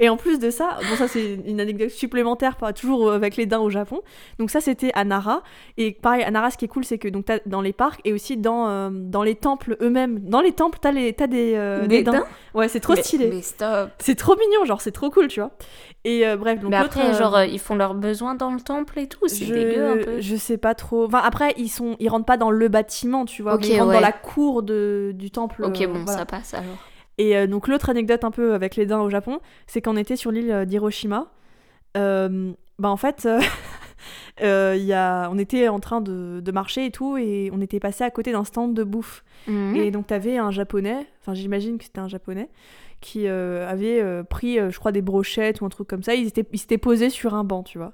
[0.01, 3.47] Et en plus de ça, bon ça c'est une anecdote supplémentaire, pas toujours avec les
[3.47, 4.01] daims au Japon.
[4.39, 5.43] Donc ça c'était à Nara.
[5.77, 8.01] Et pareil, à Nara, ce qui est cool, c'est que donc t'as dans les parcs
[8.05, 10.19] et aussi dans, euh, dans les temples eux-mêmes.
[10.20, 12.24] Dans les temples, t'as les, t'as des, euh, Des daims
[12.55, 13.28] Ouais, c'est trop Mais- stylé.
[13.31, 13.90] Mais stop.
[13.98, 15.51] C'est trop mignon, genre c'est trop cool, tu vois.
[16.05, 18.98] Et euh, bref, donc mais après, genre, euh, ils font leurs besoins dans le temple
[18.98, 19.27] et tout.
[19.28, 19.52] C'est je...
[19.55, 20.20] dégueu un peu.
[20.20, 21.05] je sais pas trop.
[21.06, 23.88] Enfin après, ils sont, ils rentrent pas dans le bâtiment, tu vois, mais ils rentrent
[23.88, 23.96] ouais.
[23.96, 25.62] dans la cour de, du temple.
[25.62, 26.20] Ok, euh, bon, voilà.
[26.20, 26.78] ça passe alors.
[27.18, 30.16] Et euh, donc l'autre anecdote un peu avec les daims au Japon, c'est qu'on était
[30.16, 31.26] sur l'île euh, d'Hiroshima.
[31.98, 33.28] Euh, bah en fait,
[34.40, 37.80] euh, y a, on était en train de, de marcher et tout, et on était
[37.80, 39.22] passé à côté d'un stand de bouffe.
[39.48, 39.76] Mhm.
[39.76, 42.48] Et donc t'avais un japonais, enfin j'imagine que c'était un japonais,
[43.02, 46.14] qui euh, avait pris, je crois, des brochettes ou un truc comme ça.
[46.14, 47.92] Ils étaient, ils s'étaient posés sur un banc, tu vois.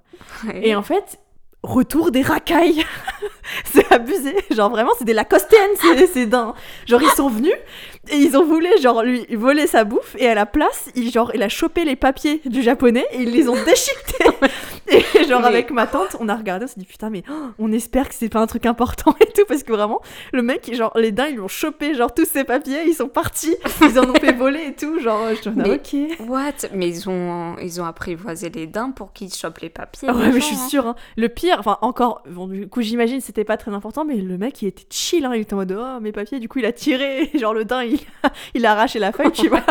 [0.62, 1.18] Et en fait,
[1.64, 2.84] retour des racailles.
[3.72, 4.34] c'est abusé.
[4.50, 6.54] Genre vraiment, c'est des lacostéennes, ces, ces daims.
[6.86, 7.54] Genre ils sont venus
[8.10, 11.30] et ils ont voulu genre lui voler sa bouffe et à la place, il, genre,
[11.34, 14.24] il a chopé les papiers du japonais et ils les ont déchiquetés.
[14.88, 17.32] et genre Mais- avec ma tante, on a regardé, on s'est dit putain mais oh,
[17.58, 20.00] on espère que c'est pas un truc important et tout parce que vraiment,
[20.32, 23.08] le mec, genre les daims, ils lui ont chopé genre tous ses papiers, ils sont
[23.08, 24.98] partis, ils en ont fait voler et tout.
[25.00, 26.28] Genre je me Mais- ok.
[26.28, 26.68] What?
[26.74, 30.08] Mais ils ont, ils ont apprivoisé les daims pour qu'ils chopent les papiers.
[30.10, 30.86] Ouais, mais je suis sûre.
[30.86, 30.96] hein.
[31.16, 34.62] Le pire, enfin encore, bon, du coup j'imagine c'était pas très important, mais le mec
[34.62, 35.32] il était chill, hein.
[35.34, 37.82] il était en mode oh mes papiers, du coup il a tiré, genre le daim
[37.84, 37.98] il,
[38.54, 39.62] il a arraché la feuille, tu vois.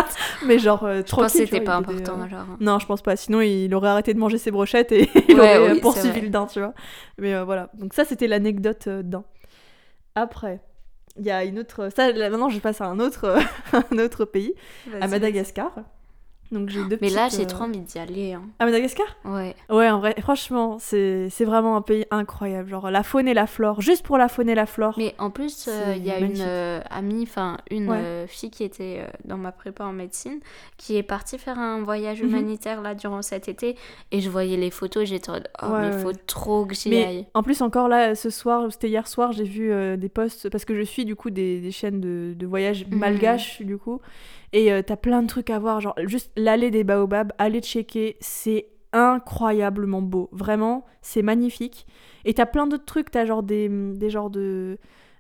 [0.46, 2.40] mais genre euh, Je pense que c'était pas important euh, alors.
[2.42, 2.58] hein.
[2.60, 3.16] Non, je pense pas.
[3.16, 6.22] Sinon il aurait arrêté de manger ses brochettes et il Ouais, aurait euh, oui, poursuivi
[6.22, 6.74] le daim, tu vois.
[7.18, 7.70] Mais euh, voilà.
[7.76, 9.24] Donc ça c'était l'anecdote daim.
[10.16, 10.62] Après.
[11.20, 11.90] Il y a une autre.
[11.96, 13.38] Ça, là, maintenant, je passe à un autre,
[13.74, 14.56] un autre pays,
[15.00, 15.08] à.
[15.08, 15.72] Madagascar.
[16.54, 18.34] Donc j'ai deux Mais là, j'ai euh, trop envie d'y aller.
[18.34, 18.44] hein.
[18.60, 19.06] À Madagascar?
[19.26, 19.56] Ouais.
[19.70, 22.70] Ouais, en vrai, franchement, c'est vraiment un pays incroyable.
[22.70, 24.94] Genre, la faune et la flore, juste pour la faune et la flore.
[24.98, 26.42] Mais en plus, euh, il y a magnifique.
[26.44, 28.26] une euh, amie, enfin une Ouais.
[28.28, 30.40] fille qui était dans ma prépa en médecine,
[30.78, 32.30] qui est partie faire un voyage Mhm.
[32.30, 33.76] humanitaire là durant cet été,
[34.12, 36.02] et je voyais les photos, j'étais en mode, oh Ouais, mais ouais.
[36.04, 37.26] faut trop que j'y aille.
[37.34, 40.66] en plus, encore là, ce soir, c'était hier soir, j'ai vu euh, des posts, parce
[40.66, 43.00] que je suis du coup des, des chaînes de, de voyage Mhm.
[43.00, 44.00] malgaches, du coup.
[44.54, 48.18] Et euh, t'as plein de trucs à voir, genre juste l'allée des baobabs, aller checker,
[48.22, 50.30] c'est incroyablement beau.
[50.32, 51.86] Vraiment, c'est magnifique.
[52.26, 54.78] Et t'as plein d'autres trucs, t'as genre des, des genres de,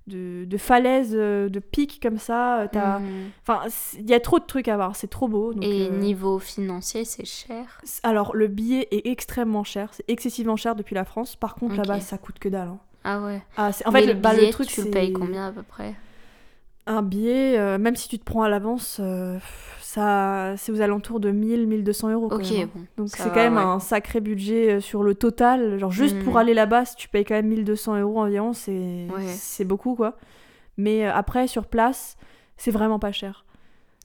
[0.07, 2.61] de, de falaises, euh, de pics comme ça.
[2.61, 2.99] euh, T'as...
[2.99, 3.31] Mhm.
[3.41, 3.61] Enfin,
[3.97, 5.53] il y a trop de trucs à voir, c'est trop beau.
[5.53, 7.81] donc, Et euh, niveau financier, c'est cher?
[8.03, 11.35] Alors, le billet est extrêmement cher, c'est excessivement cher depuis la France.
[11.35, 12.67] Par contre, là-bas, ça coûte que dalle.
[12.69, 12.79] hein.
[13.03, 13.41] Ah ouais.
[13.57, 15.47] Ah, c'est- en Mais fait, le le, bah, billet, le truc, tu le payes combien
[15.47, 15.95] à peu près?
[16.85, 19.37] Un billet, euh, même si tu te prends à l'avance, euh,
[19.79, 22.27] ça, c'est aux alentours de 1000, 1200 euros.
[22.27, 22.69] quand Ok, même, hein.
[22.75, 23.03] bon.
[23.03, 23.61] Donc c'est quand même ouais.
[23.61, 25.77] un sacré budget euh, sur le total.
[25.79, 29.27] Genre juste pour aller là-bas, si tu payes quand même 1200 euros environ, c'est Ouais.
[29.27, 30.17] c'est beaucoup quoi.
[30.77, 32.17] Mais après, sur place,
[32.57, 33.45] c'est vraiment pas cher.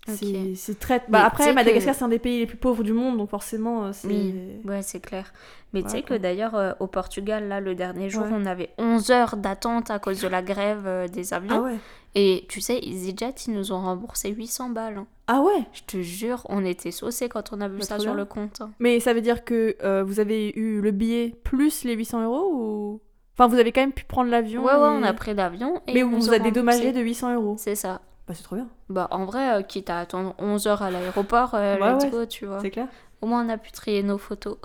[0.06, 1.02] C'est- très.
[1.10, 3.92] Bah, après, Madagascar, que- c'est un des pays les plus pauvres du monde, donc forcément,
[3.92, 4.08] c'est.
[4.08, 4.34] Oui,
[4.64, 5.34] ouais, c'est clair.
[5.74, 8.30] Mais tu sais que d'ailleurs, euh, au Portugal, là, le dernier jour, Ouais.
[8.32, 11.56] on avait 11 heures d'attente à cause de la grève euh, des avions.
[11.58, 11.76] Ah ouais.
[12.14, 14.96] Et tu sais, EasyJet, ils nous ont remboursé 800 balles.
[14.98, 15.06] hein.
[15.26, 15.64] Ah ouais?
[15.72, 18.60] Je te jure, on était saucés quand on a vu Bah, ça sur le compte.
[18.60, 18.70] hein.
[18.78, 22.50] Mais ça veut dire que euh, vous avez eu le billet plus les 800 euros
[22.52, 23.00] ou?
[23.34, 24.64] Enfin, vous avez quand même pu prendre l'avion.
[24.64, 25.80] Ouais, ouais, on a pris l'avion.
[25.86, 27.54] Mais on vous a dédommagé de 800 euros.
[27.58, 28.00] C'est ça.
[28.26, 28.68] Bah, c'est trop bien.
[28.88, 32.10] Bah, en vrai, euh, quitte à attendre 11 heures à l'aéroport, euh, Ouais, let's ouais,
[32.10, 32.60] go, tu vois.
[32.60, 32.88] C'est clair.
[33.22, 34.56] Au moins, on a pu trier nos photos.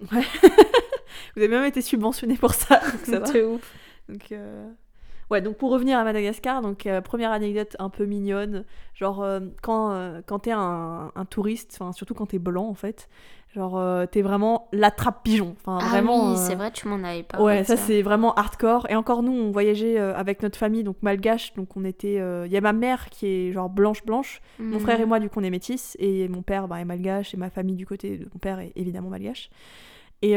[0.00, 0.16] Vous
[1.42, 2.78] avez même été subventionné pour ça.
[2.80, 3.26] donc ça va.
[3.26, 3.72] C'est ouf.
[4.08, 4.68] Donc, euh,
[5.30, 8.64] Ouais, donc pour revenir à Madagascar, donc euh, première anecdote un peu mignonne,
[8.94, 12.74] genre euh, quand, euh, quand t'es un, un touriste, enfin surtout quand t'es blanc en
[12.74, 13.08] fait,
[13.54, 15.54] genre t'es vraiment l'attrape-pigeon.
[15.58, 16.32] Enfin Ah vraiment.
[16.32, 18.86] oui, c'est vrai, tu m'en avais pas Ouais, ça c'est vraiment hardcore.
[18.90, 22.14] Et encore nous, on voyageait avec notre famille, donc malgache, donc on était.
[22.46, 25.30] Il y a ma mère qui est genre blanche blanche, mon frère et moi du
[25.30, 28.18] coup on est métis, et mon père bah, est malgache, et ma famille du côté
[28.18, 29.50] de mon père est évidemment malgache.
[30.20, 30.36] Et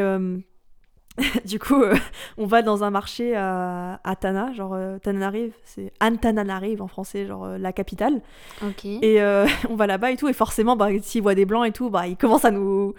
[1.46, 1.96] du coup, euh,
[2.38, 7.26] on va dans un marché à, à Tana, genre euh, Tananarive, c'est Antananarive en français,
[7.26, 8.22] genre euh, la capitale.
[8.64, 8.86] Ok.
[8.86, 11.72] Et euh, on va là-bas et tout, et forcément, bah, s'ils voient des blancs et
[11.72, 12.94] tout, bah, ils commencent à nous.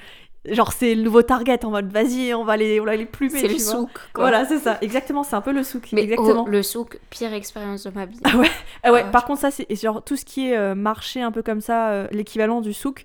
[0.49, 3.39] Genre, c'est le nouveau target en mode vas-y, on va les, on va les plumer.
[3.39, 3.73] c'est le vois.
[3.73, 4.25] souk, quoi.
[4.25, 5.89] Voilà, c'est ça, exactement, c'est un peu le souk.
[5.93, 6.45] Mais exactement.
[6.47, 8.19] oh, le souk, pire expérience de ma vie.
[8.25, 8.51] Ah ouais,
[8.83, 11.43] ah ouais Ah, par contre, ça, c'est genre tout ce qui est marché un peu
[11.43, 13.05] comme ça, l'équivalent du souk,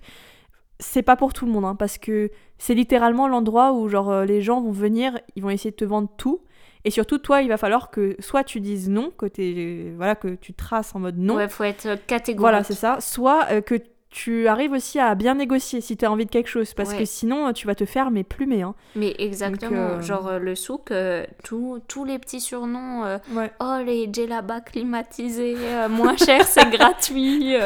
[0.80, 4.24] c'est pas pour tout le monde, hein, parce que c'est littéralement l'endroit où genre euh,
[4.24, 6.42] les gens vont venir, ils vont essayer de te vendre tout.
[6.86, 10.52] Et surtout, toi, il va falloir que soit tu dises non, que, voilà, que tu
[10.52, 11.36] traces en mode non.
[11.36, 12.40] Ouais, faut être catégorique.
[12.40, 13.00] Voilà, c'est ça.
[13.00, 13.76] Soit euh, que
[14.16, 16.98] tu arrives aussi à bien négocier si tu as envie de quelque chose, parce Ouais.
[16.98, 18.62] que sinon, euh, tu vas te faire mais plumer.
[18.62, 18.76] Hein.
[18.94, 23.50] Mais exactement, euh, genre euh, le souk, euh, tous tous les petits surnoms, euh, Ouais.
[23.58, 25.56] oh les djellabas climatisés,
[25.90, 27.56] moins cher, c'est gratuit.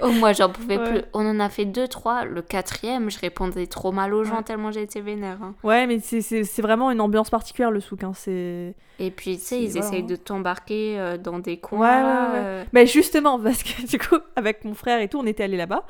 [0.00, 0.90] Oh, moi j'en pouvais Ouais.
[0.90, 1.02] plus.
[1.12, 2.24] On en a fait deux, trois.
[2.24, 5.38] Le quatrième, je répondais trop mal aux gens tellement été vénère.
[5.42, 5.54] hein.
[5.64, 8.04] Ouais, mais c'est- vraiment une ambiance particulière le souk.
[8.04, 8.12] Hein.
[8.14, 8.74] C'est.
[9.00, 10.06] Et puis tu sais, ils voilà, essayent hein.
[10.06, 11.80] de t'embarquer dans des coins.
[11.80, 12.64] Ouais, ouais, là, ouais.
[12.72, 15.84] Mais justement, parce que du coup, avec mon frère et tout, on était allés là-bas.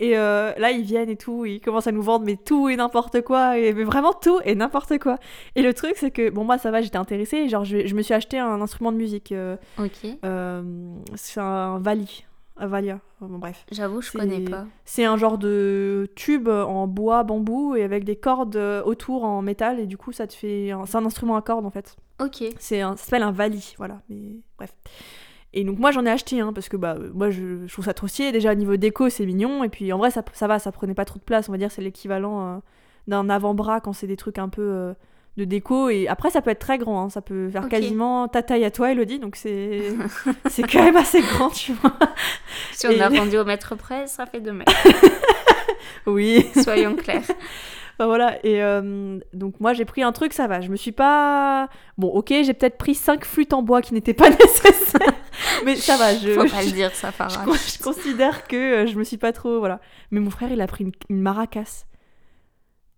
[0.00, 2.76] Et euh, là, ils viennent et tout, ils commencent à nous vendre, mais tout et
[2.76, 5.18] n'importe quoi, et, mais vraiment tout et n'importe quoi.
[5.56, 8.02] Et le truc, c'est que, bon, moi, ça va, j'étais intéressée, genre, je, je me
[8.02, 9.32] suis acheté un instrument de musique.
[9.32, 10.06] euh, Ok.
[10.24, 10.62] euh,
[11.16, 12.24] c'est un vali,
[12.58, 13.66] un valia, bon, bref.
[13.72, 14.66] J'avoue, je connais pas.
[14.84, 18.54] C'est un genre de tube en bois, bambou, et avec des cordes
[18.84, 20.70] autour en métal, et du coup, ça te fait.
[20.86, 21.96] C'est un instrument à cordes, en fait.
[22.20, 22.44] Ok.
[22.60, 22.94] C'est un...
[22.96, 24.00] Ça s'appelle un vali, voilà.
[24.08, 24.72] Mais bref.
[25.54, 27.84] Et donc moi j'en ai acheté un parce que bah euh, moi je, je trouve
[27.86, 28.32] ça trop stylé.
[28.32, 30.94] Déjà au niveau déco c'est mignon et puis en vrai ça, ça va, ça prenait
[30.94, 31.48] pas trop de place.
[31.48, 32.58] On va dire c'est l'équivalent euh,
[33.06, 34.92] d'un avant-bras quand c'est des trucs un peu euh,
[35.38, 35.88] de déco.
[35.88, 37.08] Et après ça peut être très grand, hein.
[37.08, 39.18] ça peut faire quasiment ta taille à toi Elodie.
[39.20, 39.94] Donc c'est
[40.50, 41.94] c'est quand même assez grand tu vois.
[42.72, 44.72] Si on Et- a vendu au mètre près, ça fait 2 mètres.
[46.06, 46.46] Oui.
[46.62, 47.22] Soyons clairs.
[48.00, 50.60] Enfin, voilà, et euh, donc moi j'ai pris un truc, ça va.
[50.60, 51.68] Je me suis pas.
[51.98, 55.12] Bon, ok, j'ai peut-être pris 5 flûtes en bois qui n'étaient pas nécessaires.
[55.64, 56.32] Mais ça va, je.
[56.32, 57.44] Faut pas le dire, ça, je, Farah.
[57.44, 59.58] con- je considère que euh, je me suis pas trop.
[59.58, 59.80] Voilà.
[60.10, 61.84] Mais mon frère, il a pris une, une maracas.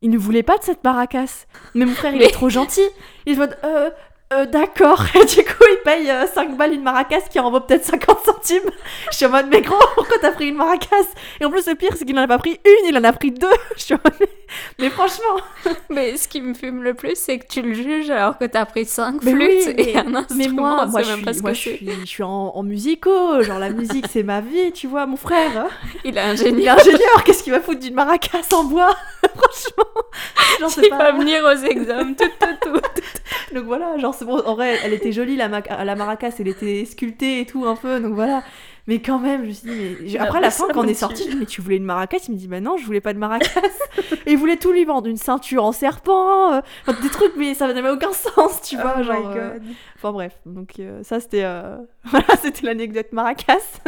[0.03, 1.47] Il ne voulait pas de cette maracas.
[1.75, 2.81] Mais mon frère, il Mais- est trop gentil.
[3.27, 3.91] Il se dit euh,
[4.33, 5.03] euh, d'accord.
[5.15, 8.19] Et du coup, il paye euh, 5 balles une maracas qui en vaut peut-être 50
[8.25, 8.71] centimes.
[9.11, 10.97] Je suis en mode, mais gros, pourquoi t'as pris une maracas?
[11.41, 13.13] Et en plus, le pire, c'est qu'il en a pas pris une, il en a
[13.13, 13.49] pris deux.
[13.77, 14.29] Je suis en mode, mais,
[14.79, 15.37] mais franchement.
[15.91, 18.65] Mais ce qui me fume le plus, c'est que tu le juges alors que t'as
[18.65, 20.37] pris 5 Mais flûtes oui, et mais- un instrument.
[20.37, 22.53] Mais moi, moi, je même pas suis, ce moi, que je suis, je suis en,
[22.55, 23.43] en musico.
[23.43, 25.07] Genre, la musique, c'est ma vie, tu vois.
[25.07, 25.67] Mon frère.
[26.05, 26.79] Il est il est ingénieur.
[26.79, 27.25] ingénieur.
[27.25, 28.95] Qu'est-ce qu'il va foutre d'une maracas en bois?
[29.21, 30.99] Franchement, sais Il pas.
[30.99, 33.55] va venir aux examens, tout, tout, tout.
[33.55, 36.49] Donc voilà, genre c'est bon, en vrai, elle était jolie la, ma- la maracas, elle
[36.49, 38.43] était sculptée et tout un peu, donc voilà.
[38.87, 40.19] Mais quand même, je me suis dit, mais...
[40.19, 42.19] après à la fin, quand on est sorti, je dis, mais tu voulais une maracas?
[42.29, 43.61] Il me dit, bah non, je voulais pas de maracas.
[44.27, 47.55] et il voulait tout lui vendre, une ceinture en serpent, euh, enfin, des trucs, mais
[47.55, 48.97] ça n'avait aucun sens, tu vois.
[48.99, 49.59] Oh genre, my euh.
[49.97, 51.43] Enfin bref, donc euh, ça c'était
[52.05, 53.81] voilà, c'était l'anecdote maracas.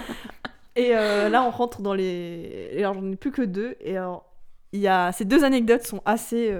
[0.76, 4.26] et là on rentre dans les et alors j'en ai plus que deux et alors
[4.72, 6.54] il y a ces deux anecdotes sont assez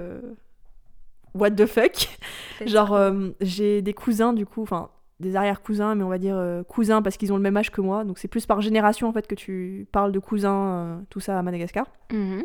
[1.37, 2.09] what the fuck.
[2.65, 4.89] Genre euh, j'ai des cousins du coup, enfin
[5.19, 7.81] des arrière-cousins mais on va dire euh, cousins parce qu'ils ont le même âge que
[7.81, 8.03] moi.
[8.03, 11.37] Donc c'est plus par génération en fait que tu parles de cousins euh, tout ça
[11.37, 11.87] à Madagascar.
[12.11, 12.43] Mhm.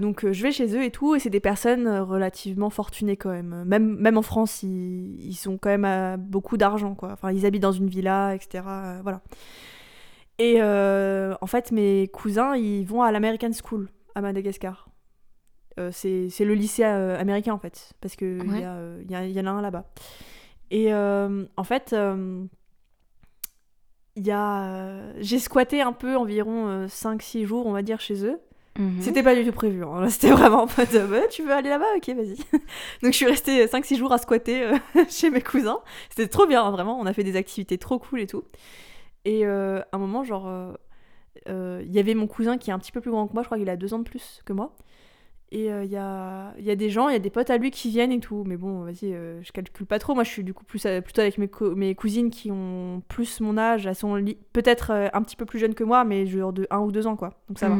[0.00, 3.64] Donc je vais chez eux et tout, et c'est des personnes relativement fortunées quand même.
[3.66, 7.10] Même, même en France, ils, ils ont quand même beaucoup d'argent, quoi.
[7.10, 8.62] Enfin, ils habitent dans une villa, etc.
[9.02, 9.22] voilà.
[10.38, 14.88] Et euh, en fait, mes cousins, ils vont à l'American School à Madagascar.
[15.80, 18.60] Euh, c'est c'est le lycée euh, américain en fait, parce que il Ouais.
[18.60, 19.84] y, a, euh, y, a- il y en a un là-bas.
[20.70, 21.94] Et en fait,
[24.16, 28.38] y a, j'ai squatté un peu environ 5-6 jours, on va dire, chez eux.
[28.78, 29.00] Mhm.
[29.02, 29.84] C'était pas du tout prévu.
[29.84, 30.08] hein.
[30.08, 31.84] C'était vraiment en mode Ouais, tu veux aller là-bas?
[31.96, 32.36] Ok, vas-y.
[33.02, 34.76] Donc je suis restée 5-6 jours à squatter euh,
[35.10, 35.80] chez mes cousins.
[36.08, 36.98] C'était trop bien, hein, vraiment.
[36.98, 38.44] On a fait des activités trop cool et tout.
[39.26, 40.46] Et euh, à un moment, genre,
[41.48, 43.42] euh, il y avait mon cousin qui est un petit peu plus grand que moi.
[43.42, 44.74] Je crois qu'il a deux ans de plus que moi.
[45.54, 47.50] Et euh, il y, a, il y a des gens, il y a des potes
[47.50, 48.42] à lui qui viennent et tout.
[48.46, 50.14] Mais bon, vas-y, euh, je calcule pas trop.
[50.14, 53.02] Moi, je suis du coup plus, euh, plutôt avec mes, co- mes cousines qui ont
[53.08, 53.86] plus mon âge.
[53.86, 54.18] Elles sont
[54.54, 57.06] peut-être euh, un petit peu plus jeunes que moi, mais genre de 1 ou 2
[57.06, 57.34] ans, quoi.
[57.48, 57.74] Donc ça va.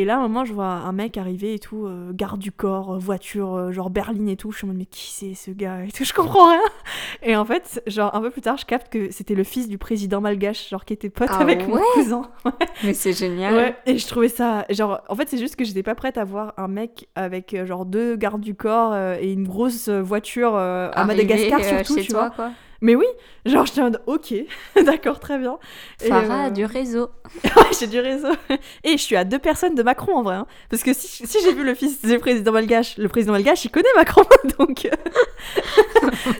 [0.00, 2.52] Et là, à un moment, je vois un mec arriver et tout, euh, garde du
[2.52, 4.50] corps, euh, voiture, euh, genre berline et tout.
[4.50, 6.62] Je suis en mode, mais qui c'est ce gars et tout, je comprends rien.
[7.22, 9.76] Et en fait, genre, un peu plus tard, je capte que c'était le fils du
[9.76, 12.22] président malgache, genre, qui était pote Ah avec mon ouais cousin.
[12.82, 13.52] Mais c'est génial.
[13.52, 14.64] Ouais, et je trouvais ça.
[14.70, 17.84] Genre, en fait, c'est juste que j'étais pas prête à voir un mec avec, genre,
[17.84, 22.20] deux gardes du corps euh, et une grosse voiture à Madagascar, surtout, chez tu toi,
[22.20, 22.30] vois.
[22.30, 22.50] quoi.
[22.82, 23.04] Mais oui,
[23.44, 24.34] genre, j'étais en mode, ok,
[24.84, 25.58] d'accord, très bien.
[26.00, 27.10] Farah a euh, du réseau.
[27.44, 28.28] Ouais, j'ai du réseau.
[28.84, 30.36] Et je suis à deux personnes de Macron en vrai.
[30.36, 30.46] hein.
[30.70, 33.70] Parce que si, si j'ai vu le fils du président malgache, le président malgache, il
[33.70, 34.22] connaît Macron.
[34.58, 34.88] Donc,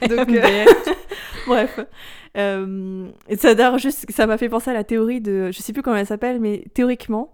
[0.09, 0.65] donc, euh,
[1.47, 1.81] bref.
[2.37, 5.51] Euh, et ça, d'ailleurs, juste, ça m'a fait penser à la théorie de.
[5.53, 7.33] Je sais plus comment elle s'appelle, mais théoriquement,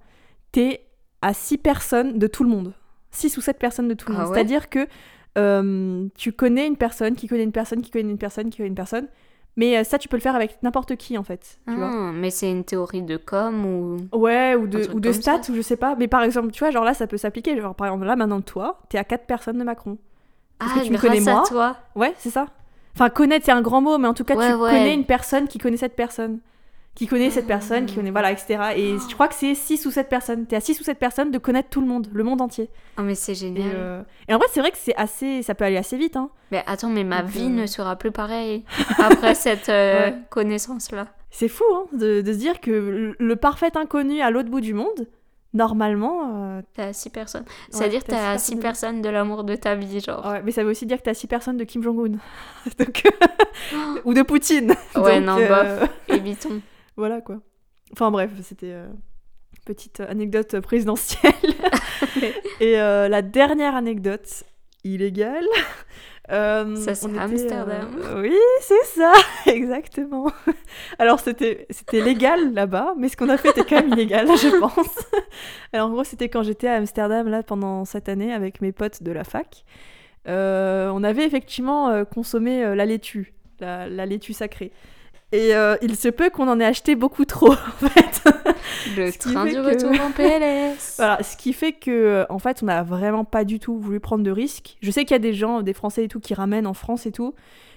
[0.52, 0.80] t'es
[1.22, 2.72] à six personnes de tout le monde.
[3.10, 4.28] Six ou sept personnes de tout le Ah monde.
[4.30, 4.34] ouais?
[4.34, 4.86] C'est-à-dire que
[5.36, 8.68] euh, tu connais une personne qui connaît une personne qui connaît une personne qui connaît
[8.68, 9.08] une personne.
[9.58, 11.58] Mais euh, ça, tu peux le faire avec n'importe qui en fait.
[11.66, 11.90] Tu vois.
[11.90, 13.96] Ah, mais c'est une théorie de com ou.
[14.16, 15.20] Ouais, ou de, ou de ça.
[15.38, 15.96] stats, ou je sais pas.
[15.96, 17.58] Mais par exemple, tu vois, genre là, ça peut s'appliquer.
[17.58, 19.96] Genre, par exemple, là, maintenant, toi, t'es à quatre personnes de Macron.
[20.58, 21.44] Parce ah, que tu me connais, à moi?
[21.48, 21.76] toi.
[21.94, 22.48] Ouais, c'est ça.
[22.94, 24.70] Enfin, connaître, c'est un grand mot, mais en tout cas, Ouais, tu ouais.
[24.70, 26.40] connais une personne qui connaît cette personne.
[26.96, 27.98] Qui connaît cette personne, qui Ah.
[28.00, 28.58] connaît, voilà, etc.
[28.74, 30.46] Et je crois que c'est 6 ou 7 personnes.
[30.46, 32.70] T'es à 6 ou 7 personnes de connaître tout le monde, le monde entier.
[32.98, 33.70] Oh, mais c'est Et, génial.
[33.74, 35.42] euh, et en vrai, c'est vrai que c'est assez.
[35.42, 36.30] Ça peut aller assez vite, hein.
[36.50, 38.64] Mais attends, mais ma Donc, vie euh, ne sera plus pareille
[38.98, 40.14] après cette euh, Ouais.
[40.30, 41.06] connaissance-là.
[41.30, 44.72] C'est fou, hein, de, de se dire que le, parfait inconnu à l'autre bout du
[44.72, 45.06] monde,
[45.52, 46.62] normalement.
[46.78, 47.44] à six personnes.
[47.70, 50.24] C'est-à-dire à six six personnes de l'amour de ta vie, genre.
[50.26, 52.16] Ouais, mais ça veut aussi dire que t'as 6 personnes de Kim Jong-un.
[52.78, 53.02] Donc,
[54.04, 54.74] ou de Poutine.
[54.94, 55.90] Ouais, Donc, non, bof.
[56.08, 56.60] Évitons.
[56.96, 57.40] Voilà quoi.
[57.92, 58.88] Enfin bref, c'était euh,
[59.64, 61.32] petite anecdote présidentielle.
[62.60, 64.44] Et euh, la dernière anecdote
[64.84, 65.44] illégale.
[66.30, 67.96] euh, Ça, c'est Amsterdam.
[67.98, 69.12] euh, oui, c'est ça,
[69.46, 70.30] exactement.
[70.98, 74.58] Alors c'était c'était légal là-bas, mais ce qu'on a fait était quand même illégal, je
[74.58, 74.98] pense.
[75.72, 79.02] Alors en gros, c'était quand j'étais à Amsterdam là pendant cette année avec mes potes
[79.02, 79.64] de la fac.
[80.28, 84.72] Euh, on avait effectivement euh, consommé euh, la laitue, la, la laitue sacrée.
[85.36, 87.52] Et euh, il se peut qu'on en ait acheté beaucoup trop,
[87.82, 88.22] en fait.
[88.96, 90.94] Le train du que- retour en PLS.
[90.96, 94.00] Voilà, ce qui fait que, euh, en fait, on n'a vraiment pas du tout voulu
[94.00, 94.76] prendre de risques.
[94.80, 97.04] Je sais qu'il y a des gens, des Français et tout, qui ramènent en France
[97.06, 97.34] et tout,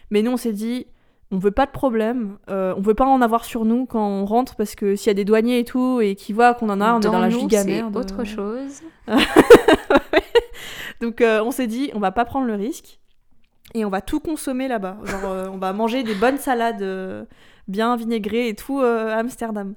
[0.10, 0.88] mais nous, on s'est dit,
[1.32, 4.26] on veut pas de problème, euh, on veut pas en avoir sur nous quand on
[4.26, 6.80] rentre, parce que s'il y a des douaniers et tout, et qui voient qu'on en
[6.82, 7.96] a, on est dans la giga merde.
[7.98, 8.82] autre chose.
[11.02, 13.00] Donc, euh, on s'est dit, on va pas prendre le risque,
[13.74, 14.98] et on va tout consommer là-bas.
[15.04, 17.26] Genre, euh, on va manger des bonnes salades euh,
[17.68, 19.76] bien vinaigrées et tout euh, à Amsterdam.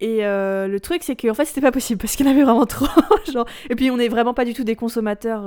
[0.00, 2.66] Et le truc, c'est qu'en fait, c'était pas possible parce qu'il y en avait vraiment
[2.66, 2.86] trop.
[3.32, 3.46] genre...
[3.70, 5.42] Et puis, on n'est vraiment pas du tout des consommateurs.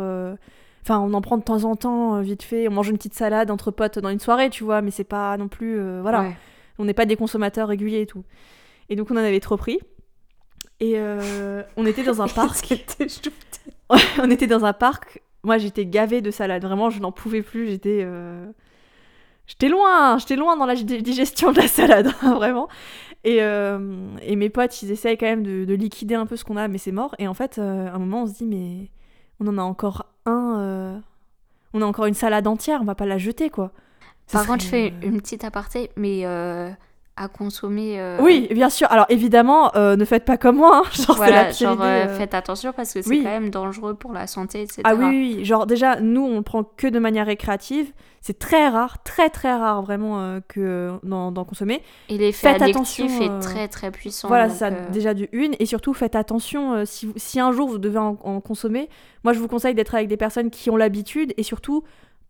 [0.81, 2.67] Enfin, on en prend de temps en temps, vite fait.
[2.67, 5.37] On mange une petite salade entre potes dans une soirée, tu vois, mais c'est pas
[5.37, 5.79] non plus.
[6.01, 6.21] voilà.
[6.21, 6.37] Ouais.
[6.79, 8.23] On n'est pas des consommateurs réguliers et tout.
[8.89, 9.79] Et donc, on en avait trop pris.
[10.79, 10.99] Et
[11.77, 12.73] on était dans un parc.
[14.17, 15.21] On était dans un parc.
[15.47, 16.63] Moi, j'étais gavée de salade.
[16.63, 17.67] Vraiment, je n'en pouvais plus.
[17.67, 18.01] J'étais.
[18.03, 18.45] euh,
[19.47, 22.67] J'étais loin, j'étais loin dans la di- digestion de la salade, hein, vraiment.
[23.23, 26.43] Et, euh, et mes potes, ils essayent quand même de, de liquider un peu ce
[26.43, 27.15] qu'on a, mais c'est mort.
[27.17, 28.91] Et en fait, euh, à un moment, on se dit, mais
[29.39, 31.01] on en a encore un.
[31.73, 33.71] On a encore une salade entière, on va pas la jeter, quoi.
[34.25, 36.69] Ça Par contre, je fais une petite aparté, mais euh,
[37.17, 37.99] à consommer.
[37.99, 38.87] euh, Oui, bien sûr.
[38.91, 40.83] Alors évidemment, euh, ne faites pas comme moi.
[40.85, 40.89] hein.
[40.93, 43.23] Genre, la idée, euh, faites attention parce que c'est Oui.
[43.23, 44.81] quand même dangereux pour la santé, etc.
[44.85, 45.45] Ah oui, oui, oui.
[45.45, 47.91] genre déjà, nous, on le prend que de manière récréative.
[48.21, 51.81] C'est très rare, très très rare vraiment que d'en consommer.
[52.09, 54.27] Et l'effet Faites attention, est très très puissant.
[54.27, 55.53] voilà, donc, ça déjà du une.
[55.59, 58.89] Et surtout, faites attention si, vous- si un jour vous devez en, en consommer.
[59.23, 61.83] Moi, je vous conseille d'être avec des personnes qui ont l'habitude et surtout,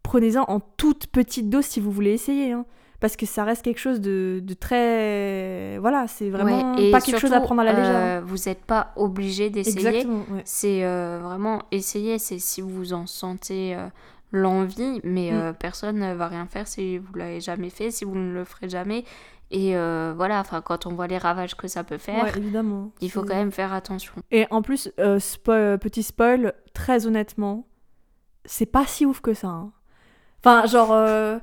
[0.03, 2.51] prenez-en en toute petite dose si vous voulez essayer.
[2.51, 2.65] hein.
[2.99, 5.77] Parce que ça reste quelque chose de, de très.
[5.79, 7.95] Voilà, c'est vraiment ouais, et pas quelque chose à prendre à la légère.
[7.95, 7.99] hein.
[8.17, 9.87] euh, vous n'êtes pas obligé d'essayer.
[9.87, 10.41] Exactement, ouais.
[10.45, 13.87] C'est euh, vraiment essayer, c'est si vous en sentez euh,
[14.31, 15.53] l'envie, mais Mm.
[15.59, 18.67] personne ne va rien faire si vous l'avez jamais fait, si vous ne le ferez
[18.69, 19.05] jamais.
[19.51, 22.91] Et euh, voilà, enfin, quand on voit les ravages que ça peut faire, Ouais, évidemment.
[22.99, 24.13] il faut quand même faire attention.
[24.31, 25.19] Et en plus, euh,
[25.77, 27.67] petit spoil, très honnêtement,
[28.43, 29.47] c'est pas si ouf que ça.
[29.49, 29.71] hein.
[30.43, 30.91] Enfin, genre.
[30.93, 31.37] euh,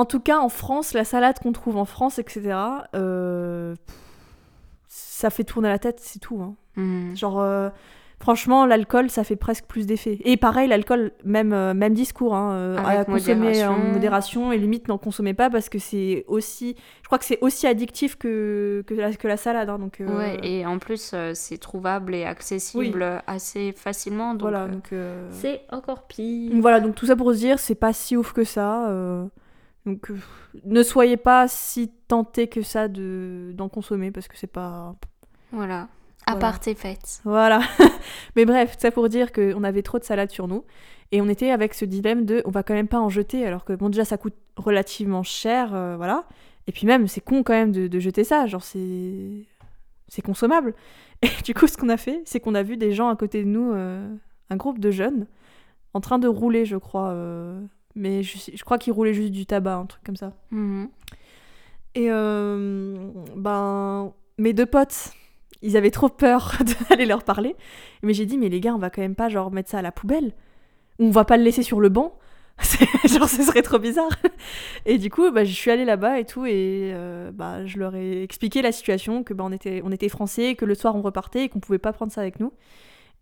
[0.00, 2.56] En tout cas, en France, la salade qu'on trouve en France, etc.,
[2.94, 3.74] euh,
[4.88, 6.40] ça fait tourner la tête, c'est tout.
[6.42, 6.54] hein.
[6.76, 7.14] Mm.
[7.14, 7.68] Genre, euh,
[8.18, 10.18] franchement, l'alcool, ça fait presque plus d'effet.
[10.24, 14.52] Et pareil, l'alcool, même, euh, même discours, hein, euh, à consommer en modération.
[14.52, 16.76] et limite n'en consommez pas parce que c'est aussi.
[17.02, 19.68] Je crois que c'est aussi addictif que, que, la, que la salade.
[19.68, 24.32] hein, donc, euh, Ouais, et en plus, euh, c'est trouvable et accessible assez facilement.
[24.32, 24.92] Donc, voilà, donc.
[24.92, 26.52] euh, c'est encore pire.
[26.52, 28.88] Donc Voilà, donc tout ça pour se dire, c'est pas si ouf que ça.
[28.88, 29.24] euh,
[29.86, 30.16] donc euh,
[30.64, 34.94] ne soyez pas si tenté que ça de d'en consommer parce que c'est pas.
[35.52, 35.88] Voilà.
[36.26, 36.40] À Voilà.
[36.40, 37.20] part tes fêtes.
[37.24, 37.60] Voilà.
[38.36, 40.64] Mais bref, ça pour dire qu'on avait trop de salade sur nous.
[41.12, 43.64] Et on était avec ce dilemme de on va quand même pas en jeter alors
[43.64, 46.24] que bon déjà ça coûte relativement cher, euh, voilà.
[46.66, 49.46] Et puis même c'est con quand même de, de jeter ça, genre c'est
[50.08, 50.74] c'est consommable.
[51.22, 53.42] Et du coup ce qu'on a fait, c'est qu'on a vu des gens à côté
[53.42, 54.08] de nous, euh,
[54.50, 55.26] un groupe de jeunes,
[55.94, 57.12] en train de rouler je crois,
[57.94, 60.32] mais je, crois qu'ils roulaient juste du tabac, un truc comme ça.
[60.50, 60.88] Mhm.
[61.94, 65.12] Et euh, ben, mes deux potes,
[65.62, 66.56] ils avaient trop peur
[66.88, 67.56] d'aller leur parler.
[68.02, 69.82] Mais j'ai dit, mais les gars, on va quand même pas genre mettre ça à
[69.82, 70.32] la poubelle.
[70.98, 72.16] Ou on va pas le laisser sur le banc.
[73.08, 74.10] Genre, ce serait trop bizarre.
[74.84, 76.44] Et du coup, bah, je suis allée là-bas et tout.
[76.44, 80.08] Et euh, bah, je leur ai expliqué la situation, que bah, on, était, on était
[80.08, 82.52] français, que le soir on repartait et qu'on pouvait pas prendre ça avec nous.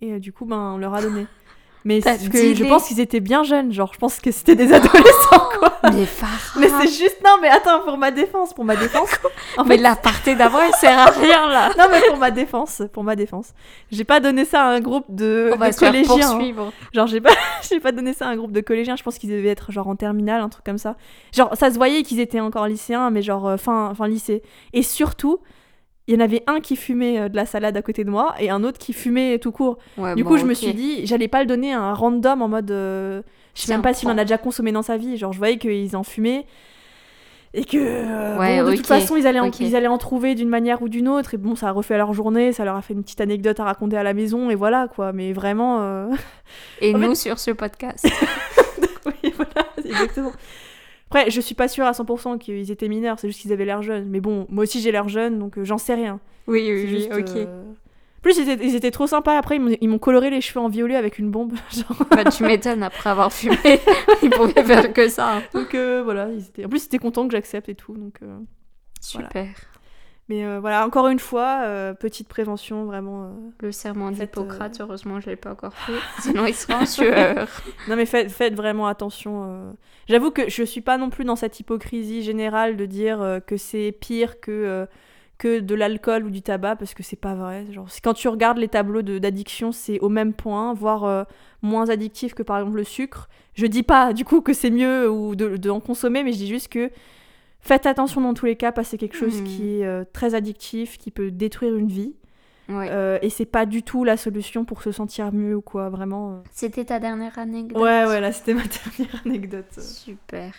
[0.01, 1.27] Et euh, du coup, ben, on leur a donné.
[1.85, 3.73] Mais que je pense qu'ils étaient bien jeunes.
[3.73, 5.79] Genre, je pense que c'était des adolescents, quoi.
[5.93, 6.33] Mais Farah.
[6.59, 7.19] Mais c'est juste.
[7.25, 9.09] Non, mais attends, pour ma défense, pour ma défense.
[9.57, 11.71] en Mais fait, l'aparté d'avant, il sert à rien là.
[11.79, 13.53] non, mais pour ma défense, pour ma défense.
[13.91, 16.39] J'ai pas donné ça à un groupe de, On va de se faire collégiens.
[16.39, 16.71] hein.
[16.93, 17.31] Genre, j'ai pas,
[17.69, 18.97] j'ai pas donné ça à un groupe de collégiens.
[18.97, 20.97] Je pense qu'ils devaient être genre en terminale, un truc comme ça.
[21.35, 24.43] Genre, ça se voyait qu'ils étaient encore lycéens, mais genre euh, fin, fin lycée.
[24.73, 25.39] Et surtout,
[26.09, 28.35] il y en avait un qui fumait euh, de la salade à côté de moi
[28.41, 29.79] et un autre qui fumait tout court.
[29.97, 32.43] Ouais, du bon, coup, je me suis dit, j'allais pas le donner à un random
[32.43, 32.71] en mode.
[32.71, 33.23] euh,
[33.55, 35.17] je sais Tiens, même pas s'il en a déjà consommé dans sa vie.
[35.17, 36.47] Genre, je voyais qu'ils en fumaient.
[37.55, 40.35] Et que euh, Ouais, bon, de toute façon, ils allaient, en, ils allaient en trouver
[40.35, 41.33] d'une manière ou d'une autre.
[41.35, 43.65] Et bon, ça a refait leur journée, ça leur a fait une petite anecdote à
[43.65, 44.51] raconter à la maison.
[44.51, 45.13] Et voilà, quoi.
[45.13, 45.79] Mais vraiment.
[45.81, 46.09] euh,
[46.81, 48.07] Et En nous sur ce podcast.
[49.07, 50.33] oui, voilà, exactement.
[51.11, 53.83] Après, je suis pas sûre à 100% qu'ils étaient mineurs, c'est juste qu'ils avaient l'air
[53.83, 54.09] jeunes.
[54.09, 56.21] Mais bon, moi aussi j'ai l'air jeune, donc euh, j'en sais rien.
[56.47, 57.37] oui, oui, oui, juste, ok.
[57.37, 57.63] euh,
[58.21, 59.39] plus, ils étaient, ils étaient trop sympas.
[59.39, 61.55] Après, ils m'ont- ils coloré les cheveux en violet avec une bombe.
[61.73, 61.97] genre.
[62.11, 63.57] Bah, tu m'étonnes, après avoir fumé,
[64.23, 65.37] il pouvait faire que ça.
[65.37, 65.43] hein.
[65.55, 66.65] Donc euh, voilà, ils étaient...
[66.65, 67.95] en plus, ils étaient contents que j'accepte et tout.
[67.97, 68.39] Donc, euh,
[69.15, 69.29] Voilà.
[70.29, 73.25] Mais euh, voilà, encore une fois, euh, petite prévention, vraiment.
[73.25, 73.29] euh.
[73.61, 75.93] Le serment d'Hippocrate, heureusement, je l'ai pas encore fait.
[76.21, 77.49] Sinon, il sera en sueur.
[77.89, 79.75] Non, mais faites, faites vraiment attention.
[80.09, 83.91] J'avoue que je suis pas non plus dans cette hypocrisie générale de dire que c'est
[83.99, 84.87] pire que,
[85.39, 87.65] que de l'alcool ou du tabac, parce que c'est pas vrai.
[87.73, 91.27] Genre, quand tu regardes les tableaux de- d'addiction, c'est au même point, voire
[91.63, 93.29] moins addictif que par exemple le sucre.
[93.55, 96.37] Je dis pas du coup que c'est mieux ou de, de en consommer, mais je
[96.39, 96.91] dis juste que
[97.69, 99.47] faites attention dans tous les cas, parce que c'est quelque chose Mhm.
[99.47, 102.15] qui est euh, très addictif, qui peut détruire une vie.
[102.69, 102.89] Ouais.
[102.90, 106.32] Euh, et c'est pas du tout la solution pour se sentir mieux ou quoi, vraiment.
[106.32, 106.36] euh.
[106.53, 108.62] C'était ta dernière anecdote Ouais, ouais, là c'était ma
[108.99, 109.81] dernière anecdote.
[109.81, 110.53] Super.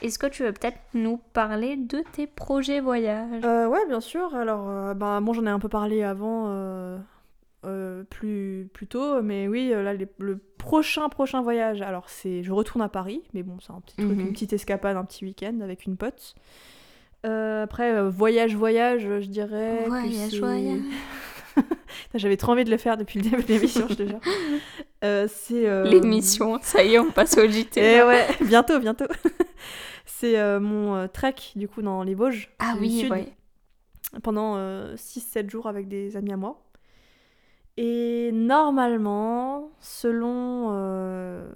[0.00, 3.44] Est-ce que tu veux peut-être nous parler de tes projets voyages?
[3.44, 4.34] Euh, ouais, bien sûr.
[4.34, 6.46] Alors, euh, bah, bon, j'en ai un peu parlé avant,
[7.64, 12.42] euh, plus, plus tôt, mais oui, euh, là, les- le prochain, prochain voyage, alors c'est,
[12.42, 14.20] je retourne à Paris, mais bon, c'est un petit truc, Mhm.
[14.20, 16.34] une petite escapade, un petit week-end avec une pote.
[17.24, 19.84] Euh, après, euh, voyage, voyage, je dirais.
[19.86, 20.80] Voyage, voyage.
[22.14, 24.20] J'avais trop envie de le faire depuis le début de l'émission, je te jure.
[25.04, 25.82] Euh, c'est.
[25.90, 27.80] L'émission, ça y est, on passe au JT.
[27.80, 29.06] Eh ouais, bientôt, bientôt.
[30.06, 32.50] c'est mon trek, du coup, dans les Vosges.
[32.60, 33.10] Ah oui, Sud.
[33.10, 33.26] ouais.
[34.22, 34.56] pendant
[34.94, 36.62] 6-7 jours avec des amis à moi.
[37.76, 40.68] Et normalement, selon...
[40.72, 41.50] euh,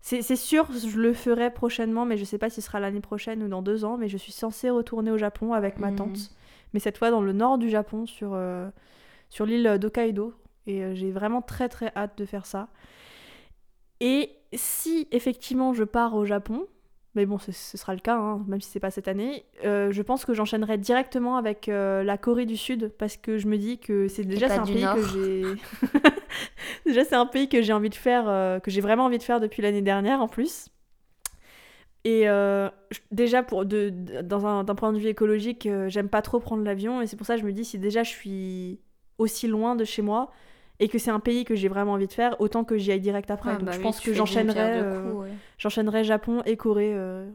[0.00, 3.42] C'est sûr, je le ferai prochainement, mais je sais pas si ce sera l'année prochaine
[3.42, 5.96] ou dans deux ans, mais je suis censée retourner au Japon avec ma Mhm.
[5.96, 6.30] tante.
[6.74, 8.68] Mais cette fois dans le nord du Japon, sur, euh,
[9.30, 10.34] sur l'île d'Hokkaido.
[10.66, 12.68] Et euh, j'ai vraiment très très hâte de faire ça.
[14.00, 16.66] Et si effectivement je pars au Japon,
[17.14, 19.44] mais bon, ce, ce sera le cas, hein, même si c'est pas cette année.
[19.64, 23.46] Euh, je pense que j'enchaînerai directement avec euh, la Corée du Sud parce que je
[23.46, 25.44] me dis que c'est déjà c'est un pays que j'ai
[26.86, 29.22] déjà c'est un pays que j'ai envie de faire, euh, que j'ai vraiment envie de
[29.22, 30.68] faire depuis l'année dernière en plus.
[32.06, 32.26] Et
[33.12, 36.62] déjà pour de, de- dans un d'un point de vue écologique, j'aime pas trop prendre
[36.62, 38.78] l'avion et c'est pour ça que je me dis si déjà je suis
[39.16, 40.30] aussi loin de chez moi
[40.80, 43.00] et que c'est un pays que j'ai vraiment envie de faire, autant que j'y aille
[43.00, 43.50] direct après.
[43.50, 45.28] Ah Donc bah je oui, pense que j'enchaînerai euh.
[45.58, 46.92] J'enchaînerai Japon et Corée.
[46.94, 47.28] euh,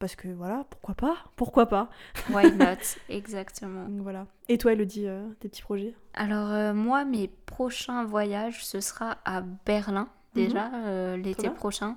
[0.00, 1.88] parce que voilà, pourquoi pas Pourquoi pas
[2.30, 2.76] Why not
[3.08, 3.84] Exactement.
[3.88, 4.26] Donc voilà.
[4.48, 5.94] Et toi, Elodie, euh, tes petits projets?
[6.14, 11.96] Alors euh, moi, mes prochains voyages, ce sera à Berlin déjà euh, l'été prochain.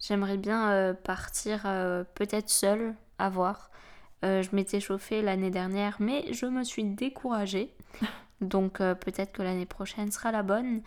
[0.00, 1.62] J'aimerais bien partir
[2.14, 3.70] peut-être seule à voir.
[4.22, 7.72] Je m'étais chauffée l'année dernière, mais je me suis découragée.
[8.40, 10.82] Donc euh, peut-être que l'année prochaine sera la bonne.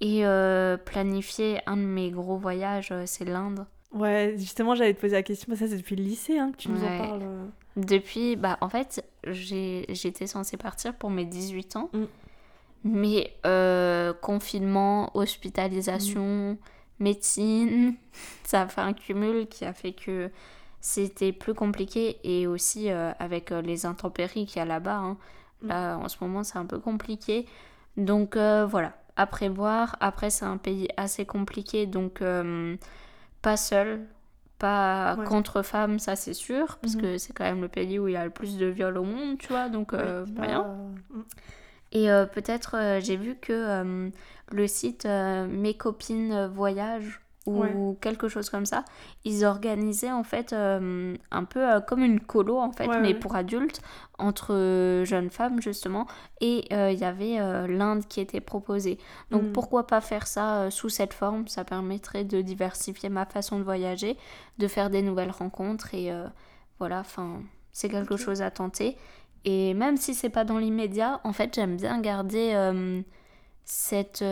[0.00, 3.66] Et euh, planifier un de mes gros voyages, euh, c'est l'Inde.
[3.92, 5.54] Ouais, justement, j'allais te poser la question.
[5.54, 6.98] Ça, c'est depuis le lycée hein, que tu nous en Ouais.
[6.98, 7.20] parles.
[7.22, 7.44] euh.
[7.76, 11.88] Depuis, bah en fait, j'étais censée partir pour mes 18 ans.
[11.92, 12.04] Mm.
[12.84, 16.58] Mais euh, confinement, hospitalisation,
[16.98, 17.94] médecine,
[18.44, 20.30] ça a fait un cumul qui a fait que
[20.80, 24.96] c'était plus compliqué et aussi euh, avec les intempéries qu'il y a là-bas.
[24.96, 25.16] hein.
[25.62, 25.68] Mm.
[25.68, 27.46] Là, en ce moment, c'est un peu compliqué.
[27.96, 29.96] Donc euh, voilà, à prévoir.
[30.00, 32.76] Après, c'est un pays assez compliqué, donc euh,
[33.42, 34.06] pas seul,
[34.58, 35.24] pas Ouais.
[35.26, 37.00] contre femmes, ça c'est sûr, parce Mhm.
[37.02, 39.04] que c'est quand même le pays où il y a le plus de viols au
[39.04, 40.64] monde, tu vois, donc euh, Ouais, rien.
[41.10, 41.22] Mm.
[41.92, 44.10] Et peut-être, j'ai vu que
[44.50, 47.96] le site Mes copines voyagent ou Ouais.
[48.00, 48.84] quelque chose comme ça,
[49.24, 53.08] ils organisaient en fait euh, un peu euh, comme une colo en fait, Ouais, mais
[53.08, 53.14] ouais.
[53.18, 53.80] pour adultes,
[54.18, 56.06] entre euh, jeunes femmes justement.
[56.40, 58.98] Et euh, il y avait l'Inde qui était proposée.
[59.32, 59.52] Donc Mm.
[59.52, 61.48] pourquoi pas faire ça sous cette forme?
[61.48, 64.16] Ça permettrait de diversifier ma façon de voyager,
[64.58, 66.12] de faire des nouvelles rencontres et
[66.78, 67.42] voilà, enfin,
[67.72, 68.96] c'est quelque chose à tenter.
[69.44, 72.54] Et même si c'est pas dans l'immédiat, en fait, j'aime bien garder
[73.64, 74.22] cette.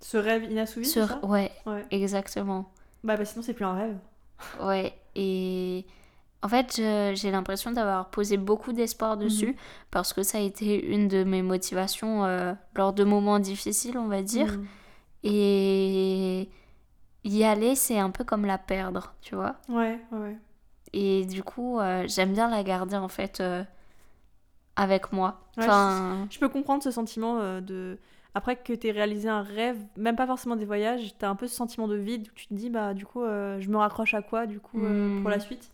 [0.00, 1.06] Ce rêve inassouvi, sur...
[1.08, 1.20] ça?
[1.24, 1.84] Ouais, Ouais.
[1.90, 2.70] exactement.
[3.04, 3.96] Bah, bah sinon c'est plus un rêve.
[4.62, 5.84] Ouais, et
[6.42, 9.54] en fait, j'ai l'impression d'avoir posé beaucoup d'espoir dessus Mhm.
[9.90, 14.08] parce que ça a été une de mes motivations euh, lors de moments difficiles, on
[14.08, 14.56] va dire.
[14.58, 14.66] Mm.
[15.24, 16.48] Et
[17.24, 19.56] y aller, c'est un peu comme la perdre, tu vois?
[19.68, 20.38] Ouais, ouais.
[20.94, 23.62] Et du coup, euh, j'aime bien la garder en fait euh,
[24.76, 25.40] avec moi.
[25.56, 27.98] Ouais, Enfin, Je peux comprendre ce sentiment de.
[28.34, 31.54] Après que tu réalisé un rêve, même pas forcément des voyages, t'as un peu ce
[31.54, 34.22] sentiment de vide où tu te dis, bah du coup, euh, je me raccroche à
[34.22, 35.20] quoi du coup euh, Mm.
[35.22, 35.72] pour la suite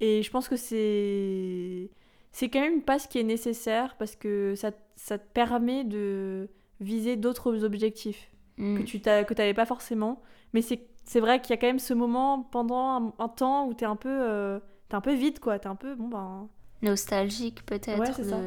[0.00, 1.90] Et je pense que c'est.
[2.32, 6.48] C'est quand même une passe qui est nécessaire parce que ça, ça te permet de
[6.80, 10.22] viser d'autres objectifs mm, que tu t'avais pas forcément.
[10.54, 13.66] Mais c'est c'est vrai qu'il y a quand même ce moment pendant un, un temps
[13.66, 14.08] où t'es un peu.
[14.08, 15.94] euh, t'es un peu vide quoi, t'es un peu.
[15.94, 16.48] Bon ben.
[16.80, 17.98] nostalgique peut-être.
[17.98, 18.38] Ouais, c'est ça.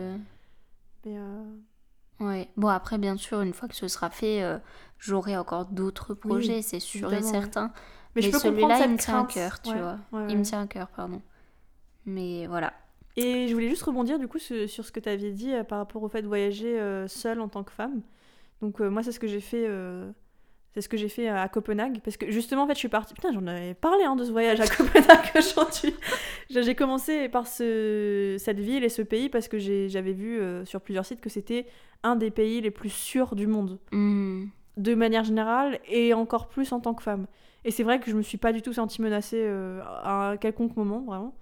[1.05, 1.43] mais, euh,
[2.19, 2.49] Ouais.
[2.55, 4.57] Bon, après, bien sûr, une fois que ce sera fait, euh,
[4.99, 7.71] j'aurai encore d'autres projets, c'est sûr et certain.
[8.15, 9.97] Mais, je Mais celui-là, il me tient à cœur, tu Ouais, vois.
[10.13, 11.21] ouais, Il me tient à cœur, pardon.
[12.05, 12.73] Mais voilà.
[13.17, 15.63] Et je voulais juste rebondir du coup sur, sur ce que tu aviez dit euh,
[15.63, 18.01] par rapport au fait de voyager euh, seule en tant que femme.
[18.61, 19.65] Donc moi c'est ce que j'ai fait
[20.75, 23.13] c'est ce que j'ai fait à Copenhague parce que justement en fait je suis partie
[23.13, 25.95] putain j'en avais parlé hein, de ce voyage à Copenhague aujourd'hui.
[26.49, 30.81] J'ai commencé par ce, cette ville et ce pays parce que j'avais vu euh, sur
[30.81, 31.65] plusieurs sites que c'était
[32.03, 34.47] un des pays les plus sûrs du monde Hmm.
[34.75, 37.25] de manière générale et encore plus en tant que femme.
[37.63, 40.37] Et c'est vrai que je me suis pas du tout sentie menacée euh, à un
[40.37, 41.33] quelconque moment, vraiment.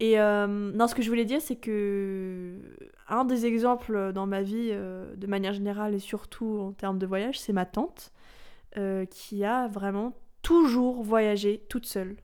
[0.00, 2.58] Et euh, non, ce que je voulais dire, c'est que
[3.08, 7.06] un des exemples dans ma vie, euh, de manière générale et surtout en termes de
[7.06, 8.12] voyage, c'est ma tante,
[8.78, 10.12] euh, qui a vraiment
[10.42, 12.16] toujours voyagé toute seule.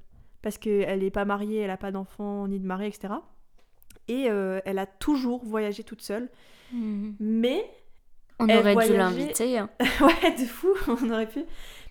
[0.43, 3.15] Parce qu'elle n'est pas mariée, elle n'a pas d'enfant ni de mari, etc.
[4.09, 6.29] Et euh, elle a toujours voyagé toute seule.
[6.73, 7.11] Hmm.
[7.21, 7.65] Mais
[8.39, 9.59] On Elle aurait dû voyageait- l'inviter.
[9.59, 9.69] hein.
[10.01, 11.45] ouais, de fou, on aurait pu.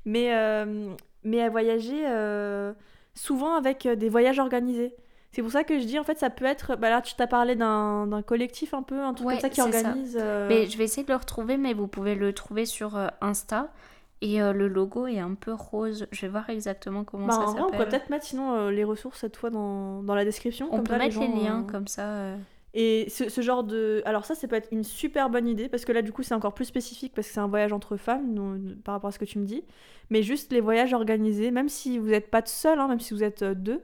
[0.05, 0.93] Mais, euh,
[1.23, 2.73] mais voyager euh,
[3.13, 4.95] souvent avec des voyages organisés.
[5.33, 6.77] C'est pour ça que je dis, en fait, ça peut être.
[6.77, 9.57] Bah là, tu t'as parlé d'un collectif un peu, un truc Ouais, comme ça qui
[9.57, 9.65] ça.
[9.65, 10.17] organise.
[10.19, 13.69] euh, Mais je vais essayer de le retrouver, mais vous pouvez le trouver sur Insta.
[14.21, 16.07] Et euh, le logo est un peu rose.
[16.11, 17.89] Je vais voir exactement comment bah, ça vrai, on pourrait s'appelle.
[17.89, 20.67] peut-être mettre sinon euh, les ressources cette fois dans, dans la description.
[20.71, 22.31] On comme peut ça, mettre les, gens, liens euh, comme ça.
[22.73, 24.01] Et ce, ce genre de...
[24.05, 26.33] Alors ça, ça peut être une super bonne idée, parce que là, du coup, c'est
[26.33, 29.25] encore plus spécifique, parce que c'est un voyage entre femmes, par rapport à ce que
[29.25, 29.63] tu me dis.
[30.09, 33.23] Mais juste les voyages organisés, même si vous n'êtes pas seul, hein, même si vous
[33.23, 33.81] êtes deux,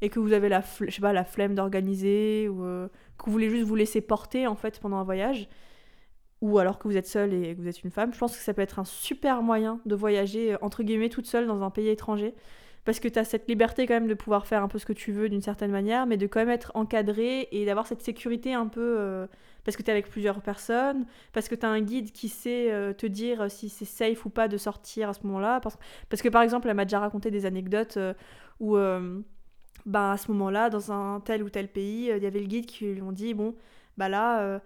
[0.00, 3.50] et que vous avez la, je sais pas, la flemme d'organiser, ou que vous voulez
[3.50, 5.48] juste vous laisser porter, en fait, pendant un voyage,
[6.42, 8.42] ou alors que vous êtes seul et que vous êtes une femme, je pense que
[8.42, 11.70] ça peut être un super moyen de voyager, euh, entre guillemets, toute seule dans un
[11.70, 12.34] pays étranger.
[12.84, 14.92] Parce que tu as cette liberté quand même de pouvoir faire un peu ce que
[14.92, 18.54] tu veux d'une certaine manière, mais de quand même être encadré et d'avoir cette sécurité
[18.54, 18.96] un peu...
[18.98, 19.26] euh,
[19.64, 22.70] parce que tu es avec plusieurs personnes, parce que tu as un guide qui sait
[22.70, 25.60] euh, te dire si c'est safe ou pas de sortir à ce moment-là.
[25.60, 27.98] Parce, que par exemple, elle m'a déjà raconté des anecdotes
[28.60, 28.76] où,
[29.86, 32.66] bah, à ce moment-là, dans un tel ou tel pays, il y avait le guide
[32.66, 33.56] qui lui ont dit, bon,
[33.96, 34.60] bah là...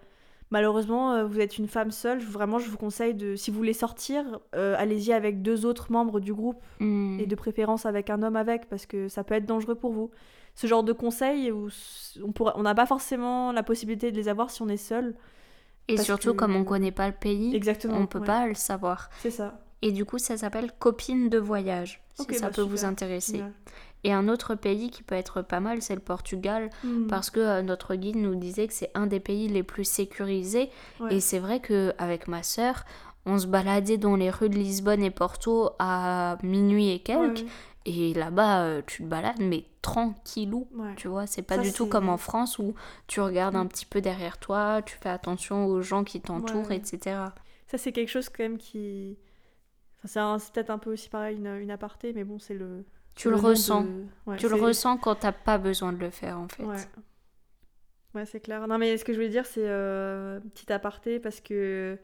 [0.51, 2.19] Malheureusement, euh, vous êtes une femme seule.
[2.19, 6.19] Vraiment, je vous conseille de, si vous voulez sortir, euh, allez-y avec deux autres membres
[6.19, 7.19] du groupe Hmm.
[7.19, 10.11] et de préférence avec un homme avec parce que ça peut être dangereux pour vous.
[10.55, 11.69] Ce genre de conseils où
[12.23, 15.15] on pourra- on n'a pas forcément la possibilité de les avoir si on est seul.
[15.87, 17.97] Et surtout, que- comme on connaît pas le pays, Exactement.
[17.97, 18.25] on peut ouais.
[18.25, 19.09] pas le savoir.
[19.21, 19.61] C'est ça.
[19.81, 23.37] Et du coup, ça s'appelle Copine de voyage, si Ok, ça bah, peut vous intéresser.
[23.37, 23.53] Génial.
[24.03, 27.07] Et un autre pays qui peut être pas mal, c'est le Portugal, Hmm.
[27.07, 30.69] parce que euh, notre guide nous disait que c'est un des pays les plus sécurisés.
[30.99, 31.15] Ouais.
[31.15, 32.83] Et c'est vrai que avec ma sœur,
[33.27, 37.39] on se baladait dans les rues de Lisbonne et Porto à minuit et quelques.
[37.41, 37.45] Ouais,
[37.85, 40.67] Et là-bas, euh, tu te balades, mais tranquillou.
[40.75, 40.93] ouais.
[40.95, 42.73] Tu vois, c'est pas Ça, du tout comme en France où
[43.07, 43.69] tu regardes un Mm.
[43.69, 46.99] petit peu derrière toi, tu fais attention aux gens qui t'entourent, etc.
[47.67, 49.17] Ça, c'est quelque chose quand même qui.
[50.05, 50.19] c'est
[50.53, 52.83] peut-être un peu aussi pareil une, une aparté, mais bon, c'est le.
[53.15, 53.85] Tu le, ressens.
[54.37, 56.63] tu le ressens quand t'as pas besoin de le faire en fait.
[56.63, 56.77] Ouais.
[58.13, 58.67] Ouais, c'est clair.
[58.67, 61.97] Non, mais ce que je voulais dire, c'est euh, petit aparté parce que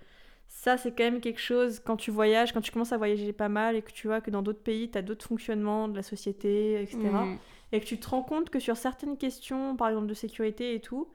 [0.47, 3.49] ça, c'est quand même quelque chose, quand tu voyages, quand tu commences à voyager pas
[3.49, 6.03] mal et que tu vois que dans d'autres pays, tu as d'autres fonctionnements de la
[6.03, 6.99] société, etc.
[6.99, 7.37] Mm.
[7.73, 10.79] Et que tu te rends compte que sur certaines questions, par exemple de sécurité et
[10.79, 11.09] tout,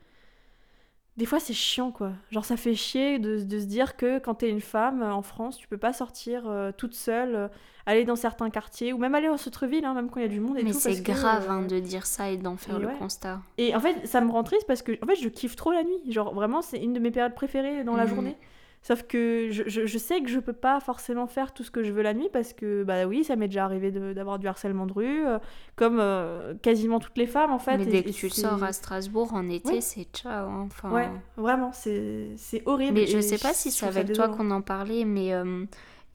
[1.16, 2.12] des fois c'est chiant quoi.
[2.30, 5.22] Genre ça fait chier de, de se dire que quand t'es une femme euh, en
[5.22, 7.48] France, tu peux pas sortir euh, toute seule, euh,
[7.84, 10.28] aller dans certains quartiers ou même aller au centre-ville, hein, même quand il y a
[10.28, 10.80] du monde et Mais tout.
[10.84, 13.40] Mais c'est grave hein, de dire ça et d'en faire le constat.
[13.58, 15.84] Et en fait ça me rend triste parce que en fait je kiffe trop la
[15.84, 16.00] nuit.
[16.08, 18.08] Genre vraiment c'est une de mes périodes préférées dans la mmh.
[18.08, 18.36] journée.
[18.82, 21.92] Sauf que je, je, sais que je peux pas forcément faire tout ce que je
[21.92, 24.92] veux la nuit parce que, bah oui, ça m'est déjà arrivé d'avoir du harcèlement de
[24.92, 25.38] rue, euh,
[25.76, 27.78] comme euh, quasiment toutes les femmes en fait.
[27.78, 30.48] Mais dès que tu sors à Strasbourg en été, c'est ciao.
[30.48, 30.90] Hein, enfin...
[30.90, 32.34] Ouais, vraiment, c'est
[32.66, 32.94] horrible.
[32.94, 35.64] Mais je sais pas si c'est avec toi qu'on en parlait, mais euh,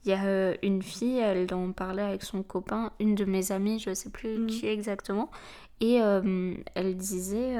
[0.04, 3.78] il y a une fille, elle en parlait avec son copain, une de mes amies,
[3.78, 4.46] je sais plus mmh.
[4.46, 5.30] qui exactement,
[5.80, 7.56] et elle disait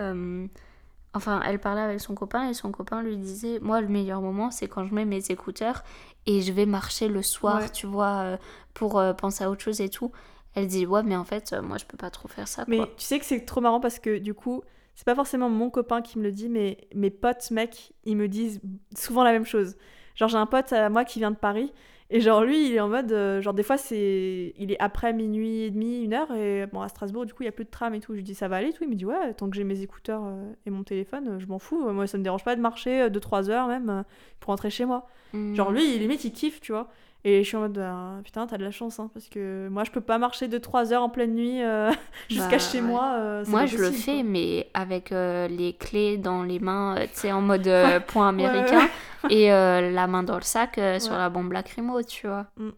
[1.15, 4.51] Enfin, elle parlait avec son copain et son copain lui disait Moi, le meilleur moment,
[4.51, 5.83] c'est quand je mets mes écouteurs
[6.27, 8.37] et je vais marcher le soir, tu vois, euh,
[8.75, 10.13] pour euh, penser à autre chose et tout.
[10.55, 12.65] Elle dit Ouais, mais en fait, euh, moi, je peux pas trop faire ça.
[12.69, 14.63] Mais tu sais que c'est trop marrant parce que du coup,
[14.95, 18.29] c'est pas forcément mon copain qui me le dit, mais mes potes, mecs, ils me
[18.29, 18.61] disent
[18.97, 19.77] souvent la même chose.
[20.15, 21.73] Genre, j'ai un pote à moi qui vient de Paris
[22.11, 25.13] et genre lui, il est en mode, euh, genre des fois c'est, il est après
[25.13, 27.67] minuit et demi, une heure, et bon à Strasbourg du coup il y a plus
[27.67, 28.13] de tram et tout.
[28.13, 28.83] Je lui dis ça va aller, tout.
[28.85, 31.47] Il me dit ouais, tant que j'ai mes écouteurs euh, et mon téléphone, euh, je
[31.47, 31.91] m'en fous.
[31.93, 34.05] Moi ça me dérange pas de marcher 2-3 heures même
[34.41, 35.07] pour rentrer chez moi.
[35.35, 35.55] Mmh.
[35.55, 36.89] Genre lui, limite il kiffe, tu vois.
[37.25, 39.83] Et je suis en mode, bah, putain, t'as de la chance, hein, parce que moi,
[39.85, 41.91] je peux pas marcher de 3 heures en pleine nuit euh,
[42.29, 43.15] jusqu'à bah, chez moi.
[43.17, 47.33] Euh, moi, je le fais, mais avec euh, les clés dans les mains, tu sais,
[47.33, 47.69] en mode
[48.07, 48.89] point américain,
[49.31, 52.47] et la main dans le sac sur la bombe lacrymo, tu vois.
[52.57, 52.71] Mm.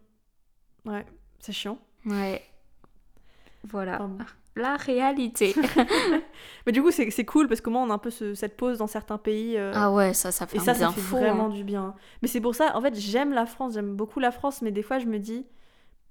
[0.85, 1.05] Ouais,
[1.39, 1.77] c'est chiant.
[2.05, 2.41] Ouais.
[3.63, 4.01] Voilà
[4.55, 5.55] la réalité.
[6.65, 8.87] mais du coup, c'est cool parce que moi, on a un peu cette pause dans
[8.87, 9.57] certains pays.
[9.57, 11.49] Euh, ah ouais, ça, ça fait et ça, ça fait vraiment hein.
[11.49, 11.95] du bien.
[12.21, 14.83] Mais c'est pour ça, en fait, j'aime la France, j'aime beaucoup la France, mais des
[14.83, 15.45] fois, je me dis,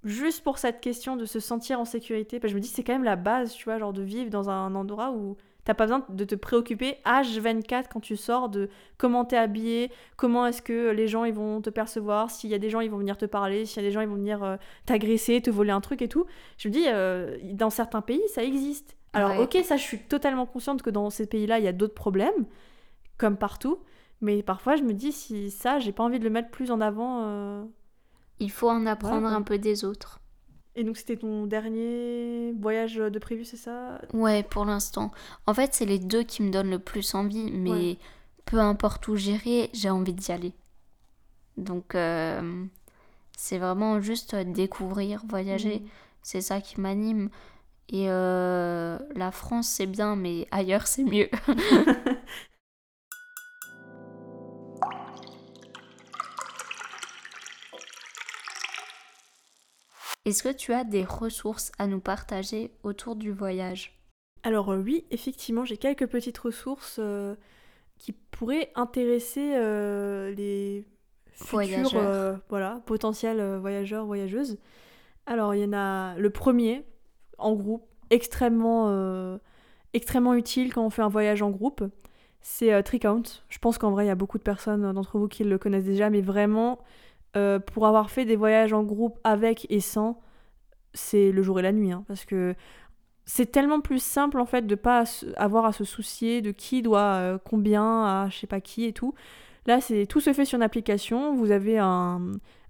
[0.04, 2.82] juste pour cette question de se sentir en sécurité, parce que je me dis, c'est
[2.82, 5.36] quand même la base, tu vois, genre de vivre dans un endroit où
[5.70, 10.44] T'as pas besoin de te préoccuper H24 quand tu sors de comment t'es habillé, comment
[10.44, 12.98] est-ce que les gens ils vont te percevoir, s'il y a des gens ils vont
[12.98, 15.70] venir te parler, s'il y a des gens ils vont venir euh, t'agresser, te voler
[15.70, 16.26] un truc et tout.
[16.58, 18.96] Je me dis, euh, dans certains pays ça existe.
[19.12, 21.94] Alors ok, ça je suis totalement consciente que dans ces pays-là il y a d'autres
[21.94, 22.46] problèmes,
[23.16, 23.78] comme partout.
[24.20, 26.80] Mais parfois je me dis, si ça j'ai pas envie de le mettre plus en
[26.80, 27.22] avant.
[27.22, 27.62] Euh,
[28.40, 30.20] il faut en apprendre un peu des autres.
[30.76, 34.00] Et donc c'était ton dernier voyage de prévu, c'est ça?
[34.12, 35.10] Ouais, pour l'instant.
[35.46, 37.98] En fait, c'est les deux qui me donnent le plus envie, mais
[38.44, 40.52] peu importe où j'irai, j'ai envie d'y aller.
[41.56, 42.64] Donc euh,
[43.36, 45.88] c'est vraiment juste découvrir, voyager, mhm.
[46.22, 47.30] c'est ça qui m'anime.
[47.92, 51.28] Et euh, la France, c'est bien, mais ailleurs, c'est mieux.
[60.26, 63.98] Est-ce que tu as des ressources à nous partager autour du voyage?
[64.42, 67.34] Alors euh, oui, effectivement, j'ai quelques petites ressources euh,
[67.98, 70.84] qui pourraient intéresser euh, les
[71.32, 74.58] futurs voilà, potentiels voyageurs, voyageuses.
[75.26, 76.84] Alors il y en a le premier,
[77.38, 79.38] en groupe, extrêmement,
[79.94, 81.82] extrêmement utile quand on fait un voyage en groupe.
[82.42, 83.22] C'est Tricount.
[83.48, 85.84] Je pense qu'en vrai, il y a beaucoup de personnes d'entre vous qui le connaissent
[85.84, 86.78] déjà, mais vraiment,
[87.36, 90.20] euh, pour avoir fait des voyages en groupe avec et sans,
[90.94, 91.92] c'est le jour et la nuit.
[91.92, 92.56] Hein, parce que
[93.24, 95.04] c'est tellement plus simple en fait de pas
[95.36, 98.92] avoir à se soucier de qui doit euh, combien à je sais pas qui et
[98.92, 99.14] tout.
[99.66, 101.36] Là, c'est tout se fait sur une application.
[101.36, 102.20] Vous avez un,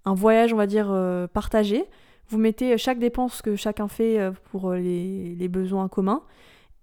[0.05, 1.85] un voyage, on va dire, euh, partagé.
[2.29, 4.19] Vous mettez chaque dépense que chacun fait
[4.51, 6.23] pour les, les, besoins communs.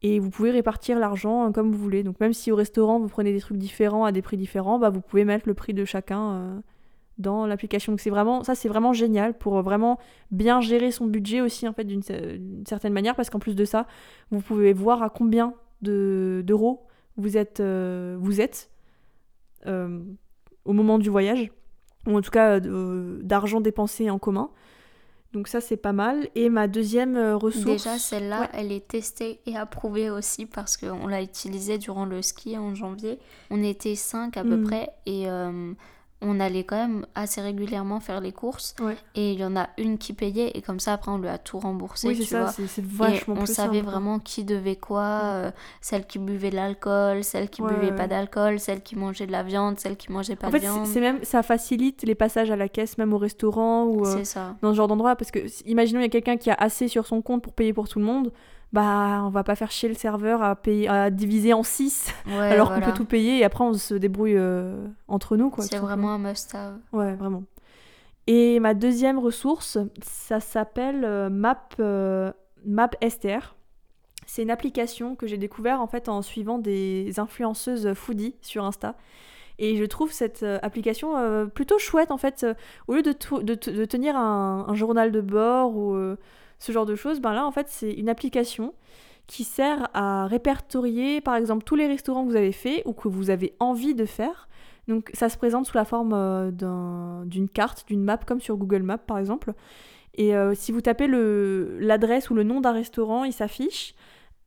[0.02, 2.04] Et vous pouvez répartir l'argent comme vous voulez.
[2.04, 4.90] Donc même si au restaurant vous prenez des trucs différents à des prix différents, bah,
[4.90, 6.62] vous pouvez mettre le prix de chacun
[7.18, 7.94] dans l'application.
[7.94, 9.99] Donc c'est vraiment ça c'est vraiment génial pour vraiment
[10.31, 12.03] bien gérer son budget aussi en fait d'une
[12.65, 13.88] certaine manière parce qu'en plus de ça,
[14.31, 16.88] vous pouvez voir à combien d'euros
[17.18, 18.69] vous êtes euh, vous êtes
[19.65, 19.99] euh,
[20.65, 21.52] au moment du voyage
[22.06, 24.49] ou en tout cas euh, d'argent dépensé en commun.
[25.34, 26.30] Donc ça c'est pas mal.
[26.35, 27.65] Et ma deuxième ressource.
[27.65, 32.57] Déjà celle-là, elle est testée et approuvée aussi parce qu'on l'a utilisée durant le ski
[32.57, 33.19] en janvier.
[33.49, 34.64] On était cinq à peu hmm.
[34.64, 35.27] près et
[36.22, 38.73] on allait quand même assez régulièrement faire les courses.
[38.80, 38.98] Ouais.
[39.14, 41.38] et il y en a une qui payait et comme ça après on lui a
[41.38, 42.52] tout remboursé Oui, tu c'est ça, vois.
[42.52, 46.18] c'est c'est et vachement on plus savait simple, vraiment qui devait quoi, euh, celle qui
[46.18, 49.44] buvait de l'alcool, celle qui Ouais, buvait ouais, pas d'alcool, celle qui mangeait de la
[49.44, 50.88] viande, celle qui mangeait pas En de fait, viande.
[50.88, 54.23] c'est même ça facilite les passages à la caisse, même au restaurant ou euh,
[54.61, 57.06] dans ce genre d'endroit, parce que imaginons il y a quelqu'un qui a assez sur
[57.06, 58.31] son compte pour payer pour tout le monde,
[58.73, 62.34] bah on va pas faire chier le serveur à payer à diviser en 6 Ouais,
[62.38, 62.81] alors voilà.
[62.85, 65.64] qu'on peut tout payer et après on se débrouille euh, entre nous quoi.
[65.64, 66.77] C'est vraiment un must-have.
[66.91, 67.44] Ouais, vraiment.
[68.27, 72.31] Et ma deuxième ressource, ça s'appelle euh, Map, euh,
[72.65, 73.56] Map STR.
[74.26, 78.95] C'est une application que j'ai découvert en fait en suivant des influenceuses foodie sur Insta.
[79.60, 82.44] Et je trouve cette euh, application euh, plutôt chouette en fait.
[82.44, 82.53] Euh,
[82.89, 86.18] au lieu de, de, de tenir un, un journal de bord ou euh,
[86.59, 88.73] ce genre de choses, ben là en fait c'est une application
[89.27, 93.07] qui sert à répertorier par exemple tous les restaurants que vous avez fait ou que
[93.07, 94.47] vous avez envie de faire.
[94.88, 98.55] Donc ça se présente sous la forme euh, d'un- d'une carte, d'une map comme sur
[98.55, 99.53] Google Maps par exemple.
[100.15, 103.93] Et euh, si vous tapez l'adresse ou le nom d'un restaurant, il s'affiche.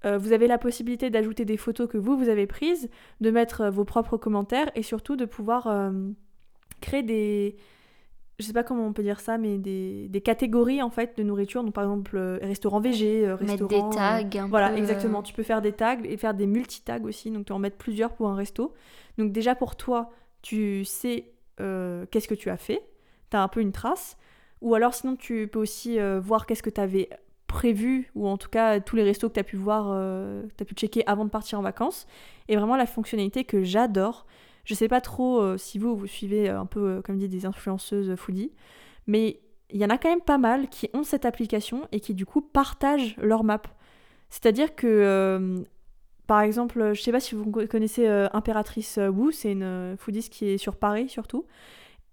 [0.06, 2.88] Euh, vous avez la possibilité d'ajouter des photos que vous, vous avez prises,
[3.20, 5.92] de mettre vos propres commentaires et surtout de pouvoir
[6.80, 7.56] créer des...
[8.40, 11.22] Je sais pas comment on peut dire ça, mais des, des catégories en fait de
[11.22, 11.62] nourriture.
[11.62, 13.90] Donc par exemple, euh, restaurant végé, euh, Mettre restaurant...
[13.90, 15.22] des euh, tags un voilà, peu, euh, exactement.
[15.22, 18.12] Tu peux faire des tags et faire des multi-tags aussi, donc tu en mettre plusieurs
[18.14, 18.72] pour un resto.
[19.18, 20.10] Donc déjà pour toi,
[20.42, 22.82] tu sais euh, qu'est-ce que tu as fait,
[23.30, 24.16] tu as un peu une trace.
[24.62, 27.10] Ou alors sinon tu peux aussi voir qu'est-ce que tu avais
[27.46, 30.62] prévu, ou en tout cas tous les restos que tu as pu voir, euh, tu
[30.62, 32.06] as pu checker avant de partir en vacances.
[32.48, 34.26] Et vraiment la fonctionnalité que j'adore.
[34.70, 37.28] Je sais pas trop euh, si vous, vous suivez euh, un peu, euh, comme dit,
[37.28, 38.52] des influenceuses foodie,
[39.08, 39.40] mais
[39.70, 42.24] il y en a quand même pas mal qui ont cette application et qui du
[42.24, 43.62] coup partagent leur map.
[44.28, 45.64] C'est-à-dire que,
[46.28, 50.46] par exemple, je sais pas si vous connaissez Impératrice Wu, c'est une euh, foodiste qui
[50.46, 51.46] est sur Paris surtout.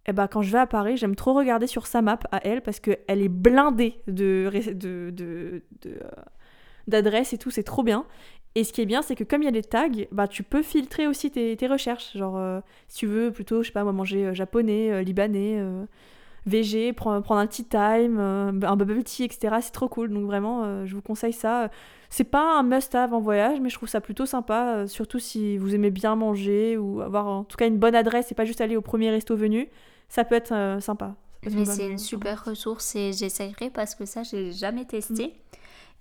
[0.07, 2.63] Et bah, quand je vais à Paris, j'aime trop regarder sur sa map à elle
[2.63, 5.61] parce qu'elle est blindée de, de,
[6.88, 8.05] d'adresses et tout, c'est trop bien.
[8.55, 10.43] Et ce qui est bien, c'est que comme il y a des tags, bah, tu
[10.43, 12.17] peux filtrer aussi tes, tes recherches.
[12.17, 15.61] Genre, euh, si tu veux plutôt, je sais pas, moi, manger euh, japonais, euh, libanais,
[16.47, 19.57] VG, prendre, prendre un tea time, un bubble tea, etc.
[19.61, 20.09] C'est trop cool.
[20.09, 21.69] Donc vraiment, je vous conseille ça.
[22.09, 25.75] C'est pas un must-have en voyage, mais je trouve ça plutôt sympa, surtout si vous
[25.75, 28.77] aimez bien manger ou avoir en tout cas une bonne adresse et pas juste aller
[28.77, 29.69] au premier resto venu.
[30.09, 31.15] Ça peut être euh, sympa.
[31.43, 34.85] Ça peut être Mais c'est une super ressource et j'essayerai parce que ça, j'ai jamais
[34.85, 35.33] testé.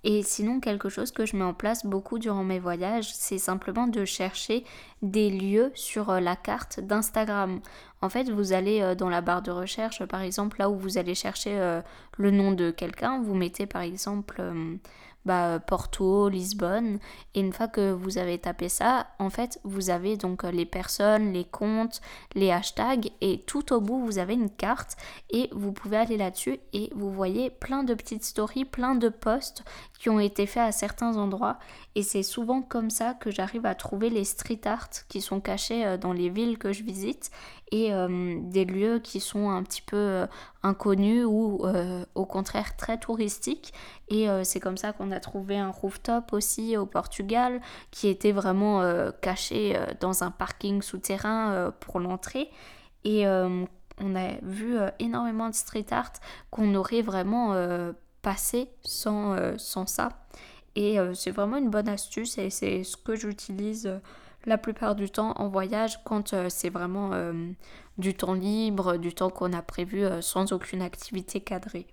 [0.03, 3.87] Et sinon, quelque chose que je mets en place beaucoup durant mes voyages, c'est simplement
[3.87, 4.63] de chercher
[5.01, 7.59] des lieux sur euh, la carte d'Instagram.
[8.01, 10.97] En fait, vous allez euh, dans la barre de recherche, par exemple, là où vous
[10.97, 11.81] allez chercher euh,
[12.17, 14.41] le nom de quelqu'un, vous mettez par exemple
[15.27, 16.99] bah, Porto, Lisbonne,
[17.35, 20.65] et une fois que vous avez tapé ça, en fait, vous avez donc euh, les
[20.65, 22.01] personnes, les comptes,
[22.33, 24.95] les hashtags, et tout au bout, vous avez une carte,
[25.29, 29.63] et vous pouvez aller là-dessus, et vous voyez plein de petites stories, plein de posts
[29.99, 31.59] qui ont été faits à certains endroits,
[31.95, 35.85] et c'est souvent comme ça que j'arrive à trouver les street art qui sont cachés
[35.85, 37.31] euh, dans les villes que je visite,
[37.71, 40.27] et euh, des lieux qui sont un petit peu euh,
[40.63, 43.73] inconnus ou euh, au contraire très touristiques.
[44.09, 47.59] Et c'est comme ça qu'on a trouvé un rooftop aussi au Portugal
[47.91, 48.81] qui était vraiment
[49.21, 52.49] caché dans un parking souterrain pour l'entrée.
[53.03, 56.13] Et on a vu énormément de street art
[56.51, 57.53] qu'on aurait vraiment
[58.21, 60.07] passé sans, sans ça.
[60.77, 63.91] Et c'est vraiment une bonne astuce et c'est ce que j'utilise
[64.47, 67.51] la plupart du temps en voyage quand euh, c'est vraiment euh,
[67.97, 71.85] du temps libre, du temps qu'on a prévu euh, sans aucune activité cadrée.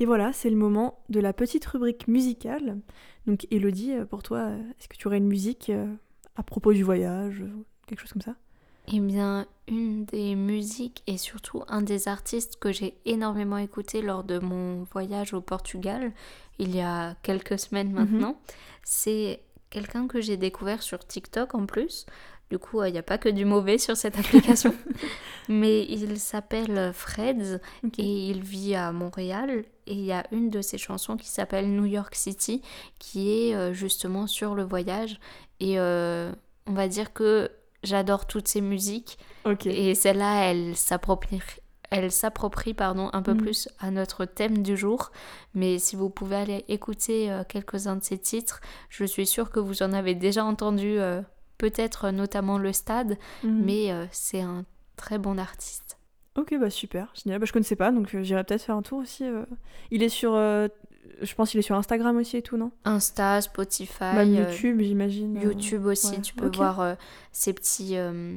[0.00, 2.78] Et voilà, c'est le moment de la petite rubrique musicale.
[3.26, 5.72] Donc Elodie, pour toi, est-ce que tu aurais une musique
[6.36, 7.42] à propos du voyage,
[7.88, 8.36] quelque chose comme ça?
[8.90, 14.24] Eh bien, une des musiques et surtout un des artistes que j'ai énormément écouté lors
[14.24, 16.12] de mon voyage au Portugal,
[16.58, 18.40] il y a quelques semaines maintenant,
[18.84, 22.06] c'est quelqu'un que j'ai découvert sur TikTok en plus.
[22.50, 24.74] Du coup, euh, il n'y a pas que du mauvais sur cette application.
[25.50, 27.98] Mais il s'appelle Freds Ok.
[27.98, 29.64] et il vit à Montréal.
[29.86, 32.62] Et il y a une de ses chansons qui s'appelle New York City
[32.98, 35.20] qui est euh, justement sur le voyage.
[35.60, 36.32] Et euh,
[36.66, 37.50] on va dire que
[37.82, 39.18] j'adore toutes ces musiques.
[39.66, 41.40] Et celle-là, elle s'approprie.
[41.90, 43.40] Elle s'approprie pardon, un peu Mhm.
[43.40, 45.10] plus à notre thème du jour.
[45.54, 48.60] Mais si vous pouvez aller écouter euh, quelques-uns de ces titres,
[48.90, 51.22] je suis sûre que vous en avez déjà entendu, euh,
[51.56, 53.64] peut-être euh, notamment Le Stade, Mhm.
[53.64, 55.96] mais euh, c'est un très bon artiste.
[56.36, 57.40] Ok, bah super, génial.
[57.40, 59.24] Bah, je connaissais pas, donc j'irai peut-être faire un tour aussi.
[59.90, 60.34] Il est sur
[61.22, 62.70] je pense qu'il est sur Instagram aussi et tout, non?
[62.84, 64.02] Insta, Spotify.
[64.14, 65.36] Même euh, YouTube, j'imagine.
[65.36, 65.40] euh.
[65.42, 66.94] YouTube aussi, ouais, tu peux voir euh,
[67.32, 68.34] ces petits euh,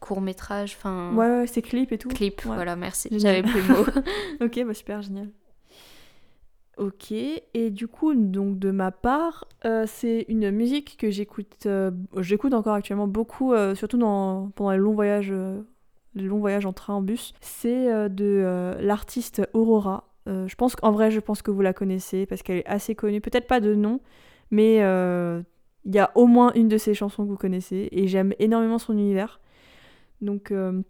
[0.00, 2.08] courts-métrages, enfin Ouais, ouais, c'est clips et tout.
[2.08, 2.54] clips, Ouais.
[2.54, 3.08] voilà, merci.
[3.12, 3.84] J'avais plus le mot.
[4.44, 5.30] Ok, bah super, génial.
[6.76, 11.92] Ok, et du coup, donc de ma part, euh, c'est une musique que j'écoute, euh,
[12.18, 15.60] j'écoute encore actuellement beaucoup, euh, surtout dans, pendant les longs voyages, euh,
[16.16, 17.32] les longs voyages en train, en bus.
[17.40, 20.08] C'est euh, de euh, l'artiste Aurora.
[20.26, 22.94] Euh, je pense qu'en vrai, je pense que vous la connaissez parce qu'elle est assez
[22.94, 23.20] connue.
[23.20, 24.00] Peut-être pas de nom,
[24.50, 25.42] mais euh,
[25.84, 28.78] il y a au moins une de ses chansons que vous connaissez et j'aime énormément
[28.78, 29.40] son univers.
[30.22, 30.80] Donc euh,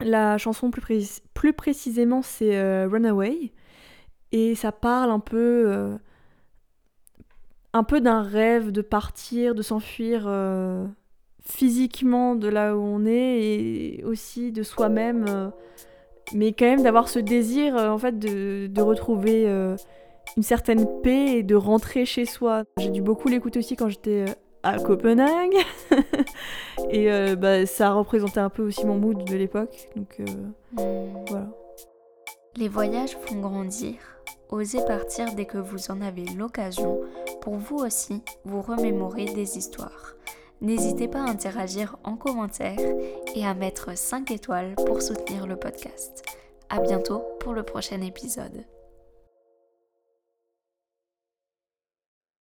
[0.00, 1.04] la chanson plus, pré-
[1.34, 3.52] plus précisément, c'est euh, Runaway.
[4.32, 5.98] Et ça parle un peu,
[7.72, 10.30] un peu d'un rêve de partir, de s'enfuir
[11.42, 15.24] physiquement de là où on est et aussi de soi-même.
[16.34, 19.76] Mais quand même d'avoir ce désir euh, en fait de, de retrouver euh,
[20.36, 22.64] une certaine paix et de rentrer chez soi.
[22.78, 24.32] J'ai dû beaucoup l'écouter aussi quand j'étais euh,
[24.62, 25.54] à Copenhague.
[26.90, 29.88] et euh, bah, ça représentait un peu aussi mon mood de l'époque.
[29.96, 30.24] Donc euh,
[30.72, 31.24] Hmm.
[31.28, 31.46] voilà.
[32.56, 33.94] Les voyages font grandir.
[34.50, 37.00] Osez partir dès que vous en avez l'occasion
[37.40, 40.14] pour vous aussi vous remémorer des histoires.
[40.60, 42.78] N'hésitez pas à interagir en commentaire
[43.34, 46.24] et à mettre 5 étoiles pour soutenir le podcast.
[46.68, 48.64] À bientôt pour le prochain épisode.